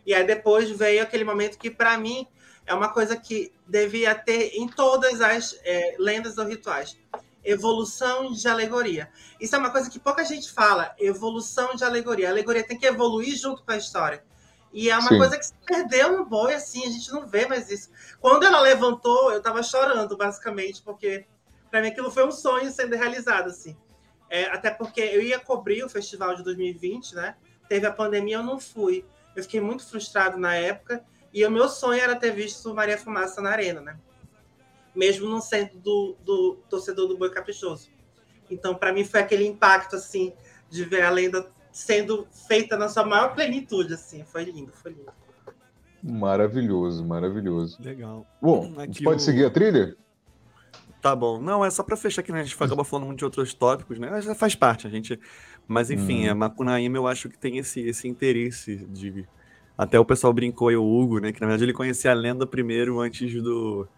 E 0.05 0.13
aí 0.13 0.27
depois 0.27 0.69
veio 0.69 1.01
aquele 1.01 1.23
momento 1.23 1.57
que, 1.57 1.71
para 1.71 1.97
mim, 1.97 2.27
é 2.67 2.75
uma 2.75 2.89
coisa 2.89 3.17
que 3.17 3.53
devia 3.69 4.17
ter 4.17 4.51
em 4.57 4.67
todas 4.67 5.21
as 5.21 5.57
é, 5.63 5.95
lendas 6.01 6.37
ou 6.37 6.45
rituais. 6.45 6.99
Evolução 7.45 8.33
de 8.33 8.49
alegoria. 8.49 9.09
Isso 9.41 9.55
é 9.55 9.59
uma 9.61 9.71
coisa 9.71 9.89
que 9.89 10.01
pouca 10.01 10.25
gente 10.25 10.51
fala. 10.51 10.93
Evolução 10.99 11.77
de 11.77 11.85
alegoria. 11.85 12.27
A 12.27 12.33
alegoria 12.33 12.67
tem 12.67 12.77
que 12.77 12.85
evoluir 12.87 13.37
junto 13.37 13.63
com 13.63 13.71
a 13.71 13.77
história. 13.77 14.25
E 14.75 14.91
é 14.91 14.99
uma 14.99 15.09
Sim. 15.09 15.19
coisa 15.19 15.39
que 15.39 15.47
se 15.47 15.55
perdeu 15.65 16.19
no 16.19 16.27
boi, 16.27 16.53
assim, 16.53 16.85
a 16.85 16.91
gente 16.91 17.13
não 17.13 17.25
vê 17.29 17.47
mais 17.47 17.71
isso. 17.71 17.91
Quando 18.21 18.43
ela 18.43 18.59
levantou, 18.59 19.33
eu 19.33 19.41
tava 19.41 19.63
chorando, 19.63 20.17
basicamente, 20.17 20.83
porque 20.83 21.27
para 21.71 21.81
mim 21.81 21.89
aquilo 21.89 22.11
foi 22.11 22.27
um 22.27 22.33
sonho 22.33 22.69
sendo 22.73 22.97
realizado, 22.97 23.47
assim. 23.47 23.77
É, 24.29 24.47
até 24.47 24.73
porque 24.73 25.01
eu 25.01 25.23
ia 25.23 25.39
cobrir 25.39 25.85
o 25.85 25.89
festival 25.89 26.35
de 26.35 26.43
2020, 26.43 27.15
né? 27.15 27.37
Teve 27.69 27.87
a 27.87 27.93
pandemia, 27.93 28.39
eu 28.39 28.43
não 28.43 28.59
fui. 28.59 29.07
Eu 29.37 29.45
fiquei 29.45 29.61
muito 29.61 29.87
frustrado 29.87 30.37
na 30.39 30.57
época, 30.57 31.05
e 31.33 31.47
o 31.47 31.51
meu 31.51 31.69
sonho 31.69 32.01
era 32.01 32.17
ter 32.17 32.33
visto 32.33 32.75
Maria 32.75 32.99
Fumaça 32.99 33.41
na 33.41 33.51
arena, 33.51 33.81
né? 33.81 33.97
Mesmo 34.93 35.29
não 35.29 35.41
sendo 35.41 35.79
do, 35.79 36.17
do 36.25 36.55
torcedor 36.69 37.07
do 37.07 37.17
Boi 37.17 37.31
Caprichoso. 37.31 37.91
Então, 38.51 38.75
para 38.75 38.93
mim, 38.93 39.05
foi 39.05 39.21
aquele 39.21 39.47
impacto, 39.47 39.95
assim, 39.95 40.33
de 40.69 40.85
ver 40.85 41.03
a 41.03 41.11
lenda 41.11 41.49
sendo 41.75 42.27
feita 42.47 42.77
na 42.77 42.89
sua 42.89 43.05
maior 43.05 43.35
plenitude, 43.35 43.95
assim. 43.95 44.23
Foi 44.25 44.45
lindo, 44.45 44.73
foi 44.73 44.93
lindo. 44.93 45.13
Maravilhoso, 46.01 47.05
maravilhoso. 47.05 47.83
Legal. 47.83 48.25
Bom, 48.41 48.73
a 48.79 48.87
gente 48.87 49.03
pode 49.03 49.17
o... 49.17 49.25
seguir 49.25 49.45
a 49.45 49.51
trilha? 49.51 49.97
Tá 51.03 51.17
bom. 51.17 51.41
Não, 51.41 51.65
é 51.65 51.71
só 51.71 51.83
para 51.83 51.97
fechar 51.97 52.23
que 52.23 52.31
né, 52.31 52.41
a 52.41 52.45
gente 52.45 52.63
acaba 52.63 52.85
falando 52.85 53.07
muito 53.07 53.19
de 53.19 53.25
outros 53.25 53.53
tópicos, 53.53 53.99
né? 53.99 54.23
Já 54.23 54.35
faz 54.37 54.55
parte, 54.55 54.87
a 54.87 54.91
gente. 54.91 55.19
Mas 55.67 55.91
enfim, 55.91 56.29
hum. 56.29 56.31
a 56.31 56.35
Macunaíma 56.35 56.97
eu 56.97 57.09
acho 57.09 57.29
que 57.29 57.37
tem 57.37 57.59
esse, 57.59 57.81
esse 57.81 58.07
interesse 58.07 58.77
de. 58.89 59.27
Até 59.77 59.99
o 59.99 60.05
pessoal 60.05 60.33
brincou 60.33 60.69
aí, 60.69 60.77
o 60.77 60.85
Hugo, 60.85 61.19
né? 61.19 61.33
Que 61.33 61.41
na 61.41 61.49
verdade 61.49 61.65
ele 61.65 61.73
conhecia 61.73 62.13
a 62.13 62.15
lenda 62.15 62.47
primeiro 62.47 63.01
antes 63.01 63.43
do. 63.43 63.89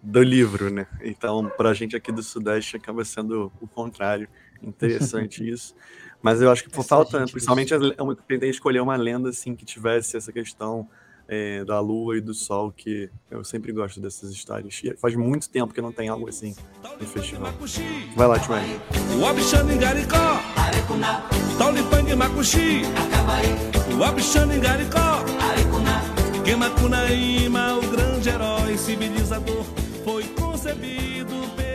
do 0.00 0.22
livro, 0.22 0.70
né? 0.70 0.86
Então, 1.02 1.50
para 1.56 1.70
a 1.70 1.74
gente 1.74 1.96
aqui 1.96 2.12
do 2.12 2.22
Sudeste 2.22 2.76
acaba 2.76 3.04
sendo 3.04 3.50
o 3.60 3.66
contrário. 3.66 4.28
Interessante 4.62 5.42
isso. 5.50 5.74
Mas 6.22 6.42
eu 6.42 6.50
acho 6.50 6.64
que 6.64 6.70
por 6.70 6.80
Essa 6.80 6.88
falta, 6.88 7.24
principalmente, 7.26 7.72
eu 7.72 8.16
tentei 8.26 8.50
escolher 8.50 8.80
uma 8.80 8.96
lenda 8.96 9.28
assim 9.28 9.54
que 9.54 9.64
tivesse 9.64 10.16
essa 10.16 10.32
questão 10.32 10.88
é, 11.28 11.62
da 11.64 11.78
lua 11.78 12.16
e 12.16 12.20
do 12.20 12.32
sol, 12.32 12.72
que 12.72 13.10
eu 13.30 13.44
sempre 13.44 13.70
gosto 13.70 14.00
dessas 14.00 14.30
histórias. 14.30 14.80
E 14.82 14.96
faz 14.96 15.14
muito 15.14 15.48
tempo 15.48 15.74
que 15.74 15.80
não 15.80 15.92
tem 15.92 16.08
algo 16.08 16.28
assim 16.28 16.56
no 16.98 17.06
festival. 17.06 17.52
Vai 18.16 18.26
lá, 18.26 18.38
Tio 18.38 18.54
O 19.20 19.26
Abixando 19.26 19.70
em 19.70 19.78
Garicó, 19.78 20.40
Taulipang 21.58 22.16
Macuxi, 22.16 22.82
o 23.96 24.02
Abixando 24.02 24.54
em 24.54 24.60
Garicó, 24.60 25.22
Quemacunaíma, 26.44 27.74
o 27.74 27.90
grande 27.90 28.30
herói 28.30 28.78
civilizador, 28.78 29.64
foi 30.02 30.24
concebido 30.28 31.34
pelos 31.54 31.67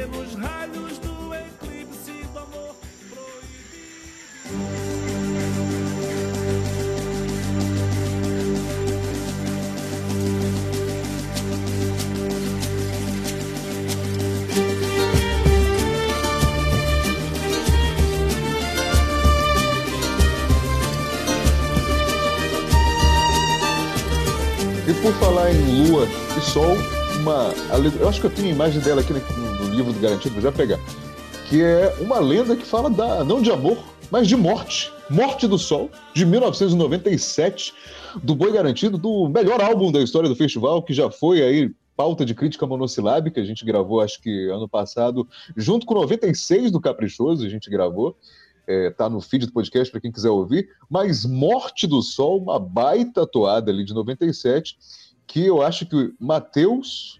E 24.86 24.94
por 24.96 25.14
falar 25.14 25.50
em 25.50 25.88
lua 25.88 26.06
e 26.38 26.42
sol, 26.42 26.76
uma, 27.22 27.54
eu 28.00 28.10
acho 28.10 28.20
que 28.20 28.28
eu 28.28 28.32
tenho 28.32 28.50
a 28.50 28.52
imagem 28.52 28.82
dela 28.82 29.00
aqui 29.00 29.14
no, 29.14 29.70
livro 29.74 29.94
do 29.94 30.00
Garantido, 30.00 30.34
vou 30.34 30.44
já 30.44 30.52
pegar. 30.52 30.78
Que 31.48 31.62
é 31.64 31.96
uma 32.02 32.20
lenda 32.20 32.56
que 32.56 32.66
fala 32.66 32.90
da, 32.90 33.24
não 33.24 33.42
de 33.42 33.50
amor, 33.50 33.78
mas 34.14 34.28
de 34.28 34.36
morte. 34.36 34.94
Morte 35.10 35.48
do 35.48 35.58
Sol, 35.58 35.90
de 36.14 36.24
1997, 36.24 37.74
do 38.22 38.36
Boi 38.36 38.52
Garantido, 38.52 38.96
do 38.96 39.28
melhor 39.28 39.60
álbum 39.60 39.92
da 39.92 40.00
história 40.00 40.30
do 40.30 40.36
festival, 40.36 40.84
que 40.84 40.94
já 40.94 41.10
foi 41.10 41.42
aí 41.42 41.74
pauta 41.98 42.24
de 42.24 42.36
crítica 42.36 42.68
monossilábica, 42.68 43.42
a 43.42 43.44
gente 43.44 43.66
gravou 43.66 44.02
acho 44.02 44.22
que 44.22 44.50
ano 44.50 44.70
passado, 44.70 45.28
junto 45.58 45.88
com 45.88 45.96
96 45.96 46.70
do 46.70 46.80
Caprichoso, 46.80 47.44
a 47.44 47.50
gente 47.50 47.72
gravou 47.72 48.16
é, 48.68 48.92
tá 48.92 49.10
no 49.10 49.20
feed 49.20 49.48
do 49.48 49.52
podcast 49.52 49.92
para 49.92 50.00
quem 50.00 50.12
quiser 50.12 50.30
ouvir. 50.30 50.70
Mas 50.88 51.26
Morte 51.26 51.88
do 51.88 52.00
Sol, 52.04 52.38
uma 52.38 52.60
baita 52.60 53.26
toada 53.26 53.72
ali 53.72 53.84
de 53.84 53.96
97, 53.96 54.78
que 55.26 55.44
eu 55.44 55.64
acho 55.64 55.88
que 55.88 56.14
Matheus, 56.20 57.20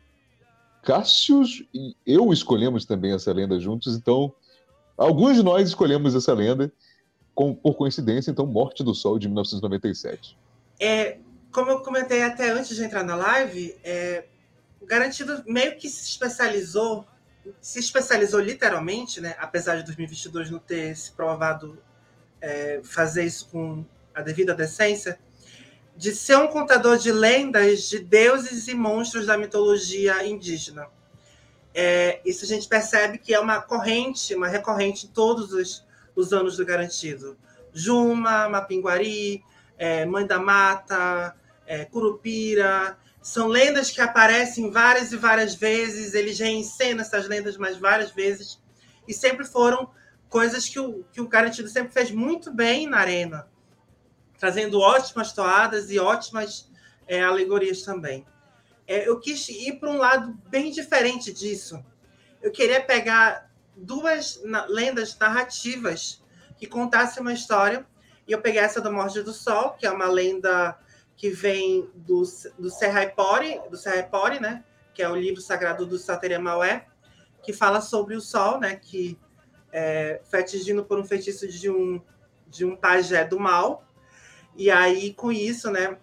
Cássius 0.84 1.64
e 1.74 1.96
eu 2.06 2.32
escolhemos 2.32 2.86
também 2.86 3.14
essa 3.14 3.34
lenda 3.34 3.60
juntos, 3.60 3.98
então 3.98 4.32
alguns 4.96 5.38
de 5.38 5.42
nós 5.42 5.68
escolhemos 5.68 6.14
essa 6.14 6.34
lenda 6.34 6.72
com, 7.34 7.54
por 7.54 7.76
coincidência, 7.76 8.32
então 8.32 8.46
Morte 8.46 8.84
do 8.84 8.94
Sol 8.94 9.18
de 9.18 9.28
1997. 9.28 10.38
É, 10.80 11.18
como 11.52 11.72
eu 11.72 11.80
comentei 11.82 12.24
até 12.24 12.50
antes 12.50 12.76
de 12.76 12.84
entrar 12.84 13.04
na 13.04 13.16
live, 13.16 13.76
é, 13.84 14.26
Garantido 14.86 15.42
meio 15.46 15.78
que 15.78 15.90
se 15.90 16.04
especializou 16.04 17.06
se 17.60 17.80
especializou 17.80 18.40
literalmente, 18.40 19.20
né, 19.20 19.36
apesar 19.38 19.76
de 19.76 19.84
2022 19.84 20.50
não 20.50 20.60
ter 20.60 20.96
se 20.96 21.12
provado 21.12 21.78
é, 22.40 22.80
fazer 22.84 23.26
isso 23.26 23.50
com 23.50 23.84
a 24.16 24.22
devida 24.22 24.54
decência, 24.54 25.20
de 25.96 26.16
ser 26.16 26.38
um 26.38 26.48
contador 26.48 26.98
de 26.98 27.12
lendas 27.12 27.90
de 27.90 28.00
deuses 28.00 28.70
e 28.70 28.74
monstros 28.74 29.26
da 29.26 29.38
mitologia 29.38 30.26
indígena. 30.26 30.88
É, 31.74 32.22
isso 32.26 32.46
a 32.46 32.48
gente 32.48 32.66
percebe 32.66 33.18
que 33.18 33.34
é 33.34 33.40
uma 33.40 33.62
corrente, 33.62 34.34
uma 34.36 34.48
recorrente 34.48 35.06
em 35.06 35.10
todos 35.10 35.52
os, 35.52 35.86
os 36.16 36.34
anos 36.34 36.58
do 36.58 36.66
Garantido. 36.66 37.38
Juma, 37.74 38.48
Mapinguari, 38.50 39.44
é, 39.78 40.06
Mãe 40.06 40.26
da 40.26 40.40
Mata, 40.40 41.36
é, 41.66 41.86
Curupira, 41.86 42.98
são 43.22 43.48
lendas 43.48 43.90
que 43.90 44.02
aparecem 44.02 44.70
várias 44.70 45.12
e 45.12 45.18
várias 45.18 45.56
vezes, 45.56 46.14
ele 46.14 46.34
já 46.34 46.48
ensina 46.48 47.02
essas 47.02 47.28
lendas 47.28 47.58
mais 47.58 47.78
várias 47.78 48.12
vezes, 48.12 48.62
e 49.08 49.14
sempre 49.14 49.46
foram 49.46 49.90
coisas 50.30 50.68
que 50.68 50.80
o, 50.80 51.06
que 51.12 51.22
o 51.22 51.28
Garantido 51.28 51.70
sempre 51.70 51.94
fez 51.94 52.12
muito 52.12 52.52
bem 52.52 52.86
na 52.86 52.98
arena, 52.98 53.48
trazendo 54.38 54.80
ótimas 54.80 55.32
toadas 55.32 55.90
e 55.90 56.00
ótimas 56.00 56.70
é, 57.08 57.24
alegorias 57.24 57.82
também. 57.82 58.26
É, 58.86 59.08
eu 59.08 59.20
quis 59.20 59.48
ir 59.48 59.80
para 59.80 59.90
um 59.90 59.98
lado 59.98 60.38
bem 60.50 60.70
diferente 60.70 61.32
disso. 61.32 61.84
Eu 62.42 62.52
queria 62.52 62.82
pegar 62.82 63.50
duas 63.76 64.42
na, 64.44 64.66
lendas 64.66 65.18
narrativas 65.18 66.24
que 66.58 66.68
contassem 66.68 67.22
uma 67.22 67.34
história, 67.34 67.86
e 68.28 68.32
eu 68.32 68.42
peguei 68.42 68.62
essa 68.62 68.80
da 68.80 68.92
Morte 68.92 69.22
do 69.22 69.34
Sol, 69.34 69.72
que 69.72 69.86
é 69.86 69.92
uma 69.92 70.08
lenda 70.08 70.78
que 71.16 71.30
vem 71.30 71.90
do, 71.96 72.24
do 72.58 72.70
Serraipori, 72.70 73.60
do 73.70 73.78
Serraipori, 73.78 74.40
né? 74.40 74.64
Que 74.94 75.02
é 75.02 75.10
o 75.10 75.16
livro 75.16 75.42
sagrado 75.42 75.86
do 75.86 75.98
Sateria 75.98 76.40
Maué, 76.40 76.88
que 77.42 77.54
fala 77.54 77.82
sobre 77.82 78.16
o 78.16 78.22
sol, 78.22 78.60
né? 78.60 78.76
Que 78.76 79.20
é 79.72 80.22
fetigindo 80.24 80.86
por 80.86 81.00
um 81.00 81.04
feitiço 81.04 81.48
de 81.48 81.70
um, 81.70 82.02
de 82.48 82.66
um 82.66 82.76
pajé 82.76 83.26
do 83.26 83.40
mal. 83.40 83.86
E 84.56 84.70
aí, 84.70 85.14
com 85.14 85.32
isso, 85.32 85.70
né? 85.72 85.98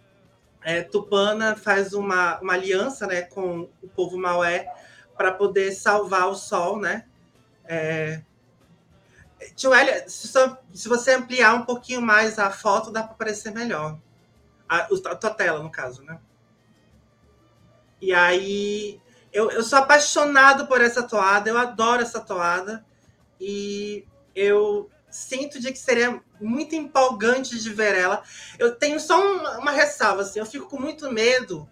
É, 0.62 0.82
Tupana 0.82 1.56
faz 1.56 1.94
uma, 1.94 2.38
uma 2.40 2.52
aliança 2.52 3.06
né, 3.06 3.22
com 3.22 3.70
o 3.82 3.88
povo 3.88 4.18
Maué 4.18 4.66
para 5.16 5.32
poder 5.32 5.72
salvar 5.72 6.28
o 6.28 6.34
sol, 6.34 6.78
né? 6.78 7.06
É... 7.72 8.20
Tio 9.54 9.72
Elia, 9.72 10.08
se, 10.08 10.28
se 10.74 10.88
você 10.88 11.14
ampliar 11.14 11.54
um 11.54 11.64
pouquinho 11.64 12.02
mais 12.02 12.36
a 12.36 12.50
foto, 12.50 12.90
dá 12.90 13.04
para 13.04 13.12
aparecer 13.12 13.54
melhor. 13.54 13.96
A, 14.68 14.88
a 14.88 15.16
tua 15.16 15.30
tela, 15.30 15.62
no 15.62 15.70
caso, 15.70 16.02
né? 16.02 16.18
E 18.00 18.12
aí, 18.12 19.00
eu, 19.32 19.52
eu 19.52 19.62
sou 19.62 19.78
apaixonado 19.78 20.66
por 20.66 20.80
essa 20.80 21.04
toada, 21.04 21.48
eu 21.48 21.56
adoro 21.56 22.02
essa 22.02 22.18
toada. 22.18 22.84
E 23.40 24.04
eu 24.34 24.90
sinto 25.08 25.60
de 25.60 25.70
que 25.70 25.78
seria 25.78 26.20
muito 26.40 26.74
empolgante 26.74 27.56
de 27.56 27.70
ver 27.70 27.94
ela. 27.94 28.22
Eu 28.58 28.74
tenho 28.74 28.98
só 28.98 29.20
uma, 29.20 29.58
uma 29.58 29.70
ressalva, 29.70 30.22
assim, 30.22 30.40
eu 30.40 30.46
fico 30.46 30.66
com 30.66 30.80
muito 30.80 31.10
medo 31.12 31.68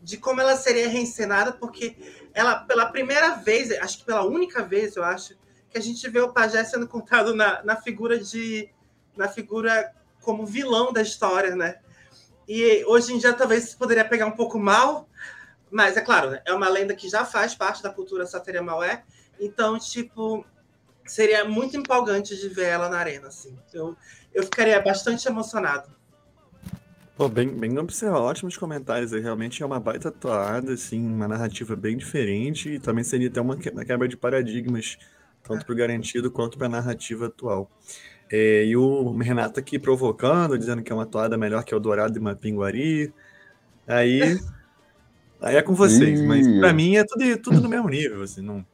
de 0.00 0.16
como 0.16 0.40
ela 0.40 0.56
seria 0.56 0.88
reencenada, 0.88 1.52
porque 1.52 1.96
ela, 2.34 2.56
pela 2.56 2.86
primeira 2.86 3.34
vez, 3.36 3.70
acho 3.72 3.98
que 3.98 4.04
pela 4.04 4.24
única 4.24 4.62
vez, 4.62 4.96
eu 4.96 5.04
acho, 5.04 5.34
que 5.70 5.78
a 5.78 5.80
gente 5.80 6.08
vê 6.08 6.20
o 6.20 6.32
pajé 6.32 6.64
sendo 6.64 6.86
contado 6.86 7.34
na, 7.34 7.62
na 7.62 7.76
figura 7.76 8.18
de. 8.18 8.68
na 9.16 9.28
figura 9.28 9.92
como 10.20 10.46
vilão 10.46 10.92
da 10.92 11.02
história, 11.02 11.54
né? 11.54 11.76
E 12.48 12.84
hoje 12.86 13.12
em 13.12 13.18
dia 13.18 13.32
talvez 13.32 13.74
poderia 13.74 14.04
pegar 14.04 14.26
um 14.26 14.32
pouco 14.32 14.58
mal, 14.58 15.08
mas 15.70 15.96
é 15.96 16.00
claro, 16.00 16.30
né? 16.30 16.42
é 16.44 16.52
uma 16.52 16.68
lenda 16.68 16.94
que 16.94 17.08
já 17.08 17.24
faz 17.24 17.54
parte 17.54 17.82
da 17.82 17.90
cultura 17.90 18.26
Sateria 18.26 18.62
Maué, 18.62 19.04
então, 19.38 19.78
tipo, 19.78 20.44
seria 21.06 21.44
muito 21.44 21.76
empolgante 21.76 22.36
de 22.36 22.48
ver 22.48 22.66
ela 22.66 22.88
na 22.88 22.98
arena, 22.98 23.28
assim. 23.28 23.56
Eu, 23.72 23.96
eu 24.34 24.42
ficaria 24.42 24.80
bastante 24.80 25.28
emocionado. 25.28 25.90
Pô, 27.16 27.28
bem, 27.28 27.48
bem 27.48 27.76
observado, 27.78 28.22
ótimos 28.22 28.56
comentários 28.56 29.12
aí. 29.12 29.20
Realmente 29.20 29.62
é 29.62 29.66
uma 29.66 29.80
baita 29.80 30.10
toada, 30.10 30.72
assim, 30.72 31.04
uma 31.04 31.26
narrativa 31.26 31.74
bem 31.74 31.96
diferente 31.96 32.74
e 32.74 32.78
também 32.78 33.02
seria 33.02 33.28
até 33.28 33.40
uma 33.40 33.56
quebra 33.56 34.06
de 34.06 34.16
paradigmas, 34.16 34.96
tanto 35.48 35.64
para 35.64 35.72
o 35.72 35.76
garantido 35.76 36.30
quanto 36.30 36.58
para 36.58 36.66
a 36.66 36.70
narrativa 36.70 37.26
atual. 37.26 37.70
É, 38.30 38.64
e 38.66 38.76
o 38.76 39.16
Renato 39.16 39.58
aqui 39.58 39.78
provocando, 39.78 40.58
dizendo 40.58 40.82
que 40.82 40.92
é 40.92 40.94
uma 40.94 41.06
toada 41.06 41.38
melhor 41.38 41.64
que 41.64 41.74
o 41.74 41.80
Dourado 41.80 42.18
e 42.18 42.20
Mapinguari. 42.20 43.12
Aí, 43.86 44.38
aí 45.40 45.56
é 45.56 45.62
com 45.62 45.74
vocês, 45.74 46.20
mas 46.20 46.46
para 46.58 46.72
mim 46.74 46.96
é 46.96 47.04
tudo, 47.04 47.38
tudo 47.38 47.60
no 47.62 47.68
mesmo 47.68 47.88
nível. 47.88 48.22
Assim, 48.22 48.42
não... 48.42 48.64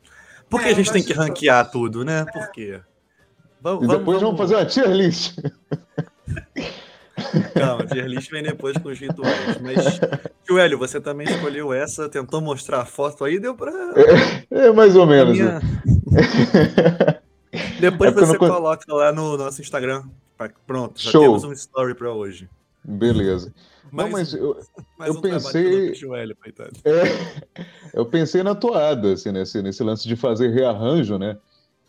Por 0.50 0.60
que 0.60 0.68
é, 0.68 0.72
a 0.72 0.74
gente 0.74 0.92
tem 0.92 1.02
que 1.02 1.12
ranquear 1.12 1.70
tudo, 1.70 2.04
né? 2.04 2.24
Por 2.32 2.50
quê? 2.50 2.80
Vamos, 3.60 3.84
e 3.84 3.88
depois 3.88 4.20
vamos, 4.20 4.36
vamos 4.36 4.38
fazer 4.38 4.56
uma 4.56 4.66
tier 4.66 4.90
list. 4.90 5.38
Calma, 7.54 7.86
tier 7.86 8.06
list 8.06 8.30
vem 8.30 8.42
depois 8.42 8.76
com 8.76 8.88
os 8.88 8.98
rituais. 8.98 9.58
Mas, 9.62 10.00
Joelho, 10.46 10.78
você 10.78 11.00
também 11.00 11.26
escolheu 11.26 11.72
essa, 11.72 12.08
tentou 12.08 12.40
mostrar 12.40 12.80
a 12.80 12.84
foto 12.84 13.24
aí, 13.24 13.38
deu 13.38 13.54
para. 13.54 13.72
É, 14.50 14.66
é, 14.66 14.72
mais 14.72 14.94
ou 14.96 15.06
menos. 15.06 15.38
Minha... 15.38 15.60
Depois 17.80 18.10
é 18.10 18.14
você 18.14 18.32
não... 18.32 18.38
coloca 18.38 18.94
lá 18.94 19.12
no 19.12 19.36
nosso 19.36 19.60
Instagram. 19.60 20.04
Pronto, 20.66 21.00
já 21.00 21.10
Show. 21.10 21.22
temos 21.22 21.44
um 21.44 21.52
story 21.52 21.94
para 21.94 22.12
hoje. 22.12 22.48
Beleza. 22.84 23.54
não, 23.90 24.10
mas 24.10 24.34
eu, 24.34 24.58
eu 25.06 25.12
um 25.14 25.20
pensei. 25.20 25.92
é, 26.84 27.64
eu 27.94 28.04
pensei 28.04 28.42
na 28.42 28.54
toada, 28.54 29.12
assim, 29.12 29.32
nesse, 29.32 29.62
nesse 29.62 29.82
lance 29.82 30.06
de 30.06 30.16
fazer 30.16 30.50
rearranjo, 30.50 31.18
né? 31.18 31.38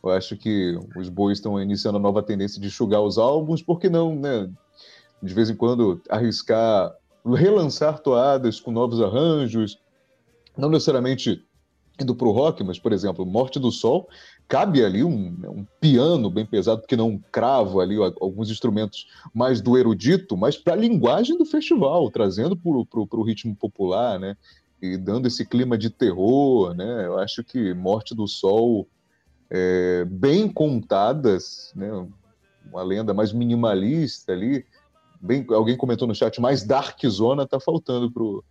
Eu 0.04 0.12
acho 0.12 0.38
que 0.38 0.78
os 0.96 1.10
bois 1.10 1.40
estão 1.40 1.60
iniciando 1.60 1.98
a 1.98 2.02
nova 2.02 2.22
tendência 2.22 2.62
de 2.62 2.68
enxugar 2.68 3.02
os 3.02 3.18
álbuns, 3.18 3.64
por 3.64 3.80
que 3.80 3.90
não, 3.90 4.16
né? 4.16 4.50
De 5.22 5.34
vez 5.34 5.50
em 5.50 5.56
quando 5.56 6.00
arriscar 6.08 6.94
relançar 7.34 8.00
toadas 8.00 8.60
com 8.60 8.72
novos 8.72 9.02
arranjos, 9.02 9.80
não 10.56 10.70
necessariamente 10.70 11.44
indo 12.00 12.16
para 12.16 12.28
o 12.28 12.32
rock, 12.32 12.64
mas, 12.64 12.78
por 12.78 12.92
exemplo, 12.92 13.26
Morte 13.26 13.60
do 13.60 13.72
Sol, 13.72 14.08
cabe 14.48 14.84
ali 14.84 15.04
um, 15.04 15.36
um 15.48 15.66
piano 15.80 16.30
bem 16.30 16.46
pesado, 16.46 16.82
porque 16.82 16.96
não 16.96 17.10
um 17.10 17.20
cravo 17.32 17.80
ali, 17.80 17.96
alguns 18.22 18.52
instrumentos 18.52 19.08
mais 19.34 19.62
do 19.62 19.78
erudito, 19.78 20.36
mas 20.36 20.58
para 20.58 20.74
a 20.74 20.78
linguagem 20.78 21.38
do 21.38 21.46
festival, 21.46 22.10
trazendo 22.12 22.56
para 22.56 23.20
o 23.20 23.24
ritmo 23.24 23.56
popular, 23.56 24.20
né? 24.20 24.36
E 24.82 24.98
dando 24.98 25.28
esse 25.28 25.46
clima 25.46 25.78
de 25.78 25.90
terror, 25.90 26.74
né? 26.74 27.06
Eu 27.06 27.18
acho 27.18 27.44
que 27.44 27.74
Morte 27.74 28.14
do 28.14 28.28
Sol, 28.28 28.88
é, 29.50 30.06
bem 30.06 30.50
contadas, 30.50 31.72
né? 31.76 31.90
Uma 32.70 32.84
lenda 32.84 33.14
mais 33.14 33.32
minimalista 33.32 34.34
ali, 34.34 34.66
bem, 35.22 35.46
alguém 35.50 35.78
comentou 35.78 36.08
no 36.08 36.16
chat, 36.16 36.42
mais 36.42 36.64
dark 36.64 37.00
zona 37.08 37.48
tá 37.48 37.60
faltando 37.60 38.12
pro 38.12 38.44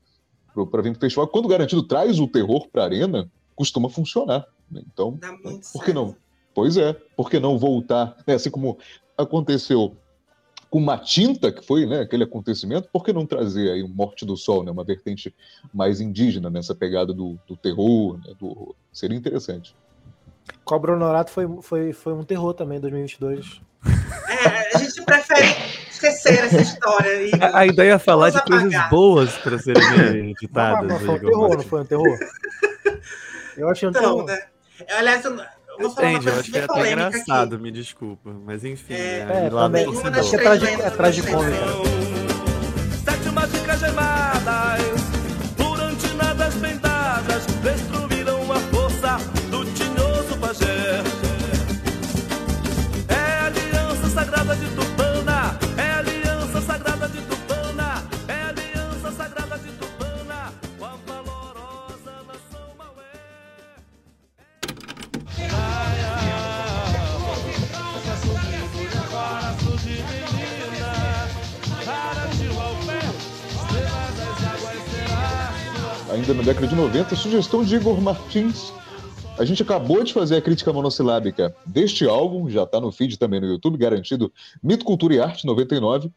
para 0.55 0.83
vir 0.83 0.93
para 0.93 0.99
o 0.99 1.01
festival. 1.01 1.29
Quando 1.29 1.49
garantido 1.49 1.83
traz 1.83 2.19
o 2.19 2.29
terror 2.29 2.69
para 2.69 2.83
a 2.83 2.85
arena, 2.87 3.31
costuma 3.55 3.89
funcionar. 3.89 4.47
Né? 4.71 4.83
Então, 4.93 5.19
por 5.73 5.85
que 5.85 5.93
não? 5.93 6.17
Pois 6.55 6.77
é, 6.77 6.93
por 7.17 7.29
que 7.29 7.41
não 7.41 7.59
voltar? 7.59 8.17
Né? 8.27 8.35
Assim 8.35 8.51
como 8.51 8.79
aconteceu 9.19 9.97
com 10.71 10.79
uma 10.79 10.99
tinta, 10.99 11.53
que 11.53 11.65
foi 11.65 11.87
né, 11.87 12.01
aquele 12.01 12.25
acontecimento, 12.25 12.89
por 12.93 13.05
que 13.05 13.13
não 13.13 13.25
trazer 13.25 13.71
aí 13.71 13.83
o 13.83 13.89
Morte 13.89 14.27
do 14.27 14.37
Sol, 14.37 14.65
né, 14.65 14.73
uma 14.73 14.83
vertente 14.83 15.33
mais 15.73 16.01
indígena 16.01 16.51
nessa 16.51 16.75
pegada 16.75 17.13
do, 17.13 17.39
do 17.47 17.57
terror, 17.57 18.19
né, 18.19 18.35
do... 18.41 18.75
seria 18.93 19.17
interessante. 19.17 19.75
Cobra 20.65 20.95
Honorato 20.95 21.31
foi, 21.31 21.47
foi, 21.63 21.93
foi 21.93 22.13
um 22.13 22.25
terror 22.25 22.55
também 22.55 22.79
em 22.79 22.81
2022. 22.81 23.61
É, 24.29 24.77
a 24.77 24.79
gente 24.79 25.01
prefere 25.03 25.84
esquecer 26.09 26.45
essa 26.45 26.61
história. 26.61 27.23
E 27.23 27.31
a, 27.41 27.59
a 27.59 27.67
ideia 27.67 27.93
é 27.95 27.99
falar 27.99 28.31
de 28.31 28.39
apagar. 28.39 28.61
coisas 28.61 28.91
boas 28.91 29.33
para 29.39 29.59
serem 29.59 30.31
editadas. 30.31 30.89
Não, 30.89 30.99
não, 30.99 31.01
foi 31.01 31.15
um 31.15 31.19
terror, 31.19 31.57
não 31.57 31.65
foi 31.65 31.81
um 31.81 31.85
terror? 31.85 32.19
Eu 33.57 33.69
achei 33.69 33.89
um 33.89 33.91
então, 33.91 34.03
terror. 34.03 34.25
Né? 34.27 34.43
Aliás, 34.97 35.25
eu 35.25 35.37
vou 35.79 35.91
falar 35.91 36.13
Entendi, 36.13 36.29
eu 36.29 36.41
acho 36.41 36.51
que 36.51 36.59
é 36.59 36.65
até 36.65 36.93
engraçado, 36.93 37.55
aqui. 37.55 37.63
me 37.63 37.71
desculpa. 37.71 38.31
Mas 38.45 38.65
enfim, 38.65 38.95
é, 38.95 39.27
é, 39.29 39.47
é 39.47 39.51
também, 39.51 39.87
acho 39.87 40.31
que 40.31 40.37
é 40.37 40.87
atrás 40.87 41.15
de 41.15 41.23
cômica. 41.23 41.57
Sete 41.57 41.94
ainda 76.15 76.33
na 76.33 76.43
década 76.43 76.69
de 76.69 76.77
90, 76.77 77.17
sugestão 77.17 77.65
de 77.65 77.75
Igor 77.75 78.01
Martins. 78.01 78.73
A 79.37 79.45
gente 79.45 79.63
acabou 79.63 80.05
de 80.05 80.13
fazer 80.13 80.37
a 80.37 80.41
crítica 80.41 80.73
monossilábica 80.73 81.55
deste 81.67 82.07
álbum, 82.07 82.49
já 82.49 82.63
está 82.63 82.81
no 82.81 82.93
feed 82.93 83.19
também 83.19 83.41
no 83.41 83.49
YouTube, 83.49 83.77
garantido 83.77 84.33
Mito, 84.63 84.85
Cultura 84.85 85.15
e 85.15 85.21
Arte 85.21 85.45
99, 85.45 86.11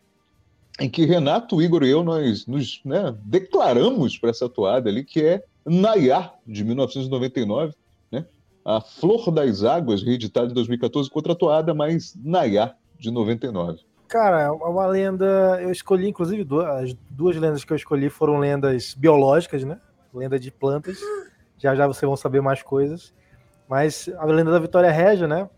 em 0.79 0.87
que 0.87 1.03
Renato, 1.03 1.59
Igor 1.59 1.83
e 1.83 1.89
eu 1.89 2.03
nós 2.03 2.45
nos 2.45 2.79
né, 2.85 3.15
declaramos 3.23 4.15
para 4.19 4.29
essa 4.29 4.47
toada 4.47 4.87
ali, 4.87 5.03
que 5.03 5.19
é 5.19 5.43
Nayá, 5.65 6.31
de 6.45 6.63
1999, 6.63 7.73
né? 8.11 8.23
A 8.63 8.79
Flor 8.79 9.31
das 9.31 9.63
Águas, 9.63 10.03
reeditada 10.03 10.51
em 10.51 10.53
2014, 10.53 11.09
contra 11.09 11.33
a 11.33 11.35
toada, 11.35 11.73
mas 11.73 12.15
Nayá, 12.23 12.75
de 12.99 13.09
99. 13.09 13.79
Cara, 14.07 14.41
é 14.41 14.49
uma 14.49 14.85
lenda. 14.85 15.59
Eu 15.61 15.71
escolhi, 15.71 16.07
inclusive, 16.07 16.43
duas, 16.43 16.65
as 16.65 16.93
duas 17.09 17.35
lendas 17.35 17.63
que 17.63 17.73
eu 17.73 17.77
escolhi 17.77 18.09
foram 18.09 18.37
lendas 18.39 18.93
biológicas, 18.93 19.63
né? 19.63 19.79
lenda 20.13 20.39
de 20.39 20.51
plantas. 20.51 20.97
Já 21.57 21.75
já 21.75 21.87
vocês 21.87 22.07
vão 22.07 22.15
saber 22.17 22.41
mais 22.41 22.61
coisas. 22.61 23.13
Mas 23.67 24.09
a 24.17 24.25
lenda 24.25 24.51
da 24.51 24.59
Vitória 24.59 24.91
Régia, 24.91 25.27
né? 25.27 25.49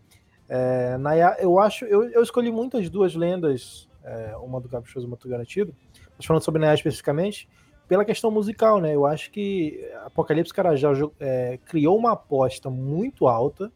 É, 0.47 0.97
Naya, 0.97 1.37
eu 1.39 1.59
acho, 1.59 1.85
eu, 1.85 2.09
eu 2.09 2.23
escolhi 2.23 2.51
muitas 2.51 2.89
duas 2.89 3.15
lendas, 3.15 3.87
é, 4.03 4.35
uma 4.37 4.59
do 4.59 4.67
Caprichoso 4.67 5.05
e 5.05 5.07
uma 5.07 5.15
do 5.15 5.29
Garantido, 5.29 5.75
mas 6.17 6.25
falando 6.25 6.41
sobre 6.41 6.59
Naya 6.59 6.73
especificamente, 6.73 7.47
pela 7.87 8.03
questão 8.03 8.31
musical, 8.31 8.81
né? 8.81 8.95
Eu 8.95 9.05
acho 9.05 9.29
que 9.29 9.87
Apocalipse 10.05 10.51
Carajá 10.51 10.89
é, 11.19 11.59
criou 11.65 11.95
uma 11.95 12.13
aposta 12.13 12.67
muito 12.67 13.27
alta, 13.27 13.71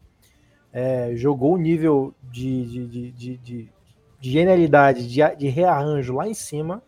é, 0.72 1.12
jogou 1.14 1.54
o 1.54 1.58
nível 1.58 2.12
de, 2.24 2.64
de, 2.66 2.86
de, 3.12 3.36
de, 3.36 3.72
de 4.24 4.30
genialidade, 4.30 5.06
de, 5.06 5.36
de 5.36 5.48
rearranjo 5.48 6.14
lá 6.14 6.26
em 6.26 6.32
cima, 6.32 6.82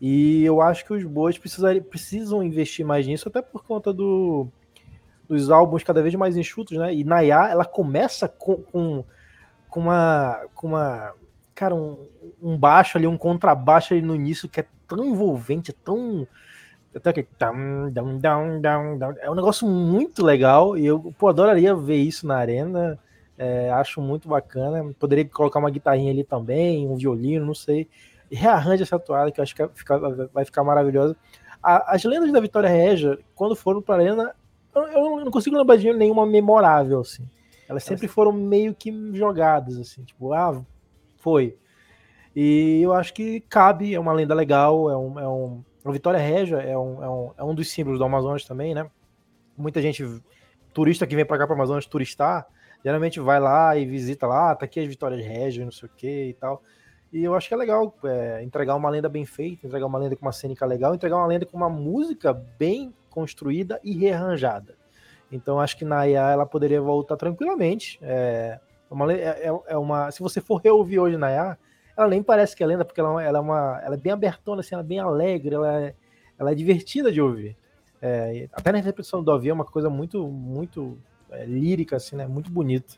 e 0.00 0.44
eu 0.44 0.60
acho 0.60 0.84
que 0.84 0.92
os 0.92 1.02
bois 1.02 1.36
precisam 1.36 2.40
investir 2.40 2.86
mais 2.86 3.04
nisso, 3.04 3.28
até 3.28 3.42
por 3.42 3.64
conta 3.64 3.92
do, 3.92 4.46
dos 5.28 5.50
álbuns 5.50 5.82
cada 5.82 6.00
vez 6.00 6.14
mais 6.14 6.36
enxutos, 6.36 6.78
né? 6.78 6.94
E 6.94 7.02
Nayá, 7.02 7.48
ela 7.48 7.64
começa 7.64 8.28
com, 8.28 8.58
com, 8.62 9.04
com 9.68 9.80
uma. 9.80 10.40
Com 10.54 10.68
uma 10.68 11.14
cara, 11.52 11.74
um, 11.74 12.06
um, 12.40 12.56
baixo 12.56 12.96
ali, 12.96 13.08
um 13.08 13.18
contrabaixo 13.18 13.92
ali 13.92 14.02
no 14.02 14.14
início 14.14 14.48
que 14.48 14.60
é 14.60 14.66
tão 14.86 15.04
envolvente, 15.04 15.72
tão. 15.72 16.28
Até 16.94 17.12
que. 17.12 17.26
É 19.20 19.30
um 19.30 19.34
negócio 19.34 19.66
muito 19.66 20.24
legal 20.24 20.78
e 20.78 20.86
eu 20.86 21.12
pô, 21.18 21.26
adoraria 21.26 21.74
ver 21.74 21.96
isso 21.96 22.24
na 22.24 22.36
arena. 22.36 22.96
É, 23.38 23.70
acho 23.70 24.00
muito 24.00 24.28
bacana. 24.28 24.92
Poderia 24.98 25.24
colocar 25.28 25.58
uma 25.58 25.70
guitarrinha 25.70 26.10
ali 26.10 26.24
também, 26.24 26.88
um 26.88 26.96
violino, 26.96 27.44
não 27.44 27.54
sei 27.54 27.88
rearranja 28.30 28.82
essa 28.82 28.98
toada, 28.98 29.30
que 29.30 29.40
eu 29.40 29.42
acho 29.42 29.54
que 29.54 29.62
vai 30.32 30.44
ficar 30.44 30.64
maravilhosa. 30.64 31.16
as 31.62 32.04
lendas 32.04 32.32
da 32.32 32.40
Vitória 32.40 32.68
Regia, 32.68 33.18
quando 33.34 33.54
foram 33.54 33.80
para 33.80 33.96
a 33.96 33.98
arena, 33.98 34.34
eu, 34.74 35.24
não 35.24 35.30
consigo 35.30 35.56
lembrar 35.56 35.76
de 35.76 35.92
nenhuma 35.92 36.26
memorável, 36.26 37.00
assim. 37.00 37.28
Elas 37.68 37.82
sempre 37.82 38.06
foram 38.06 38.32
meio 38.32 38.74
que 38.74 38.92
jogadas, 39.14 39.76
assim, 39.78 40.04
tipo, 40.04 40.32
ah, 40.32 40.62
foi. 41.16 41.56
E 42.34 42.80
eu 42.82 42.92
acho 42.92 43.12
que 43.14 43.40
cabe, 43.40 43.94
é 43.94 43.98
uma 43.98 44.12
lenda 44.12 44.34
legal, 44.34 44.90
é 44.90 44.96
um. 44.96 45.20
É 45.20 45.28
um 45.28 45.64
a 45.84 45.92
Vitória 45.92 46.18
Regia 46.18 46.56
é 46.56 46.76
um, 46.76 47.02
é, 47.02 47.08
um, 47.08 47.30
é 47.38 47.44
um 47.44 47.54
dos 47.54 47.70
símbolos 47.70 48.00
do 48.00 48.04
Amazonas 48.04 48.44
também, 48.44 48.74
né? 48.74 48.90
Muita 49.56 49.80
gente, 49.80 50.04
turista 50.74 51.06
que 51.06 51.14
vem 51.14 51.24
para 51.24 51.38
cá 51.38 51.46
para 51.46 51.54
Amazonas 51.54 51.86
turistar, 51.86 52.44
geralmente 52.86 53.18
vai 53.18 53.40
lá 53.40 53.76
e 53.76 53.84
visita 53.84 54.28
lá, 54.28 54.54
tá 54.54 54.64
aqui 54.64 54.78
as 54.78 54.86
Vitórias 54.86 55.20
Regia, 55.20 55.64
não 55.64 55.72
sei 55.72 55.88
o 55.88 55.92
que 55.96 56.28
e 56.28 56.34
tal. 56.34 56.62
E 57.12 57.24
eu 57.24 57.34
acho 57.34 57.48
que 57.48 57.54
é 57.54 57.56
legal 57.56 57.92
é, 58.04 58.44
entregar 58.44 58.76
uma 58.76 58.88
lenda 58.88 59.08
bem 59.08 59.26
feita, 59.26 59.66
entregar 59.66 59.86
uma 59.86 59.98
lenda 59.98 60.14
com 60.14 60.24
uma 60.24 60.30
cênica 60.30 60.64
legal, 60.64 60.94
entregar 60.94 61.16
uma 61.16 61.26
lenda 61.26 61.44
com 61.44 61.56
uma 61.56 61.68
música 61.68 62.32
bem 62.32 62.94
construída 63.10 63.80
e 63.82 63.90
rearranjada. 63.90 64.76
Então 65.32 65.58
acho 65.58 65.76
que 65.76 65.84
Naya 65.84 66.30
ela 66.30 66.46
poderia 66.46 66.80
voltar 66.80 67.16
tranquilamente. 67.16 67.98
É, 68.00 68.60
uma, 68.88 69.12
é, 69.12 69.48
é, 69.48 69.60
é 69.66 69.76
uma, 69.76 70.12
se 70.12 70.20
você 70.20 70.40
for 70.40 70.60
reouvir 70.62 71.00
hoje 71.00 71.16
Naya, 71.16 71.58
ela 71.96 72.06
nem 72.06 72.22
parece 72.22 72.54
que 72.54 72.62
é 72.62 72.66
lenda, 72.68 72.84
porque 72.84 73.00
ela, 73.00 73.20
é 73.20 73.26
ela 73.26 73.38
é, 73.38 73.40
uma, 73.40 73.80
ela 73.84 73.94
é 73.96 73.98
bem 73.98 74.12
abertona, 74.12 74.60
assim, 74.60 74.76
ela 74.76 74.84
é 74.84 74.86
bem 74.86 75.00
alegre, 75.00 75.56
ela 75.56 75.82
é, 75.82 75.94
ela 76.38 76.52
é 76.52 76.54
divertida 76.54 77.10
de 77.10 77.20
ouvir. 77.20 77.56
É, 78.00 78.48
até 78.52 78.70
na 78.70 78.78
repetição 78.78 79.24
do 79.24 79.32
Davi 79.32 79.48
é 79.48 79.52
uma 79.52 79.64
coisa 79.64 79.90
muito, 79.90 80.28
muito 80.28 80.96
é, 81.30 81.44
lírica, 81.44 81.96
assim, 81.96 82.16
né? 82.16 82.26
Muito 82.26 82.50
bonita. 82.50 82.94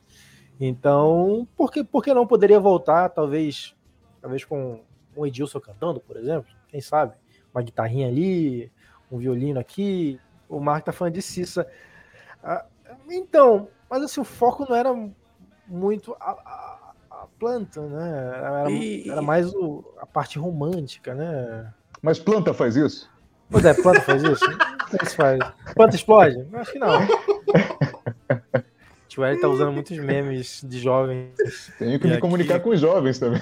Então, 0.60 1.46
por 1.56 1.70
que, 1.70 1.84
por 1.84 2.02
que 2.02 2.12
não 2.12 2.26
poderia 2.26 2.58
voltar, 2.58 3.08
talvez 3.10 3.74
talvez 4.20 4.44
com 4.44 4.80
um 5.16 5.26
Edilson 5.26 5.60
cantando, 5.60 6.00
por 6.00 6.16
exemplo, 6.16 6.50
quem 6.68 6.80
sabe? 6.80 7.14
Uma 7.54 7.62
guitarrinha 7.62 8.08
ali, 8.08 8.70
um 9.10 9.18
violino 9.18 9.58
aqui. 9.58 10.20
O 10.48 10.60
Marco 10.60 10.86
tá 10.86 10.92
falando 10.92 11.14
de 11.14 11.22
Cissa. 11.22 11.66
Ah, 12.42 12.64
então, 13.08 13.68
mas 13.88 14.02
assim, 14.02 14.20
o 14.20 14.24
foco 14.24 14.66
não 14.68 14.76
era 14.76 14.94
muito 15.66 16.16
a, 16.20 16.30
a, 16.30 16.92
a 17.10 17.26
planta, 17.38 17.80
né? 17.82 18.32
Era, 18.34 18.70
e... 18.70 19.08
era 19.08 19.22
mais 19.22 19.52
o, 19.54 19.84
a 19.98 20.06
parte 20.06 20.38
romântica, 20.38 21.14
né? 21.14 21.72
Mas 22.02 22.18
planta 22.18 22.54
faz 22.54 22.76
isso? 22.76 23.10
Pois 23.50 23.64
é, 23.64 23.74
planta 23.74 24.00
faz 24.02 24.22
isso? 24.22 24.44
Se 25.04 25.16
faz? 25.16 25.38
Planta 25.74 25.96
explode? 25.96 26.46
Acho 26.52 26.72
que 26.72 26.78
não. 26.78 27.00
O 29.18 29.24
Eric 29.24 29.40
tá 29.40 29.48
usando 29.48 29.72
muitos 29.72 29.98
memes 29.98 30.62
de 30.64 30.78
jovens. 30.78 31.34
Tenho 31.76 31.98
que 31.98 32.06
e 32.06 32.08
me 32.08 32.12
aqui... 32.14 32.20
comunicar 32.20 32.60
com 32.60 32.70
os 32.70 32.80
jovens 32.80 33.18
também. 33.18 33.40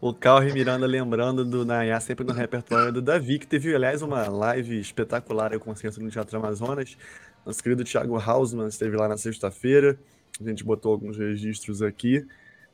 O 0.00 0.14
Calri 0.14 0.52
Miranda 0.52 0.86
lembrando 0.86 1.44
do 1.44 1.64
Nayá 1.64 1.98
sempre 1.98 2.24
no 2.24 2.32
repertório 2.32 2.92
do 2.92 3.02
Davi, 3.02 3.40
que 3.40 3.48
teve, 3.48 3.74
aliás, 3.74 4.00
uma 4.00 4.28
live 4.28 4.78
espetacular 4.78 5.52
aí 5.52 5.58
com 5.58 5.72
o 5.72 5.76
Centro 5.76 6.04
no 6.04 6.10
Teatro 6.10 6.38
Amazonas. 6.38 6.96
Nosso 7.44 7.60
querido 7.60 7.82
Thiago 7.82 8.16
Hausmann 8.16 8.68
esteve 8.68 8.96
lá 8.96 9.08
na 9.08 9.16
sexta-feira. 9.16 9.98
A 10.40 10.44
gente 10.44 10.62
botou 10.62 10.92
alguns 10.92 11.18
registros 11.18 11.82
aqui. 11.82 12.24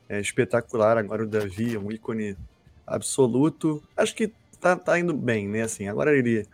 É 0.07 0.19
espetacular. 0.19 0.99
Agora 0.99 1.23
o 1.23 1.27
Davi 1.27 1.75
é 1.75 1.79
um 1.79 1.91
ícone 1.91 2.37
absoluto. 2.85 3.81
Acho 3.97 4.13
que 4.13 4.31
tá, 4.59 4.75
tá 4.75 4.99
indo 4.99 5.15
bem, 5.15 5.47
né? 5.47 5.63
Assim, 5.63 5.87
agora 5.87 6.15
ele 6.15 6.45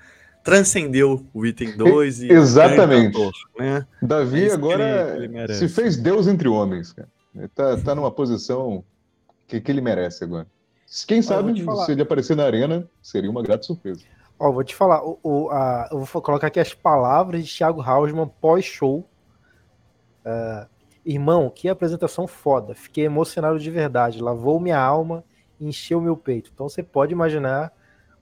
transcendeu 0.52 1.26
o 1.34 1.45
item 1.45 1.76
2 1.76 2.22
e 2.24 2.32
Exatamente. 2.32 3.18
Ator, 3.18 3.32
né? 3.60 3.86
Davi 4.02 4.48
É 4.48 4.54
agora 4.54 5.18
ele- 5.24 5.54
se 5.54 5.68
fez 5.68 5.98
Deus 5.98 6.26
entre 6.28 6.48
homens, 6.48 6.93
cara. 6.93 7.10
Ele 7.36 7.48
tá, 7.50 7.76
tá 7.78 7.93
numa 7.93 8.10
posição 8.10 8.84
que, 9.45 9.60
que 9.60 9.70
ele 9.72 9.82
merece 9.82 10.24
agora. 10.24 10.48
Quem 11.06 11.22
sabe 11.22 11.54
se 11.86 11.91
ele 11.91 12.02
aparecer 12.02 12.36
na 12.36 12.45
arena, 12.45 12.88
seria 13.02 13.30
uma 13.30 13.43
grata 13.43 13.64
surpresa. 13.64 14.02
Ó, 14.39 14.52
vou 14.52 14.64
te 14.64 14.74
falar, 14.74 15.04
o, 15.04 15.20
o- 15.22 15.50
a- 15.50 15.89
eu 15.91 16.00
vou 16.02 16.22
colocar 16.22 16.48
aqui 16.48 16.60
as 16.62 16.74
palavras 16.74 17.45
de 17.45 17.54
Thiago 17.58 17.82
Hausmann 17.82 18.30
pós-show. 18.39 19.06
Ah, 20.26 20.68
irmão, 21.06 21.50
que 21.54 21.68
apresentação 21.68 22.26
foda. 22.28 22.74
Fiquei 22.74 23.06
emocionado 23.06 23.60
de 23.60 23.70
verdade. 23.70 24.22
Lavou 24.22 24.60
minha 24.60 24.80
alma 24.80 25.24
e 25.60 25.68
encheu 25.68 26.00
meu 26.00 26.16
peito. 26.16 26.52
Então 26.54 26.70
você 26.70 26.82
pode 26.82 27.12
imaginar 27.12 27.72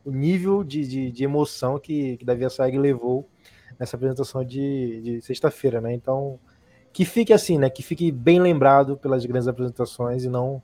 o 0.06 0.12
nível 0.12 0.64
de, 0.64 0.88
de, 0.88 1.12
de 1.12 1.24
emoção 1.24 1.80
que, 1.80 2.16
que 2.18 2.24
Davi 2.24 2.46
Assayag 2.46 2.78
levou 2.78 3.28
nessa 3.80 3.98
apresentação 3.98 4.46
de, 4.46 5.02
de 5.02 5.22
sexta-feira, 5.22 5.82
né? 5.82 5.94
Então, 5.94 6.40
que 6.94 7.04
fique 7.04 7.34
assim, 7.34 7.58
né? 7.58 7.70
Que 7.70 7.84
fique 7.84 8.12
bem 8.12 8.40
lembrado 8.40 8.96
pelas 8.96 9.26
grandes 9.26 9.48
apresentações 9.48 10.24
e 10.24 10.30
não 10.30 10.62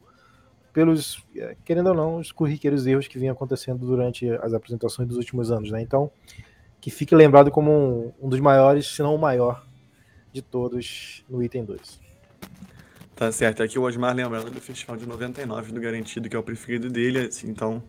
pelos, 0.72 1.22
eh, 1.36 1.58
querendo 1.66 1.88
ou 1.88 1.94
não, 1.94 2.18
os 2.18 2.32
corriqueiros 2.32 2.88
erros 2.88 3.08
que 3.08 3.20
vinham 3.20 3.34
acontecendo 3.34 3.86
durante 3.86 4.30
as 4.30 4.54
apresentações 4.54 5.08
dos 5.08 5.18
últimos 5.18 5.52
anos, 5.52 5.70
né? 5.72 5.82
Então, 5.82 6.10
que 6.80 6.90
fique 6.90 7.14
lembrado 7.14 7.52
como 7.52 7.72
um, 7.72 8.14
um 8.22 8.30
dos 8.30 8.40
maiores, 8.40 8.88
se 8.88 9.02
não 9.02 9.16
o 9.16 9.20
maior 9.20 9.66
de 10.32 10.42
todos 10.42 11.26
no 11.30 11.44
item 11.44 11.66
2. 11.66 12.00
Tá 13.16 13.32
certo. 13.32 13.62
Aqui 13.62 13.78
o 13.78 13.84
Osmar 13.84 14.16
lembrando 14.16 14.50
do 14.50 14.62
Festival 14.62 14.98
de 14.98 15.06
99 15.06 15.72
do 15.72 15.82
Garantido, 15.82 16.30
que 16.30 16.36
é 16.36 16.40
o 16.40 16.44
preferido 16.44 16.90
dele. 16.90 17.20
assim, 17.20 17.50
então, 17.50 17.84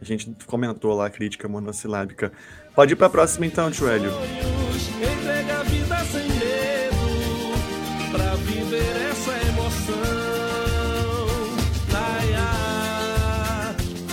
a 0.00 0.04
gente 0.04 0.34
comentou 0.46 0.94
lá 0.94 1.06
a 1.06 1.10
crítica 1.10 1.48
monossilábica. 1.48 2.32
Pode 2.74 2.92
ir 2.92 2.96
pra 2.96 3.08
próxima 3.08 3.46
então, 3.46 3.70
tio. 3.70 3.86
Entrega 3.86 5.60
a 5.60 5.62
vida 5.62 5.96
sem 6.04 6.28
medo 6.28 6.96
pra 8.12 8.34
viver 8.36 9.10
essa 9.10 9.32
emoção. 9.48 9.94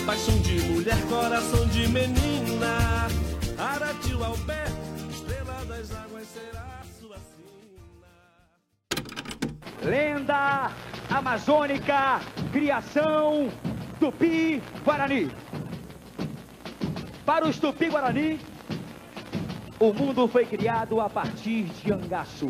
Paixão 0.06 0.38
de 0.40 0.62
mulher, 0.64 1.02
coração 1.08 1.68
de 1.68 1.88
menina. 1.88 3.08
Ao 4.24 4.38
pé, 4.38 4.66
estrela 5.10 5.66
das 5.66 5.92
águas 5.92 6.28
será 6.28 6.82
sua. 7.00 7.18
Lenda 9.84 10.72
amazônica, 11.10 12.22
criação 12.52 13.50
Tupi-Guarani. 14.00 15.32
Para 17.26 17.48
os 17.48 17.58
Tupi-Guarani, 17.60 18.40
o 19.80 19.94
mundo 19.94 20.28
foi 20.28 20.46
criado 20.46 21.00
a 21.00 21.10
partir 21.10 21.64
de 21.64 21.92
Angaçu. 21.92 22.48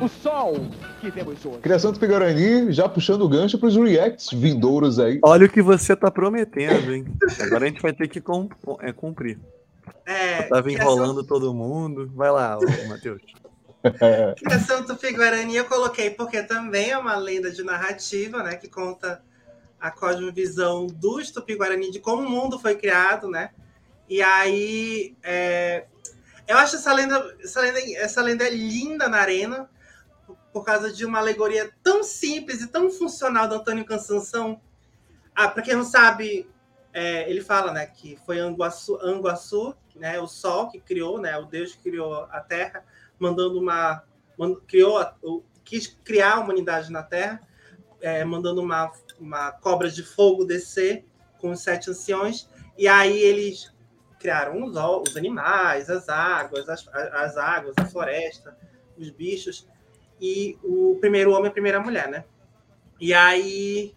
O 0.00 0.08
sol 0.08 0.54
que 1.00 1.10
vemos 1.10 1.44
hoje. 1.44 1.58
Criação 1.58 1.90
do 1.90 1.98
Pigarani 1.98 2.72
já 2.72 2.88
puxando 2.88 3.22
o 3.22 3.28
gancho 3.28 3.58
para 3.58 3.68
os 3.68 3.76
reacts 3.76 4.28
vindouros 4.32 5.00
aí. 5.00 5.18
Olha 5.24 5.46
o 5.46 5.48
que 5.48 5.60
você 5.60 5.96
tá 5.96 6.08
prometendo, 6.08 6.94
hein? 6.94 7.04
Agora 7.40 7.64
a 7.64 7.68
gente 7.68 7.82
vai 7.82 7.92
ter 7.92 8.06
que 8.06 8.22
é, 8.80 8.92
cumprir. 8.92 9.40
É, 10.06 10.42
Tava 10.42 10.62
criação- 10.62 10.92
enrolando 10.92 11.24
todo 11.24 11.52
mundo. 11.52 12.10
Vai 12.14 12.30
lá, 12.30 12.56
Matheus. 12.88 13.20
Criação 14.38 14.84
Tupi-Guarani 14.84 15.56
eu 15.56 15.64
coloquei 15.64 16.10
porque 16.10 16.42
também 16.44 16.90
é 16.90 16.98
uma 16.98 17.16
lenda 17.16 17.50
de 17.50 17.64
narrativa, 17.64 18.42
né? 18.42 18.54
Que 18.54 18.68
conta 18.68 19.20
a 19.80 19.90
cosmovisão 19.90 20.86
dos 20.86 21.30
Tupi-Guarani, 21.30 21.90
de 21.90 22.00
como 22.00 22.22
o 22.22 22.30
mundo 22.30 22.58
foi 22.58 22.74
criado, 22.74 23.28
né? 23.28 23.50
E 24.08 24.22
aí, 24.22 25.16
é, 25.22 25.86
eu 26.46 26.56
acho 26.56 26.76
essa 26.76 26.92
lenda, 26.92 27.36
essa 27.42 27.60
lenda, 27.60 27.80
essa 27.96 28.22
lenda 28.22 28.46
é 28.46 28.50
linda 28.50 29.08
na 29.08 29.18
arena, 29.18 29.68
por 30.52 30.64
causa 30.64 30.92
de 30.92 31.04
uma 31.04 31.18
alegoria 31.18 31.70
tão 31.82 32.02
simples 32.02 32.62
e 32.62 32.68
tão 32.68 32.90
funcional 32.90 33.46
do 33.46 33.54
Antônio 33.54 33.84
Cansanção. 33.84 34.60
Ah, 35.34 35.48
para 35.48 35.62
quem 35.62 35.74
não 35.74 35.84
sabe, 35.84 36.50
é, 36.92 37.30
ele 37.30 37.42
fala, 37.42 37.70
né, 37.70 37.86
que 37.86 38.18
foi 38.24 38.40
Anguaçu, 38.40 38.98
Anguaçu, 39.02 39.76
né, 39.94 40.18
o 40.18 40.26
Sol 40.26 40.70
que 40.70 40.80
criou, 40.80 41.20
né, 41.20 41.36
o 41.38 41.44
Deus 41.44 41.74
que 41.74 41.82
criou 41.82 42.26
a 42.30 42.40
Terra, 42.40 42.84
mandando 43.18 43.60
uma, 43.60 44.02
criou, 44.66 45.44
quis 45.64 45.86
criar 46.02 46.34
a 46.34 46.40
humanidade 46.40 46.90
na 46.90 47.02
Terra, 47.02 47.40
é, 48.00 48.24
mandando 48.24 48.62
uma, 48.62 48.90
uma 49.20 49.52
cobra 49.52 49.90
de 49.90 50.02
fogo 50.02 50.44
descer 50.44 51.04
com 51.38 51.50
os 51.50 51.60
sete 51.60 51.90
anciões, 51.90 52.48
e 52.76 52.86
aí 52.86 53.18
eles 53.18 53.72
criaram 54.18 54.64
os, 54.64 54.76
os 55.08 55.16
animais, 55.16 55.88
as 55.88 56.08
águas, 56.08 56.68
as, 56.68 56.86
as 56.88 57.36
águas, 57.36 57.74
a 57.76 57.84
floresta, 57.84 58.56
os 58.96 59.10
bichos, 59.10 59.66
e 60.20 60.58
o 60.62 60.96
primeiro 61.00 61.30
homem 61.30 61.46
e 61.46 61.48
a 61.48 61.52
primeira 61.52 61.80
mulher, 61.80 62.08
né? 62.08 62.24
E 63.00 63.14
aí 63.14 63.94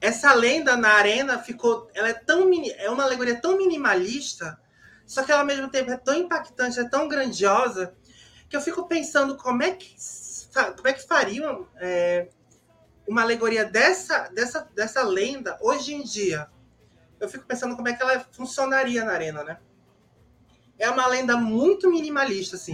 essa 0.00 0.32
lenda 0.34 0.76
na 0.76 0.90
arena 0.90 1.38
ficou, 1.38 1.88
ela 1.94 2.08
é 2.08 2.12
tão 2.12 2.50
é 2.76 2.90
uma 2.90 3.04
alegoria 3.04 3.40
tão 3.40 3.56
minimalista, 3.56 4.58
só 5.06 5.22
que 5.22 5.30
ela 5.30 5.42
ao 5.42 5.46
mesmo 5.46 5.68
tempo 5.68 5.90
é 5.90 5.96
tão 5.96 6.14
impactante, 6.14 6.80
é 6.80 6.88
tão 6.88 7.08
grandiosa 7.08 7.94
que 8.48 8.56
eu 8.56 8.60
fico 8.60 8.86
pensando 8.86 9.36
como 9.36 9.62
é 9.62 9.72
que 9.72 9.96
como 10.76 10.88
é 10.88 10.92
que 10.92 11.06
fariam 11.06 11.66
é, 11.76 12.28
uma 13.06 13.22
alegoria 13.22 13.64
dessa, 13.64 14.28
dessa, 14.28 14.68
dessa 14.74 15.02
lenda 15.02 15.58
hoje 15.60 15.94
em 15.94 16.02
dia. 16.02 16.48
Eu 17.20 17.28
fico 17.28 17.44
pensando 17.46 17.76
como 17.76 17.88
é 17.88 17.92
que 17.92 18.02
ela 18.02 18.20
funcionaria 18.32 19.04
na 19.04 19.12
arena, 19.12 19.44
né? 19.44 19.58
É 20.78 20.90
uma 20.90 21.06
lenda 21.06 21.36
muito 21.36 21.90
minimalista, 21.90 22.56
assim. 22.56 22.72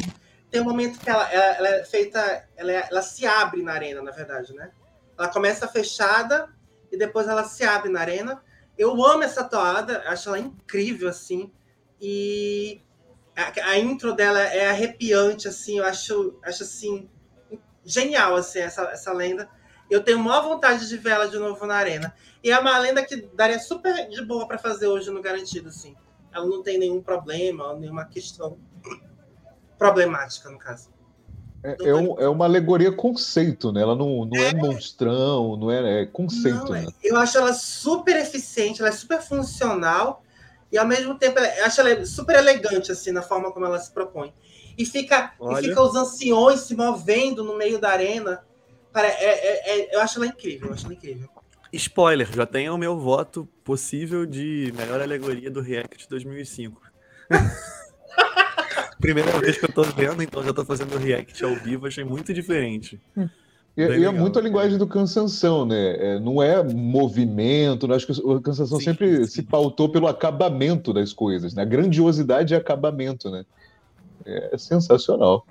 Tem 0.50 0.60
um 0.60 0.64
momento 0.64 0.98
que 0.98 1.10
ela, 1.10 1.30
ela, 1.30 1.44
ela 1.56 1.68
é 1.68 1.84
feita, 1.84 2.48
ela, 2.56 2.72
é- 2.72 2.88
ela 2.90 3.02
se 3.02 3.26
abre 3.26 3.62
na 3.62 3.72
arena, 3.72 4.00
na 4.00 4.10
verdade, 4.10 4.54
né? 4.54 4.70
Ela 5.18 5.28
começa 5.28 5.68
fechada 5.68 6.48
e 6.90 6.96
depois 6.96 7.28
ela 7.28 7.44
se 7.44 7.64
abre 7.64 7.90
na 7.90 8.00
arena. 8.00 8.42
Eu 8.76 9.04
amo 9.04 9.24
essa 9.24 9.44
toada, 9.44 10.02
acho 10.06 10.28
ela 10.28 10.38
incrível, 10.38 11.08
assim. 11.08 11.52
E 12.00 12.80
a, 13.36 13.70
a 13.70 13.78
intro 13.78 14.14
dela 14.14 14.40
é 14.40 14.68
arrepiante, 14.68 15.48
assim, 15.48 15.78
eu 15.78 15.84
acho, 15.84 16.38
acho 16.42 16.62
assim, 16.62 17.10
genial, 17.84 18.36
assim, 18.36 18.60
essa, 18.60 18.82
essa 18.84 19.12
lenda. 19.12 19.50
Eu 19.90 20.02
tenho 20.02 20.18
maior 20.18 20.42
vontade 20.42 20.88
de 20.88 20.96
ver 20.96 21.10
ela 21.10 21.28
de 21.28 21.38
novo 21.38 21.64
na 21.66 21.76
arena. 21.76 22.14
E 22.44 22.50
é 22.50 22.58
uma 22.58 22.76
lenda 22.78 23.04
que 23.04 23.28
daria 23.34 23.58
super 23.58 24.08
de 24.08 24.24
boa 24.24 24.46
para 24.46 24.58
fazer 24.58 24.86
hoje 24.86 25.10
no 25.10 25.22
Garantido, 25.22 25.68
assim. 25.68 25.96
Ela 26.32 26.46
não 26.46 26.62
tem 26.62 26.78
nenhum 26.78 27.02
problema, 27.02 27.74
nenhuma 27.74 28.04
questão 28.04 28.58
problemática, 29.78 30.50
no 30.50 30.58
caso. 30.58 30.90
É, 31.62 31.76
é 31.88 31.94
um- 31.94 32.20
é 32.20 32.28
uma 32.28 32.44
alegoria 32.44 32.92
conceito, 32.92 33.72
né? 33.72 33.82
Ela 33.82 33.96
não, 33.96 34.24
não 34.24 34.38
é 34.44 34.52
monstrão, 34.54 35.56
não 35.56 35.70
é, 35.70 36.02
é 36.02 36.06
conceito, 36.06 36.66
Não, 36.66 36.74
é- 36.74 36.82
né? 36.82 36.88
Eu 37.02 37.16
acho 37.16 37.36
ela 37.36 37.52
super 37.52 38.16
eficiente, 38.16 38.80
ela 38.80 38.90
é 38.90 38.92
super 38.92 39.20
funcional 39.20 40.22
e 40.70 40.78
ao 40.78 40.86
mesmo 40.86 41.18
tempo 41.18 41.38
ela- 41.38 41.56
eu 41.56 41.64
acho 41.64 41.80
ela 41.80 42.06
super 42.06 42.36
elegante 42.36 42.92
assim 42.92 43.10
na 43.10 43.22
forma 43.22 43.50
como 43.50 43.66
ela 43.66 43.78
se 43.78 43.90
propõe. 43.92 44.32
E 44.76 44.84
fica, 44.86 45.32
e 45.40 45.44
Olha. 45.44 45.62
fica 45.62 45.82
os 45.82 45.96
anciões 45.96 46.60
se 46.60 46.76
movendo 46.76 47.42
no 47.42 47.56
meio 47.56 47.80
da 47.80 47.90
arena. 47.90 48.44
Cara, 48.92 49.08
é- 49.08 49.24
é- 49.24 49.80
é- 49.80 49.94
eu 49.94 50.00
acho 50.00 50.18
ela 50.18 50.26
incrível, 50.26 50.68
eu 50.68 50.74
acho 50.74 50.86
ela 50.86 50.94
incrível. 50.94 51.28
Spoiler, 51.72 52.30
já 52.32 52.46
tenho 52.46 52.74
o 52.74 52.78
meu 52.78 52.98
voto 52.98 53.46
possível 53.62 54.24
de 54.24 54.72
melhor 54.76 55.00
alegoria 55.00 55.50
do 55.50 55.60
React 55.60 56.08
2005. 56.08 56.80
Primeira 58.98 59.38
vez 59.38 59.58
que 59.58 59.66
eu 59.66 59.72
tô 59.72 59.82
vendo, 59.82 60.22
então 60.22 60.42
já 60.42 60.52
tô 60.52 60.64
fazendo 60.64 60.94
o 60.94 60.98
React 60.98 61.44
ao 61.44 61.54
vivo, 61.56 61.86
achei 61.86 62.02
muito 62.02 62.32
diferente. 62.32 63.00
E, 63.76 63.82
e 63.82 64.04
é 64.04 64.10
muito 64.10 64.38
a 64.38 64.42
linguagem 64.42 64.76
do 64.76 64.88
cansanção, 64.88 65.64
né? 65.64 66.14
É, 66.14 66.18
não 66.18 66.42
é 66.42 66.62
movimento, 66.64 67.86
né? 67.86 67.94
acho 67.94 68.06
que 68.06 68.20
o 68.20 68.40
cansanção 68.40 68.78
Sim, 68.78 68.84
sempre 68.86 69.18
sim. 69.18 69.26
se 69.26 69.42
pautou 69.42 69.88
pelo 69.88 70.08
acabamento 70.08 70.92
das 70.92 71.12
coisas, 71.12 71.54
né? 71.54 71.62
A 71.62 71.66
grandiosidade 71.66 72.54
é 72.54 72.56
acabamento, 72.56 73.30
né? 73.30 73.44
É 74.24 74.58
sensacional. 74.58 75.46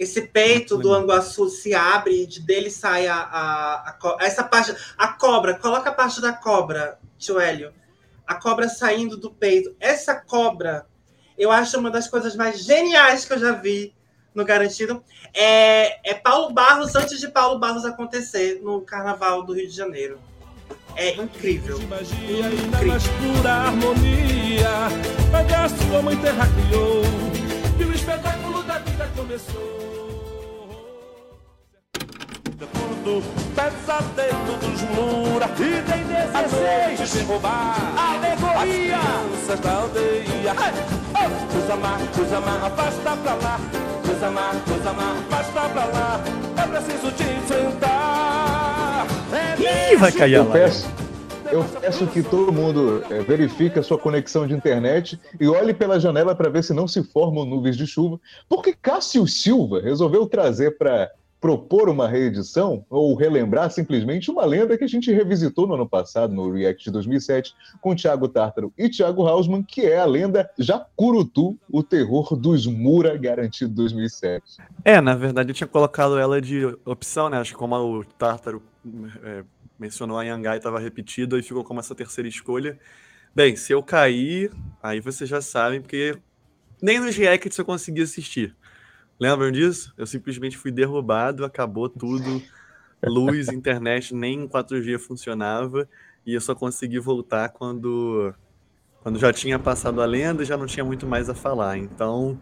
Esse 0.00 0.22
peito 0.22 0.78
do. 0.78 0.94
Anguaçu 0.94 1.50
se 1.50 1.74
abre, 1.74 2.26
de 2.26 2.40
dele 2.40 2.70
sai 2.70 3.06
a, 3.06 3.16
a, 3.16 3.90
a 3.90 4.16
essa 4.20 4.42
parte, 4.42 4.74
a 4.96 5.08
cobra. 5.08 5.58
Coloca 5.58 5.90
a 5.90 5.92
parte 5.92 6.22
da 6.22 6.32
cobra, 6.32 6.98
tio 7.18 7.38
Hélio. 7.38 7.70
A 8.26 8.34
cobra 8.34 8.66
saindo 8.66 9.18
do 9.18 9.30
peito. 9.30 9.76
Essa 9.78 10.14
cobra, 10.14 10.86
eu 11.36 11.50
acho 11.50 11.78
uma 11.78 11.90
das 11.90 12.08
coisas 12.08 12.34
mais 12.34 12.64
geniais 12.64 13.26
que 13.26 13.34
eu 13.34 13.38
já 13.38 13.52
vi 13.52 13.94
no 14.34 14.42
Garantido. 14.42 15.04
É, 15.34 16.10
é 16.10 16.14
Paulo 16.14 16.50
Barros 16.54 16.96
antes 16.96 17.20
de 17.20 17.28
Paulo 17.28 17.58
Barros 17.58 17.84
acontecer 17.84 18.58
no 18.62 18.80
Carnaval 18.80 19.42
do 19.42 19.52
Rio 19.52 19.68
de 19.68 19.76
Janeiro. 19.76 20.18
É 20.96 21.14
incrível. 21.14 21.78
De 21.78 21.86
magia 21.86 22.50
e 22.50 22.70
na 22.70 22.82
mais 22.84 23.02
pura 23.06 23.52
harmonia. 23.52 24.70
A 25.62 25.68
sua 25.68 26.00
mãe 26.00 26.16
terra 26.16 26.46
criou. 26.46 27.02
E 27.78 27.84
o 27.84 27.92
espetáculo 27.92 28.39
vida 28.80 29.08
começou. 29.16 29.90
Tudo 32.58 33.22
pesadelo 33.54 34.56
dos 34.60 34.82
Mura. 34.90 35.46
E 35.58 35.82
tem 35.90 36.04
16. 36.04 36.34
A 36.34 36.42
noite 36.88 37.16
vem 37.16 37.24
roubar. 37.26 37.76
Alegoria! 37.96 38.96
As 38.96 39.40
crianças 39.40 39.60
da 39.60 39.72
aldeia. 39.72 40.54
Desamar, 41.52 41.98
desamar, 42.14 42.64
afasta 42.64 43.16
pra 43.16 43.34
lá. 43.34 43.60
Desamar, 44.04 44.54
desamar, 44.66 45.16
afasta 45.30 45.68
pra 45.68 45.84
lá. 45.86 46.20
É 46.56 46.66
preciso 46.66 47.12
te 47.12 47.22
enfrentar. 47.22 49.06
É 49.32 49.92
Ih, 49.92 49.96
vai 49.96 50.12
cair 50.12 50.36
a 50.36 50.44
peço, 50.44 50.88
eu 51.52 51.64
peço 51.80 52.06
que 52.06 52.22
todo 52.22 52.52
mundo 52.52 53.02
é, 53.10 53.20
verifique 53.22 53.78
a 53.78 53.82
sua 53.82 53.98
conexão 53.98 54.46
de 54.46 54.54
internet 54.54 55.20
e 55.40 55.48
olhe 55.48 55.74
pela 55.74 55.98
janela 55.98 56.34
para 56.34 56.48
ver 56.48 56.62
se 56.62 56.72
não 56.72 56.86
se 56.86 57.02
formam 57.02 57.44
nuvens 57.44 57.76
de 57.76 57.86
chuva, 57.86 58.20
porque 58.48 58.72
Cássio 58.72 59.26
Silva 59.26 59.80
resolveu 59.80 60.26
trazer 60.26 60.78
para 60.78 61.10
propor 61.40 61.88
uma 61.88 62.06
reedição 62.06 62.84
ou 62.90 63.14
relembrar 63.14 63.70
simplesmente 63.70 64.30
uma 64.30 64.44
lenda 64.44 64.76
que 64.76 64.84
a 64.84 64.86
gente 64.86 65.10
revisitou 65.10 65.66
no 65.66 65.74
ano 65.74 65.88
passado, 65.88 66.34
no 66.34 66.52
React 66.52 66.84
de 66.84 66.90
2007, 66.90 67.54
com 67.80 67.96
Thiago 67.96 68.28
Tártaro 68.28 68.72
e 68.76 68.88
Thiago 68.88 69.26
Hausmann, 69.26 69.62
que 69.62 69.86
é 69.86 69.98
a 69.98 70.04
lenda 70.04 70.48
Jacurutu, 70.58 71.58
o 71.70 71.82
terror 71.82 72.36
dos 72.36 72.66
Mura 72.66 73.16
garantido 73.16 73.74
2007. 73.74 74.58
É, 74.84 75.00
na 75.00 75.14
verdade 75.14 75.50
eu 75.50 75.54
tinha 75.54 75.66
colocado 75.66 76.18
ela 76.18 76.40
de 76.40 76.66
opção, 76.84 77.30
né? 77.30 77.38
Acho 77.38 77.52
que 77.52 77.58
como 77.58 77.74
o 77.76 78.04
Tártaro 78.04 78.62
é, 79.24 79.42
mencionou 79.80 80.18
a 80.18 80.22
Yangai 80.22 80.58
estava 80.58 80.78
repetido 80.78 81.38
e 81.38 81.42
ficou 81.42 81.64
como 81.64 81.80
essa 81.80 81.94
terceira 81.94 82.28
escolha. 82.28 82.78
Bem, 83.34 83.56
se 83.56 83.72
eu 83.72 83.82
cair, 83.82 84.52
aí 84.82 85.00
vocês 85.00 85.28
já 85.28 85.40
sabem, 85.40 85.80
porque 85.80 86.18
nem 86.82 87.00
nos 87.00 87.16
reacts 87.16 87.56
eu 87.56 87.64
consegui 87.64 88.02
assistir. 88.02 88.54
Lembram 89.18 89.50
disso? 89.50 89.94
Eu 89.96 90.06
simplesmente 90.06 90.58
fui 90.58 90.70
derrubado, 90.70 91.44
acabou 91.44 91.88
tudo. 91.88 92.42
Luz, 93.02 93.48
internet, 93.52 94.14
nem 94.14 94.46
4G 94.46 94.98
funcionava. 94.98 95.88
E 96.26 96.34
eu 96.34 96.40
só 96.40 96.54
consegui 96.54 96.98
voltar 96.98 97.48
quando, 97.48 98.34
quando 99.02 99.18
já 99.18 99.32
tinha 99.32 99.58
passado 99.58 100.02
a 100.02 100.06
lenda 100.06 100.42
e 100.42 100.46
já 100.46 100.56
não 100.56 100.66
tinha 100.66 100.84
muito 100.84 101.06
mais 101.06 101.30
a 101.30 101.34
falar. 101.34 101.78
Então, 101.78 102.38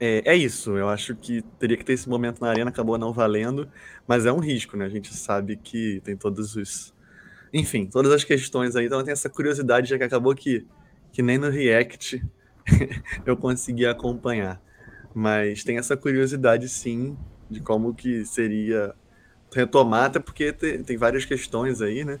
é, 0.00 0.22
é 0.32 0.36
isso. 0.36 0.76
Eu 0.76 0.88
acho 0.88 1.14
que 1.14 1.42
teria 1.58 1.76
que 1.76 1.84
ter 1.84 1.92
esse 1.92 2.08
momento 2.08 2.40
na 2.40 2.48
arena, 2.48 2.70
acabou 2.70 2.98
não 2.98 3.12
valendo. 3.12 3.68
Mas 4.06 4.26
é 4.26 4.32
um 4.32 4.38
risco, 4.38 4.76
né? 4.76 4.84
A 4.84 4.88
gente 4.88 5.14
sabe 5.14 5.56
que 5.56 6.00
tem 6.04 6.16
todos 6.16 6.56
os. 6.56 6.94
Enfim, 7.52 7.86
todas 7.86 8.12
as 8.12 8.24
questões 8.24 8.76
aí. 8.76 8.86
Então 8.86 9.02
tem 9.02 9.12
essa 9.12 9.30
curiosidade, 9.30 9.88
já 9.88 9.98
que 9.98 10.04
acabou 10.04 10.34
que, 10.34 10.66
que 11.12 11.22
nem 11.22 11.38
no 11.38 11.50
React 11.50 12.22
eu 13.24 13.36
consegui 13.36 13.86
acompanhar. 13.86 14.60
Mas 15.14 15.62
tem 15.62 15.78
essa 15.78 15.96
curiosidade, 15.96 16.68
sim, 16.68 17.16
de 17.48 17.60
como 17.60 17.94
que 17.94 18.24
seria 18.24 18.94
retomar, 19.54 20.06
até 20.06 20.18
porque 20.18 20.52
tem, 20.52 20.82
tem 20.82 20.96
várias 20.96 21.24
questões 21.24 21.80
aí, 21.80 22.04
né? 22.04 22.18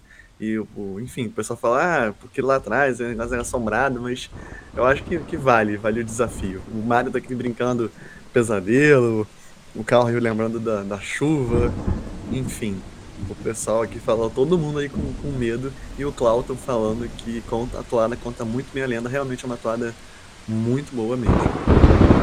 Enfim, 1.00 1.26
o 1.26 1.30
pessoal 1.30 1.58
fala, 1.58 2.08
ah, 2.08 2.12
porque 2.12 2.40
lá 2.40 2.56
atrás 2.56 3.00
o 3.00 3.04
negócio 3.04 3.32
era 3.32 3.42
assombrado, 3.42 4.00
mas 4.00 4.30
eu 4.76 4.84
acho 4.84 5.02
que, 5.04 5.18
que 5.18 5.36
vale, 5.36 5.76
vale 5.76 6.00
o 6.00 6.04
desafio. 6.04 6.60
O 6.72 6.78
Mário 6.78 7.10
tá 7.10 7.18
aqui 7.18 7.34
brincando 7.34 7.90
pesadelo, 8.32 9.26
o 9.74 9.84
Carl 9.84 10.06
lembrando 10.08 10.58
da, 10.60 10.82
da 10.82 10.98
chuva, 11.00 11.72
enfim. 12.32 12.80
O 13.28 13.34
pessoal 13.36 13.82
aqui 13.82 13.98
falou, 13.98 14.28
todo 14.28 14.58
mundo 14.58 14.80
aí 14.80 14.88
com, 14.88 15.00
com 15.22 15.28
medo, 15.28 15.72
e 15.98 16.04
o 16.04 16.12
Clauton 16.12 16.56
falando 16.56 17.08
que 17.18 17.40
conta, 17.42 17.78
a 17.78 17.82
toada 17.82 18.16
conta 18.16 18.44
muito 18.44 18.66
bem 18.74 18.82
a 18.82 18.86
lenda, 18.86 19.08
realmente 19.08 19.44
é 19.44 19.46
uma 19.46 19.56
toada 19.56 19.94
muito 20.48 20.94
boa 20.94 21.16
mesmo. 21.16 22.13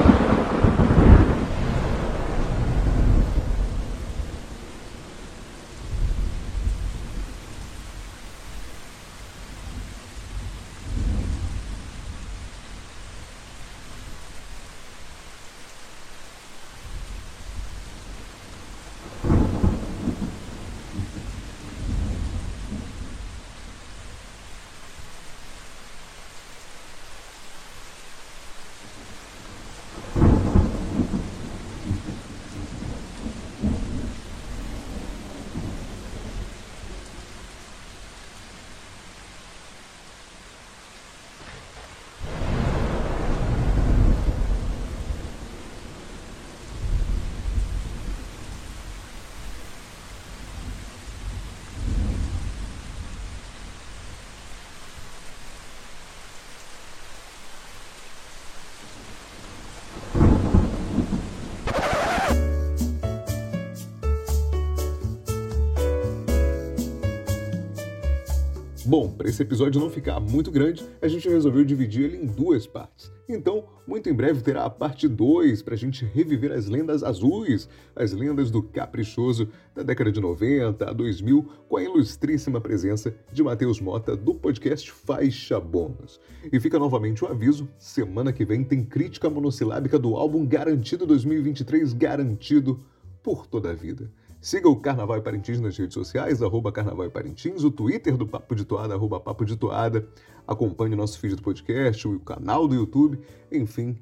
Bom, 68.92 69.10
para 69.10 69.30
esse 69.30 69.42
episódio 69.42 69.80
não 69.80 69.90
ficar 69.90 70.20
muito 70.20 70.52
grande, 70.52 70.86
a 71.02 71.08
gente 71.08 71.30
resolveu 71.30 71.64
dividir 71.64 72.04
ele 72.04 72.18
em 72.18 72.26
duas 72.26 72.68
partes. 72.68 73.10
Então, 73.26 73.64
muito 73.88 74.10
em 74.10 74.14
breve 74.14 74.42
terá 74.42 74.66
a 74.66 74.70
parte 74.70 75.08
2 75.08 75.62
para 75.62 75.76
a 75.76 75.78
gente 75.78 76.04
reviver 76.04 76.52
as 76.52 76.68
lendas 76.68 77.02
azuis, 77.02 77.70
as 77.96 78.12
lendas 78.12 78.52
do 78.52 78.62
caprichoso 78.62 79.48
da 79.74 79.82
década 79.82 80.12
de 80.12 80.20
90 80.20 80.90
a 80.90 80.92
2000, 80.92 81.50
com 81.70 81.78
a 81.78 81.84
ilustríssima 81.84 82.60
presença 82.60 83.16
de 83.32 83.42
Matheus 83.42 83.80
Mota 83.80 84.14
do 84.14 84.34
podcast 84.34 84.92
Faixa 84.92 85.58
Bônus. 85.58 86.20
E 86.52 86.60
fica 86.60 86.78
novamente 86.78 87.24
o 87.24 87.30
aviso: 87.30 87.70
semana 87.78 88.34
que 88.34 88.44
vem 88.44 88.62
tem 88.62 88.84
crítica 88.84 89.30
monossilábica 89.30 89.98
do 89.98 90.18
álbum 90.18 90.46
Garantido 90.46 91.06
2023, 91.06 91.94
garantido 91.94 92.78
por 93.24 93.48
toda 93.48 93.72
a 93.72 93.74
vida. 93.74 94.12
Siga 94.42 94.68
o 94.68 94.76
Carnaval 94.76 95.20
e 95.20 95.22
Parintins 95.22 95.60
nas 95.60 95.78
redes 95.78 95.94
sociais, 95.94 96.42
arroba 96.42 96.72
Carnaval 96.72 97.12
Parintins, 97.12 97.64
o 97.64 97.70
Twitter 97.70 98.18
do 98.18 98.26
Papo 98.26 98.56
de 98.56 98.66
Toada, 98.66 98.96
arroba 98.96 99.20
Papo 99.20 99.46
de 99.46 99.56
Toada. 99.56 100.08
Acompanhe 100.48 100.96
o 100.96 100.98
nosso 100.98 101.20
feed 101.20 101.36
do 101.36 101.44
podcast, 101.44 102.08
o 102.08 102.20
canal 102.20 102.68
do 102.68 102.74
YouTube, 102.74 103.20
enfim, 103.52 103.96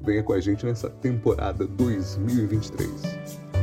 venha 0.00 0.22
com 0.22 0.32
a 0.32 0.40
gente 0.40 0.64
nessa 0.64 0.88
temporada 0.88 1.66
2023. 1.66 3.61